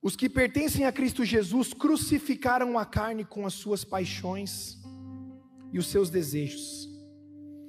Os 0.00 0.16
que 0.16 0.28
pertencem 0.28 0.86
a 0.86 0.92
Cristo 0.92 1.24
Jesus 1.24 1.74
crucificaram 1.74 2.78
a 2.78 2.86
carne 2.86 3.24
com 3.24 3.44
as 3.44 3.52
suas 3.52 3.84
paixões 3.84 4.78
e 5.70 5.78
os 5.78 5.86
seus 5.86 6.08
desejos. 6.08 6.88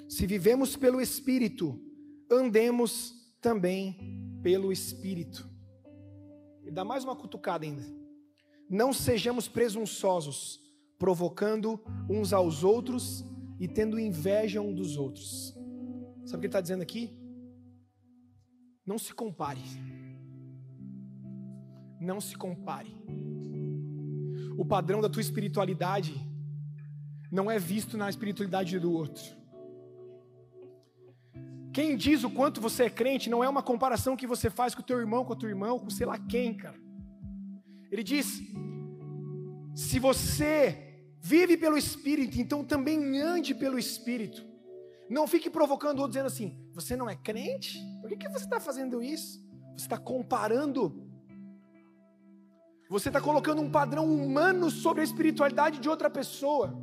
Se 0.08 0.26
vivemos 0.26 0.78
pelo 0.78 1.02
Espírito, 1.02 1.78
andemos 2.32 3.14
também 3.42 4.40
pelo 4.42 4.72
Espírito. 4.72 5.50
E 6.64 6.72
dá 6.72 6.86
mais 6.86 7.04
uma 7.04 7.16
cutucada 7.16 7.66
ainda. 7.66 7.84
Não 8.70 8.94
sejamos 8.94 9.48
presunçosos, 9.48 10.62
provocando 10.98 11.80
uns 12.10 12.32
aos 12.32 12.64
outros 12.64 13.26
e 13.60 13.68
tendo 13.68 14.00
inveja 14.00 14.62
um 14.62 14.74
dos 14.74 14.96
outros. 14.96 15.59
Sabe 16.30 16.38
o 16.38 16.42
que 16.42 16.46
ele 16.46 16.50
está 16.50 16.62
dizendo 16.62 16.84
aqui? 16.84 17.10
Não 18.86 19.00
se 19.00 19.12
compare. 19.16 19.64
Não 22.00 22.22
se 22.22 22.36
compare. 22.38 22.96
O 24.56 24.64
padrão 24.64 25.02
da 25.02 25.10
tua 25.10 25.24
espiritualidade 25.24 26.14
não 27.32 27.50
é 27.50 27.58
visto 27.58 27.98
na 27.98 28.08
espiritualidade 28.08 28.78
do 28.78 28.92
outro. 28.92 29.24
Quem 31.74 31.98
diz 31.98 32.24
o 32.24 32.30
quanto 32.30 32.62
você 32.62 32.84
é 32.84 32.90
crente 32.92 33.28
não 33.28 33.44
é 33.44 33.50
uma 33.50 33.64
comparação 33.64 34.16
que 34.16 34.28
você 34.28 34.52
faz 34.52 34.76
com 34.76 34.82
o 34.82 34.86
teu 34.86 35.00
irmão, 35.00 35.26
com 35.26 35.34
a 35.34 35.36
tua 35.36 35.50
irmã, 35.50 35.80
com 35.80 35.90
sei 35.90 36.06
lá 36.06 36.20
quem, 36.20 36.56
cara. 36.56 36.80
Ele 37.92 38.04
diz: 38.04 38.40
se 39.74 39.98
você 39.98 41.04
vive 41.20 41.58
pelo 41.58 41.76
Espírito, 41.76 42.40
então 42.40 42.64
também 42.64 43.20
ande 43.20 43.56
pelo 43.56 43.80
Espírito. 43.80 44.49
Não 45.10 45.28
fique 45.28 45.50
provocando 45.50 46.00
outro 46.00 46.12
dizendo 46.12 46.28
assim: 46.28 46.58
você 46.74 46.96
não 46.96 47.10
é 47.10 47.16
crente? 47.16 47.80
Por 48.02 48.10
que, 48.10 48.18
que 48.18 48.30
você 48.30 48.46
está 48.46 48.60
fazendo 48.60 49.02
isso? 49.02 49.44
Você 49.76 49.86
está 49.86 49.98
comparando. 49.98 51.08
Você 52.90 53.10
está 53.10 53.22
colocando 53.22 53.62
um 53.62 53.70
padrão 53.70 54.06
humano 54.06 54.70
sobre 54.70 55.02
a 55.02 55.04
espiritualidade 55.04 55.80
de 55.80 55.90
outra 55.90 56.10
pessoa. 56.10 56.74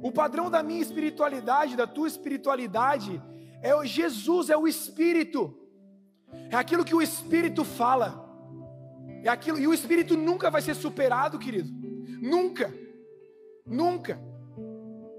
O 0.00 0.10
padrão 0.10 0.50
da 0.50 0.62
minha 0.62 0.82
espiritualidade, 0.82 1.76
da 1.76 1.86
tua 1.86 2.08
espiritualidade, 2.08 3.22
é 3.62 3.74
o 3.74 3.84
Jesus, 3.84 4.50
é 4.50 4.56
o 4.56 4.66
Espírito. 4.66 5.56
É 6.50 6.56
aquilo 6.56 6.84
que 6.84 6.94
o 6.94 7.00
Espírito 7.00 7.64
fala. 7.64 8.22
É 9.22 9.28
aquilo, 9.28 9.58
e 9.58 9.66
o 9.68 9.72
espírito 9.72 10.16
nunca 10.16 10.50
vai 10.50 10.60
ser 10.60 10.74
superado, 10.74 11.38
querido. 11.38 11.70
Nunca. 12.20 12.74
Nunca. 13.64 14.20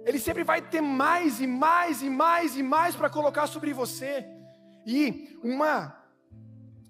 Ele 0.05 0.19
sempre 0.19 0.43
vai 0.43 0.61
ter 0.61 0.81
mais 0.81 1.39
e 1.39 1.47
mais 1.47 2.01
e 2.01 2.09
mais 2.09 2.57
e 2.57 2.63
mais 2.63 2.95
para 2.95 3.09
colocar 3.09 3.47
sobre 3.47 3.73
você. 3.73 4.25
E 4.85 5.37
uma 5.41 5.97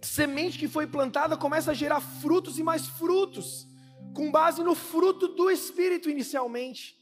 semente 0.02 0.58
que 0.58 0.68
foi 0.68 0.88
plantada 0.88 1.38
começa 1.38 1.72
a 1.72 1.74
gerar 1.74 2.02
frutos 2.02 2.58
e 2.58 2.64
mais 2.64 2.88
frutos, 2.88 3.68
com 4.14 4.32
base 4.32 4.64
no 4.64 4.76
fruto 4.76 5.28
do 5.30 5.50
Espírito 5.50 6.10
inicialmente. 6.10 6.98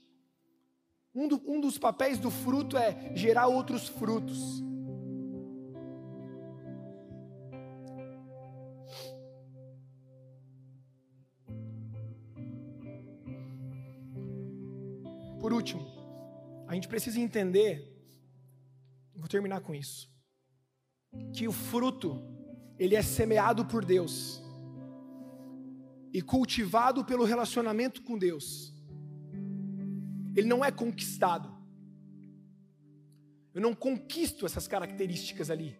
Um, 1.14 1.28
do, 1.28 1.41
um 1.45 1.59
dos 1.59 1.78
papéis 1.78 2.18
do 2.18 2.30
fruto 2.30 2.78
é 2.78 3.12
gerar 3.16 3.47
outros 3.47 3.88
frutos. 3.88 4.62
Por 15.39 15.51
último, 15.51 16.01
a 16.72 16.76
gente 16.76 16.88
precisa 16.88 17.20
entender, 17.20 17.86
vou 19.14 19.28
terminar 19.28 19.60
com 19.60 19.76
isso, 19.76 20.10
que 21.34 21.46
o 21.46 21.52
fruto, 21.52 22.24
ele 22.80 22.96
é 22.96 23.02
semeado 23.02 23.66
por 23.66 23.84
Deus 23.84 24.42
e 26.14 26.22
cultivado 26.22 27.04
pelo 27.04 27.26
relacionamento 27.26 28.02
com 28.02 28.18
Deus. 28.18 28.74
Ele 30.34 30.48
não 30.48 30.64
é 30.64 30.72
conquistado. 30.72 31.54
Eu 33.54 33.62
não 33.62 33.76
conquisto 33.76 34.46
essas 34.46 34.66
características 34.66 35.50
ali. 35.50 35.78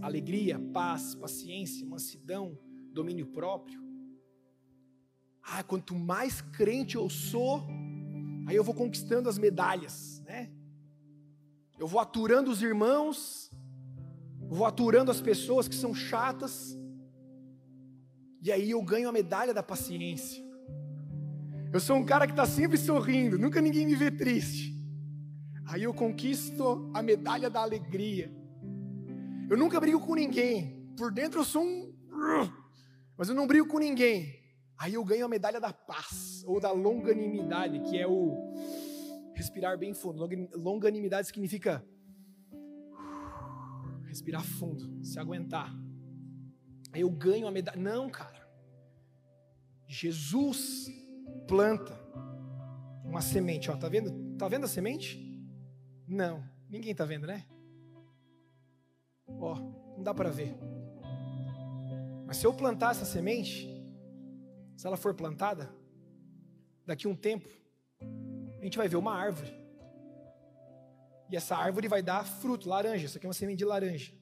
Alegria, 0.00 0.58
paz, 0.72 1.14
paciência, 1.14 1.84
mansidão, 1.84 2.58
domínio 2.94 3.26
próprio. 3.26 3.82
Ah, 5.42 5.62
quanto 5.62 5.94
mais 5.94 6.40
crente 6.40 6.94
eu 6.94 7.10
sou, 7.10 7.66
Aí 8.46 8.56
eu 8.56 8.64
vou 8.64 8.74
conquistando 8.74 9.28
as 9.28 9.38
medalhas, 9.38 10.20
né? 10.26 10.50
Eu 11.78 11.86
vou 11.86 12.00
aturando 12.00 12.50
os 12.50 12.62
irmãos, 12.62 13.50
vou 14.48 14.66
aturando 14.66 15.10
as 15.10 15.20
pessoas 15.20 15.68
que 15.68 15.74
são 15.74 15.94
chatas, 15.94 16.78
e 18.42 18.50
aí 18.50 18.70
eu 18.70 18.82
ganho 18.82 19.08
a 19.08 19.12
medalha 19.12 19.54
da 19.54 19.62
paciência. 19.62 20.44
Eu 21.72 21.80
sou 21.80 21.96
um 21.96 22.04
cara 22.04 22.26
que 22.26 22.32
está 22.32 22.44
sempre 22.44 22.76
sorrindo, 22.76 23.38
nunca 23.38 23.60
ninguém 23.60 23.86
me 23.86 23.94
vê 23.94 24.10
triste. 24.10 24.76
Aí 25.64 25.84
eu 25.84 25.94
conquisto 25.94 26.90
a 26.92 27.02
medalha 27.02 27.48
da 27.48 27.62
alegria. 27.62 28.30
Eu 29.48 29.56
nunca 29.56 29.80
brigo 29.80 30.00
com 30.00 30.14
ninguém. 30.14 30.92
Por 30.96 31.12
dentro 31.12 31.40
eu 31.40 31.44
sou 31.44 31.62
um. 31.62 31.94
Mas 33.16 33.28
eu 33.28 33.34
não 33.34 33.46
brigo 33.46 33.68
com 33.68 33.78
ninguém. 33.78 34.41
Aí 34.82 34.94
eu 34.94 35.04
ganho 35.04 35.24
a 35.24 35.28
medalha 35.28 35.60
da 35.60 35.72
paz, 35.72 36.42
ou 36.44 36.58
da 36.58 36.72
longanimidade, 36.72 37.78
que 37.88 37.96
é 37.96 38.04
o 38.04 38.52
respirar 39.32 39.78
bem 39.78 39.94
fundo. 39.94 40.28
Longanimidade 40.56 41.28
significa 41.28 41.86
respirar 44.08 44.42
fundo, 44.42 45.04
se 45.04 45.20
aguentar. 45.20 45.72
Aí 46.92 47.02
eu 47.02 47.10
ganho 47.10 47.46
a 47.46 47.52
medalha. 47.52 47.80
Não, 47.80 48.10
cara. 48.10 48.44
Jesus 49.86 50.88
planta 51.46 51.96
uma 53.04 53.20
semente, 53.20 53.70
ó, 53.70 53.76
tá 53.76 53.88
vendo? 53.88 54.36
Tá 54.36 54.48
vendo 54.48 54.64
a 54.64 54.68
semente? 54.68 55.16
Não, 56.08 56.42
ninguém 56.68 56.92
tá 56.92 57.04
vendo, 57.04 57.28
né? 57.28 57.46
Ó, 59.28 59.54
não 59.96 60.02
dá 60.02 60.12
para 60.12 60.30
ver. 60.30 60.56
Mas 62.26 62.38
se 62.38 62.46
eu 62.46 62.52
plantar 62.52 62.90
essa 62.90 63.04
semente, 63.04 63.71
se 64.82 64.86
ela 64.88 64.96
for 64.96 65.14
plantada, 65.14 65.72
daqui 66.84 67.06
a 67.06 67.10
um 67.10 67.14
tempo, 67.14 67.48
a 68.60 68.64
gente 68.64 68.76
vai 68.76 68.88
ver 68.88 68.96
uma 68.96 69.14
árvore. 69.14 69.54
E 71.30 71.36
essa 71.36 71.54
árvore 71.54 71.86
vai 71.86 72.02
dar 72.02 72.26
fruto, 72.26 72.68
laranja. 72.68 73.06
Isso 73.06 73.16
aqui 73.16 73.24
é 73.24 73.28
uma 73.28 73.32
semente 73.32 73.58
de 73.58 73.64
laranja. 73.64 74.12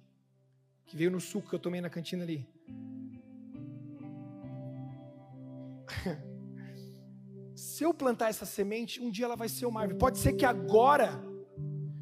Que 0.85 0.95
veio 0.99 1.11
no 1.11 1.19
suco 1.19 1.49
que 1.49 1.55
eu 1.55 1.59
tomei 1.59 1.81
na 1.81 1.89
cantina 1.89 2.25
ali. 2.25 2.47
Se 7.57 7.83
eu 7.83 7.95
plantar 7.95 8.29
essa 8.29 8.45
semente, 8.45 9.01
um 9.01 9.11
dia 9.11 9.25
ela 9.25 9.37
vai 9.37 9.49
ser 9.49 9.65
uma 9.65 9.81
árvore. 9.81 9.99
Pode 9.99 10.19
ser 10.19 10.35
que 10.35 10.45
agora 10.45 11.23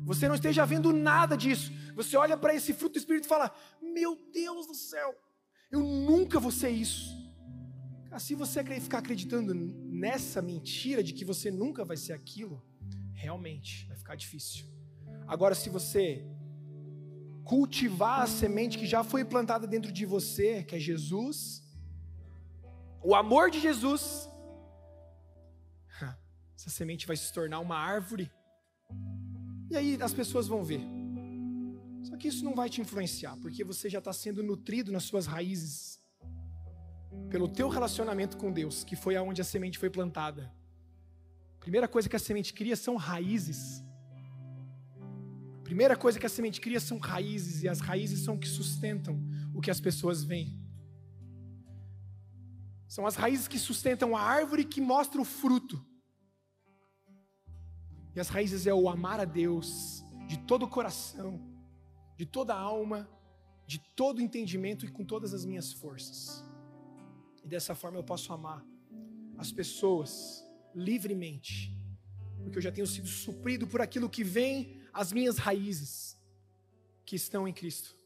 você 0.03 0.27
não 0.27 0.35
esteja 0.35 0.67
vendo 0.67 0.93
nada 0.93 1.37
disso. 1.37 1.71
Você 1.95 2.17
olha 2.17 2.37
para 2.37 2.53
esse 2.53 2.75
fruto 2.75 2.95
do 2.95 2.99
Espírito 2.99 3.27
e 3.27 3.29
fala: 3.29 3.55
Meu 3.81 4.17
Deus 4.33 4.67
do 4.67 4.75
céu, 4.75 5.15
eu 5.71 5.79
nunca 5.79 6.41
vou 6.41 6.51
ser 6.51 6.71
isso. 6.71 7.18
Se 8.19 8.35
você 8.35 8.65
ficar 8.81 8.99
acreditando 8.99 9.55
nessa 9.55 10.41
mentira 10.41 11.03
de 11.03 11.13
que 11.13 11.25
você 11.25 11.51
nunca 11.51 11.85
vai 11.85 11.97
ser 11.97 12.13
aquilo, 12.15 12.63
realmente 13.13 13.87
vai 13.87 13.97
ficar 13.97 14.15
difícil. 14.15 14.65
Agora, 15.27 15.55
se 15.55 15.69
você 15.69 16.25
cultivar 17.45 18.23
a 18.23 18.27
semente 18.27 18.79
que 18.79 18.87
já 18.87 19.05
foi 19.05 19.25
plantada 19.25 19.67
dentro 19.67 19.93
de 19.93 20.05
você, 20.07 20.63
que 20.63 20.75
é 20.75 20.79
Jesus, 20.79 21.63
o 23.03 23.15
amor 23.15 23.51
de 23.51 23.61
Jesus, 23.61 24.29
essa 26.57 26.71
semente 26.71 27.07
vai 27.07 27.17
se 27.17 27.33
tornar 27.33 27.61
uma 27.61 27.77
árvore. 27.77 28.31
E 29.71 29.77
aí 29.77 29.99
as 30.01 30.15
pessoas 30.15 30.49
vão 30.49 30.65
ver. 30.65 30.81
Só 32.03 32.17
que 32.17 32.29
isso 32.29 32.45
não 32.45 32.55
vai 32.55 32.71
te 32.71 32.81
influenciar, 32.81 33.37
porque 33.37 33.63
você 33.63 33.89
já 33.91 33.99
está 33.99 34.13
sendo 34.13 34.43
nutrido 34.43 34.91
nas 34.91 35.05
suas 35.05 35.27
raízes 35.27 36.01
pelo 37.31 37.49
teu 37.49 37.69
relacionamento 37.69 38.37
com 38.37 38.53
Deus, 38.53 38.85
que 38.85 38.97
foi 38.97 39.17
aonde 39.17 39.41
a 39.41 39.45
semente 39.45 39.79
foi 39.79 39.91
plantada. 39.91 40.53
Primeira 41.61 41.87
coisa 41.87 42.09
que 42.09 42.17
a 42.17 42.19
semente 42.19 42.55
cria 42.55 42.77
são 42.77 42.97
raízes. 42.97 43.85
Primeira 45.63 45.97
coisa 45.97 46.19
que 46.19 46.25
a 46.25 46.31
semente 46.31 46.61
cria 46.61 46.81
são 46.81 46.99
raízes, 46.99 47.63
e 47.63 47.69
as 47.69 47.81
raízes 47.81 48.21
são 48.21 48.37
o 48.37 48.39
que 48.39 48.49
sustentam 48.49 49.23
o 49.55 49.61
que 49.61 49.71
as 49.71 49.81
pessoas 49.81 50.25
veem. 50.25 50.59
São 52.89 53.07
as 53.07 53.17
raízes 53.17 53.47
que 53.47 53.59
sustentam 53.59 54.17
a 54.17 54.23
árvore 54.23 54.65
que 54.65 54.81
mostra 54.81 55.21
o 55.21 55.25
fruto. 55.25 55.85
E 58.17 58.21
as 58.21 58.29
raízes 58.29 58.67
é 58.67 58.73
o 58.73 58.89
amar 58.89 59.21
a 59.21 59.27
Deus 59.27 60.03
de 60.27 60.39
todo 60.39 60.65
o 60.65 60.69
coração, 60.69 61.39
de 62.17 62.25
toda 62.25 62.55
a 62.55 62.59
alma, 62.59 63.09
de 63.67 63.79
todo 63.95 64.19
o 64.19 64.23
entendimento 64.23 64.87
e 64.87 64.91
com 64.91 65.05
todas 65.05 65.35
as 65.35 65.45
minhas 65.45 65.73
forças. 65.73 66.48
E 67.45 67.49
dessa 67.49 67.75
forma 67.75 67.99
eu 67.99 68.05
posso 68.05 68.33
amar 68.33 68.65
as 69.37 69.53
pessoas 69.53 70.45
livremente, 70.75 71.77
porque 72.43 72.59
eu 72.59 72.63
já 72.63 72.73
tenho 72.73 72.87
sido 72.87 73.09
suprido 73.09 73.67
por 73.67 73.81
aquilo 73.81 74.09
que 74.09 74.25
vem 74.25 74.81
as 74.93 75.13
minhas 75.13 75.39
raízes 75.39 76.17
que 77.05 77.17
estão 77.17 77.47
em 77.47 77.53
Cristo, 77.53 77.97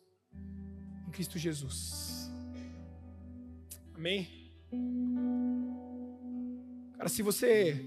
em 1.07 1.11
Cristo 1.11 1.39
Jesus. 1.39 2.31
Amém? 3.95 4.29
Cara, 6.97 7.09
se 7.09 7.23
você. 7.23 7.85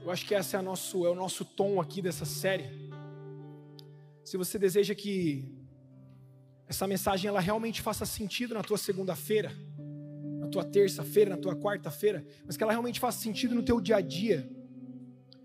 Eu 0.00 0.10
acho 0.10 0.26
que 0.26 0.34
esse 0.34 0.56
é, 0.56 0.62
nosso, 0.62 1.04
é 1.06 1.10
o 1.10 1.14
nosso 1.14 1.44
tom 1.44 1.80
aqui 1.80 2.00
dessa 2.00 2.24
série. 2.24 2.88
Se 4.24 4.36
você 4.36 4.58
deseja 4.58 4.94
que 4.94 5.44
essa 6.66 6.86
mensagem 6.86 7.28
ela 7.28 7.40
realmente 7.40 7.82
faça 7.82 8.06
sentido 8.06 8.54
na 8.54 8.62
tua 8.62 8.78
segunda-feira, 8.78 9.50
na 10.48 10.50
tua 10.50 10.64
terça-feira, 10.64 11.30
na 11.30 11.36
tua 11.36 11.54
quarta-feira, 11.54 12.24
mas 12.46 12.56
que 12.56 12.62
ela 12.62 12.72
realmente 12.72 12.98
faça 12.98 13.20
sentido 13.20 13.54
no 13.54 13.62
teu 13.62 13.80
dia 13.80 13.96
a 13.96 14.00
dia 14.00 14.50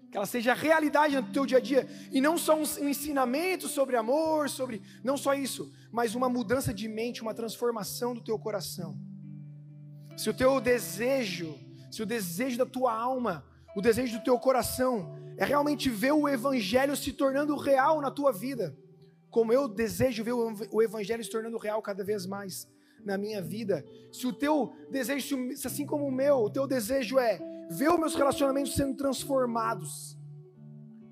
que 0.09 0.17
ela 0.17 0.27
seja 0.27 0.53
realidade 0.53 1.15
no 1.15 1.33
teu 1.33 1.43
dia 1.43 1.57
a 1.57 1.59
dia 1.59 1.87
e 2.11 2.21
não 2.21 2.37
só 2.37 2.55
um 2.55 2.87
ensinamento 2.87 3.67
sobre 3.67 3.95
amor, 3.95 4.47
sobre 4.47 4.79
não 5.03 5.17
só 5.17 5.33
isso, 5.33 5.73
mas 5.91 6.13
uma 6.13 6.29
mudança 6.29 6.71
de 6.71 6.87
mente, 6.87 7.23
uma 7.23 7.33
transformação 7.33 8.13
do 8.13 8.21
teu 8.21 8.37
coração. 8.37 8.95
Se 10.15 10.29
o 10.29 10.33
teu 10.35 10.61
desejo, 10.61 11.57
se 11.89 12.03
o 12.03 12.05
desejo 12.05 12.59
da 12.59 12.65
tua 12.65 12.93
alma, 12.93 13.43
o 13.75 13.81
desejo 13.81 14.19
do 14.19 14.23
teu 14.23 14.37
coração 14.37 15.17
é 15.35 15.45
realmente 15.45 15.89
ver 15.89 16.11
o 16.11 16.29
evangelho 16.29 16.95
se 16.95 17.11
tornando 17.11 17.57
real 17.57 17.99
na 17.99 18.11
tua 18.11 18.31
vida, 18.31 18.77
como 19.31 19.51
eu 19.51 19.67
desejo 19.67 20.23
ver 20.23 20.33
o 20.33 20.79
evangelho 20.79 21.23
se 21.23 21.31
tornando 21.31 21.57
real 21.57 21.81
cada 21.81 22.03
vez 22.03 22.27
mais 22.27 22.67
na 23.05 23.17
minha 23.17 23.41
vida. 23.41 23.85
Se 24.11 24.25
o 24.27 24.33
teu 24.33 24.73
desejo, 24.89 25.37
assim 25.65 25.85
como 25.85 26.05
o 26.05 26.11
meu, 26.11 26.37
o 26.37 26.49
teu 26.49 26.67
desejo 26.67 27.19
é 27.19 27.39
ver 27.69 27.89
os 27.89 27.99
meus 27.99 28.15
relacionamentos 28.15 28.75
sendo 28.75 28.95
transformados, 28.95 30.17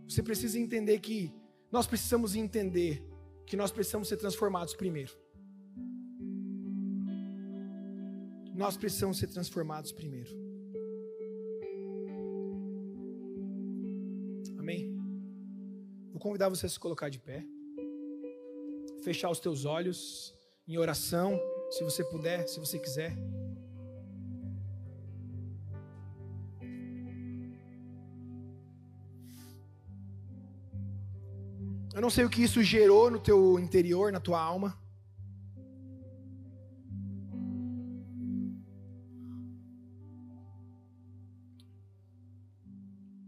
você 0.07 0.21
precisa 0.21 0.59
entender 0.59 0.99
que 0.99 1.33
nós 1.71 1.87
precisamos 1.87 2.35
entender 2.35 3.03
que 3.45 3.55
nós 3.55 3.71
precisamos 3.71 4.07
ser 4.07 4.17
transformados 4.17 4.73
primeiro. 4.73 5.13
Nós 8.53 8.77
precisamos 8.77 9.17
ser 9.17 9.27
transformados 9.27 9.91
primeiro. 9.91 10.29
Amém? 14.59 14.93
Vou 16.11 16.19
convidar 16.19 16.49
você 16.49 16.65
a 16.65 16.69
se 16.69 16.79
colocar 16.79 17.09
de 17.09 17.19
pé, 17.19 17.45
fechar 19.03 19.29
os 19.29 19.39
teus 19.39 19.65
olhos 19.65 20.35
em 20.67 20.77
oração, 20.77 21.39
se 21.71 21.83
você 21.83 22.03
puder, 22.03 22.47
se 22.47 22.59
você 22.59 22.77
quiser. 22.77 23.15
Eu 31.93 32.01
não 32.01 32.09
sei 32.09 32.25
o 32.25 32.29
que 32.29 32.43
isso 32.43 32.61
gerou 32.61 33.09
no 33.09 33.19
teu 33.19 33.57
interior, 33.57 34.11
na 34.11 34.19
tua 34.19 34.41
alma. 34.41 34.77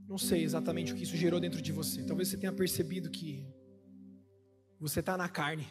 Não 0.07 0.17
sei 0.17 0.43
exatamente 0.43 0.91
o 0.93 0.95
que 0.95 1.03
isso 1.03 1.15
gerou 1.17 1.39
dentro 1.39 1.61
de 1.61 1.71
você. 1.71 2.03
Talvez 2.03 2.27
você 2.27 2.37
tenha 2.37 2.53
percebido 2.53 3.09
que 3.09 3.47
você 4.79 4.99
está 4.99 5.17
na 5.17 5.29
carne. 5.29 5.67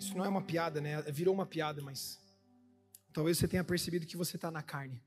Isso 0.00 0.16
não 0.16 0.24
é 0.24 0.28
uma 0.28 0.40
piada, 0.40 0.80
né? 0.80 1.02
Virou 1.02 1.34
uma 1.34 1.44
piada, 1.44 1.82
mas 1.82 2.18
talvez 3.12 3.36
você 3.36 3.46
tenha 3.46 3.62
percebido 3.62 4.06
que 4.06 4.16
você 4.16 4.36
está 4.36 4.50
na 4.50 4.62
carne. 4.62 5.02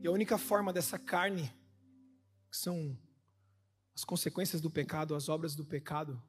E 0.00 0.06
a 0.06 0.10
única 0.12 0.38
forma 0.38 0.72
dessa 0.72 1.00
carne, 1.00 1.52
que 2.48 2.56
são 2.56 2.96
as 3.92 4.04
consequências 4.04 4.62
do 4.62 4.70
pecado, 4.70 5.16
as 5.16 5.28
obras 5.28 5.56
do 5.56 5.64
pecado, 5.64 6.22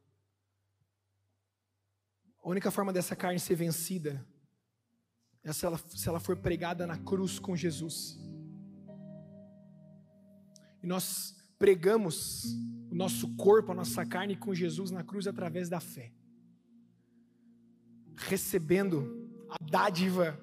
a 2.43 2.49
única 2.49 2.71
forma 2.71 2.91
dessa 2.91 3.15
carne 3.15 3.39
ser 3.39 3.53
vencida 3.53 4.25
é 5.43 5.53
se 5.53 5.63
ela, 5.63 5.77
se 5.77 6.09
ela 6.09 6.19
for 6.19 6.35
pregada 6.37 6.87
na 6.87 6.97
cruz 6.97 7.37
com 7.37 7.55
Jesus. 7.55 8.17
E 10.81 10.87
nós 10.87 11.35
pregamos 11.61 12.57
o 12.89 12.95
nosso 12.95 13.35
corpo, 13.35 13.71
a 13.71 13.75
nossa 13.75 14.03
carne 14.03 14.35
com 14.35 14.51
Jesus 14.51 14.89
na 14.89 15.03
cruz 15.03 15.27
através 15.27 15.69
da 15.69 15.79
fé, 15.79 16.11
recebendo 18.15 19.29
a 19.47 19.63
dádiva 19.63 20.41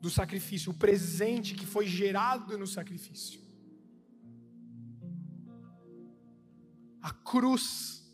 do 0.00 0.08
sacrifício, 0.08 0.72
o 0.72 0.74
presente 0.74 1.54
que 1.54 1.66
foi 1.66 1.86
gerado 1.86 2.56
no 2.56 2.66
sacrifício. 2.66 3.38
A 7.02 7.12
cruz, 7.12 8.10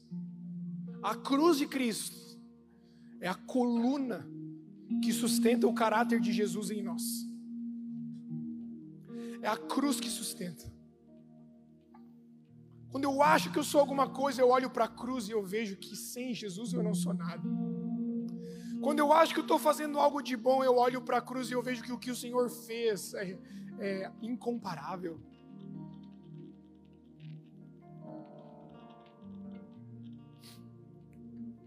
a 1.01 1.15
cruz 1.15 1.59
de 1.59 1.67
Cristo, 1.69 2.19
é 3.21 3.29
a 3.29 3.37
coluna 3.37 4.29
que 5.01 5.13
sustenta 5.13 5.69
o 5.69 5.73
caráter 5.73 6.21
de 6.21 6.33
Jesus 6.33 6.73
em 6.73 6.83
nós. 6.83 7.05
É 9.41 9.47
a 9.47 9.57
cruz 9.57 10.01
que 10.01 10.11
sustenta. 10.11 10.78
Quando 12.91 13.05
eu 13.05 13.23
acho 13.23 13.51
que 13.53 13.59
eu 13.59 13.65
sou 13.65 13.81
alguma 13.81 14.09
coisa, 14.09 14.41
eu 14.41 14.49
olho 14.49 14.71
para 14.71 14.87
a 14.87 14.89
cruz 14.89 15.29
e 15.29 15.33
eu 15.33 15.43
vejo 15.43 15.77
que 15.77 15.95
sem 15.95 16.33
Jesus 16.33 16.73
eu 16.73 16.83
não 16.83 16.95
sou 16.95 17.13
nada. 17.13 17.43
Quando 18.81 19.01
eu 19.01 19.13
acho 19.13 19.35
que 19.35 19.41
eu 19.41 19.49
estou 19.49 19.59
fazendo 19.59 19.99
algo 19.99 20.23
de 20.23 20.37
bom, 20.37 20.65
eu 20.65 20.77
olho 20.77 21.03
para 21.03 21.19
a 21.19 21.21
cruz 21.21 21.51
e 21.51 21.53
eu 21.53 21.63
vejo 21.63 21.83
que 21.83 21.93
o 21.93 21.99
que 21.99 22.11
o 22.11 22.17
Senhor 22.17 22.49
fez 22.49 23.13
é, 23.15 23.39
é 23.79 24.13
incomparável. 24.23 25.21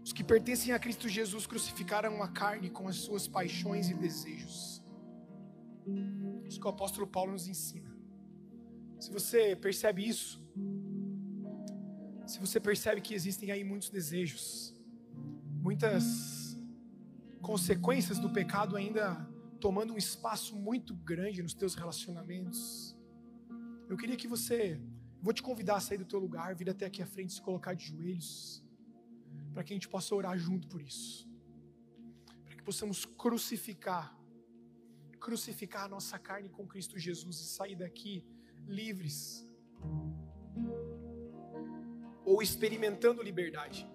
Os 0.02 0.12
que 0.12 0.24
pertencem 0.24 0.72
a 0.72 0.78
Cristo 0.78 1.08
Jesus 1.08 1.46
crucificaram 1.46 2.22
a 2.22 2.28
carne 2.28 2.68
com 2.68 2.88
as 2.88 2.96
suas 2.96 3.28
paixões 3.28 3.88
e 3.88 3.94
desejos. 3.94 4.82
Isso 6.44 6.60
que 6.60 6.66
o 6.66 6.70
apóstolo 6.70 7.06
Paulo 7.06 7.32
nos 7.32 7.46
ensina. 7.46 7.90
Se 8.98 9.10
você 9.10 9.56
percebe 9.56 10.06
isso, 10.06 10.42
se 12.32 12.40
você 12.40 12.58
percebe 12.58 13.02
que 13.02 13.12
existem 13.12 13.50
aí 13.50 13.62
muitos 13.62 13.90
desejos, 13.90 14.74
muitas 15.66 16.58
consequências 17.42 18.18
do 18.18 18.30
pecado 18.30 18.74
ainda 18.74 19.04
tomando 19.60 19.92
um 19.92 19.98
espaço 19.98 20.56
muito 20.56 20.94
grande 20.94 21.42
nos 21.42 21.52
teus 21.52 21.74
relacionamentos, 21.74 22.96
eu 23.86 23.98
queria 23.98 24.16
que 24.16 24.26
você, 24.26 24.80
vou 25.20 25.34
te 25.34 25.42
convidar 25.42 25.76
a 25.76 25.80
sair 25.80 25.98
do 25.98 26.06
teu 26.06 26.18
lugar, 26.18 26.54
vir 26.54 26.70
até 26.70 26.86
aqui 26.86 27.02
à 27.02 27.06
frente, 27.06 27.34
se 27.34 27.42
colocar 27.42 27.74
de 27.74 27.84
joelhos, 27.88 28.64
para 29.52 29.62
que 29.62 29.74
a 29.74 29.76
gente 29.76 29.90
possa 29.90 30.14
orar 30.14 30.38
junto 30.38 30.66
por 30.68 30.80
isso, 30.80 31.28
para 32.46 32.56
que 32.56 32.62
possamos 32.62 33.04
crucificar, 33.04 34.18
crucificar 35.20 35.84
a 35.84 35.88
nossa 35.88 36.18
carne 36.18 36.48
com 36.48 36.66
Cristo 36.66 36.98
Jesus 36.98 37.36
e 37.40 37.44
sair 37.44 37.76
daqui 37.76 38.24
livres 38.66 39.46
ou 42.24 42.42
experimentando 42.42 43.22
liberdade. 43.22 43.88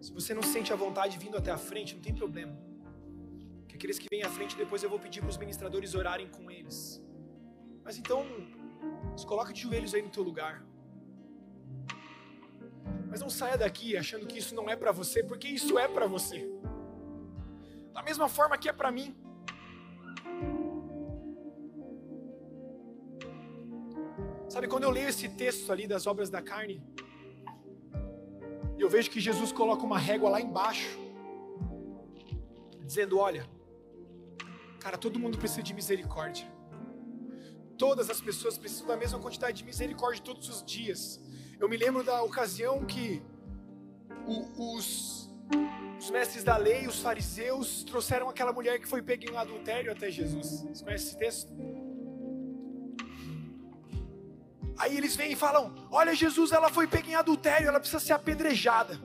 Se 0.00 0.12
você 0.12 0.34
não 0.34 0.42
sente 0.42 0.72
a 0.72 0.76
vontade 0.76 1.16
vindo 1.16 1.36
até 1.36 1.50
a 1.50 1.56
frente, 1.56 1.94
não 1.94 2.02
tem 2.02 2.14
problema. 2.14 2.56
Que 3.68 3.76
aqueles 3.76 3.98
que 3.98 4.08
vêm 4.10 4.22
à 4.22 4.28
frente, 4.28 4.56
depois 4.56 4.82
eu 4.82 4.90
vou 4.90 4.98
pedir 4.98 5.20
para 5.20 5.30
os 5.30 5.36
ministradores 5.36 5.94
orarem 5.94 6.28
com 6.28 6.50
eles. 6.50 7.00
Mas 7.84 7.96
então, 7.96 8.24
se 9.16 9.26
coloca 9.26 9.52
de 9.52 9.60
joelhos 9.60 9.94
aí 9.94 10.02
no 10.02 10.10
teu 10.10 10.22
lugar. 10.22 10.64
Mas 13.08 13.20
não 13.20 13.30
saia 13.30 13.56
daqui 13.56 13.96
achando 13.96 14.26
que 14.26 14.38
isso 14.38 14.54
não 14.54 14.68
é 14.68 14.74
para 14.74 14.90
você, 14.90 15.22
porque 15.22 15.46
isso 15.46 15.78
é 15.78 15.86
para 15.86 16.06
você. 16.06 16.50
Da 17.92 18.02
mesma 18.02 18.28
forma 18.28 18.58
que 18.58 18.68
é 18.68 18.72
para 18.72 18.90
mim. 18.90 19.14
Sabe, 24.62 24.70
quando 24.70 24.84
eu 24.84 24.90
leio 24.90 25.08
esse 25.08 25.28
texto 25.28 25.72
ali 25.72 25.88
das 25.88 26.06
obras 26.06 26.30
da 26.30 26.40
carne, 26.40 26.80
eu 28.78 28.88
vejo 28.88 29.10
que 29.10 29.18
Jesus 29.18 29.50
coloca 29.50 29.82
uma 29.82 29.98
régua 29.98 30.30
lá 30.30 30.40
embaixo, 30.40 31.00
dizendo: 32.84 33.18
Olha, 33.18 33.44
cara, 34.78 34.96
todo 34.96 35.18
mundo 35.18 35.36
precisa 35.36 35.64
de 35.64 35.74
misericórdia. 35.74 36.46
Todas 37.76 38.08
as 38.08 38.20
pessoas 38.20 38.56
precisam 38.56 38.86
da 38.86 38.96
mesma 38.96 39.18
quantidade 39.18 39.58
de 39.58 39.64
misericórdia 39.64 40.22
todos 40.22 40.48
os 40.48 40.64
dias. 40.64 41.20
Eu 41.58 41.68
me 41.68 41.76
lembro 41.76 42.04
da 42.04 42.22
ocasião 42.22 42.84
que 42.84 43.20
os, 44.56 45.28
os 45.98 46.08
mestres 46.08 46.44
da 46.44 46.56
lei, 46.56 46.86
os 46.86 47.00
fariseus, 47.00 47.82
trouxeram 47.82 48.28
aquela 48.28 48.52
mulher 48.52 48.78
que 48.78 48.86
foi 48.86 49.02
pega 49.02 49.28
em 49.28 49.36
adultério 49.36 49.90
até 49.90 50.08
Jesus. 50.08 50.62
Você 50.72 50.84
conhece 50.84 51.08
esse 51.08 51.18
texto? 51.18 51.52
Aí 54.78 54.96
eles 54.96 55.14
vêm 55.16 55.32
e 55.32 55.36
falam: 55.36 55.74
Olha, 55.90 56.14
Jesus, 56.14 56.52
ela 56.52 56.70
foi 56.70 56.86
pega 56.86 57.08
em 57.10 57.14
adultério, 57.14 57.68
ela 57.68 57.80
precisa 57.80 58.00
ser 58.00 58.12
apedrejada. 58.12 58.98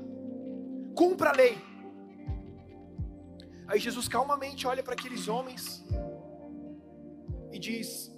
Cumpra 0.96 1.30
a 1.30 1.34
lei. 1.34 1.58
Aí 3.68 3.80
Jesus 3.80 4.08
calmamente 4.08 4.66
olha 4.66 4.82
para 4.82 4.94
aqueles 4.94 5.28
homens 5.28 5.86
e 7.52 7.60
diz: 7.60 8.12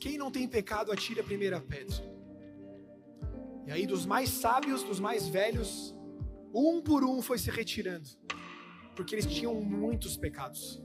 Quem 0.00 0.18
não 0.18 0.30
tem 0.30 0.46
pecado, 0.48 0.92
atire 0.92 1.20
a 1.20 1.24
primeira 1.24 1.60
pedra. 1.60 1.96
E 3.66 3.72
aí, 3.72 3.86
dos 3.86 4.06
mais 4.06 4.28
sábios, 4.30 4.84
dos 4.84 5.00
mais 5.00 5.26
velhos, 5.26 5.96
um 6.54 6.80
por 6.80 7.04
um 7.04 7.20
foi 7.20 7.38
se 7.38 7.50
retirando, 7.50 8.08
porque 8.94 9.14
eles 9.14 9.26
tinham 9.26 9.54
muitos 9.54 10.16
pecados. 10.16 10.80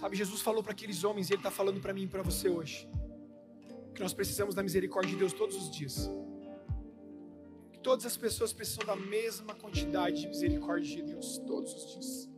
Sabe, 0.00 0.16
Jesus 0.16 0.40
falou 0.40 0.62
para 0.62 0.72
aqueles 0.72 1.04
homens 1.04 1.28
e 1.28 1.34
Ele 1.34 1.40
está 1.40 1.50
falando 1.50 1.78
para 1.78 1.92
mim 1.92 2.04
e 2.04 2.06
para 2.06 2.22
você 2.22 2.48
hoje. 2.48 2.88
Que 3.94 4.00
nós 4.00 4.14
precisamos 4.14 4.54
da 4.54 4.62
misericórdia 4.62 5.10
de 5.10 5.18
Deus 5.18 5.34
todos 5.34 5.54
os 5.54 5.70
dias. 5.70 6.10
Que 7.70 7.78
todas 7.80 8.06
as 8.06 8.16
pessoas 8.16 8.50
precisam 8.50 8.86
da 8.86 8.96
mesma 8.96 9.54
quantidade 9.54 10.22
de 10.22 10.28
misericórdia 10.28 10.96
de 10.96 11.02
Deus 11.02 11.36
todos 11.46 11.74
os 11.74 11.92
dias. 11.92 12.30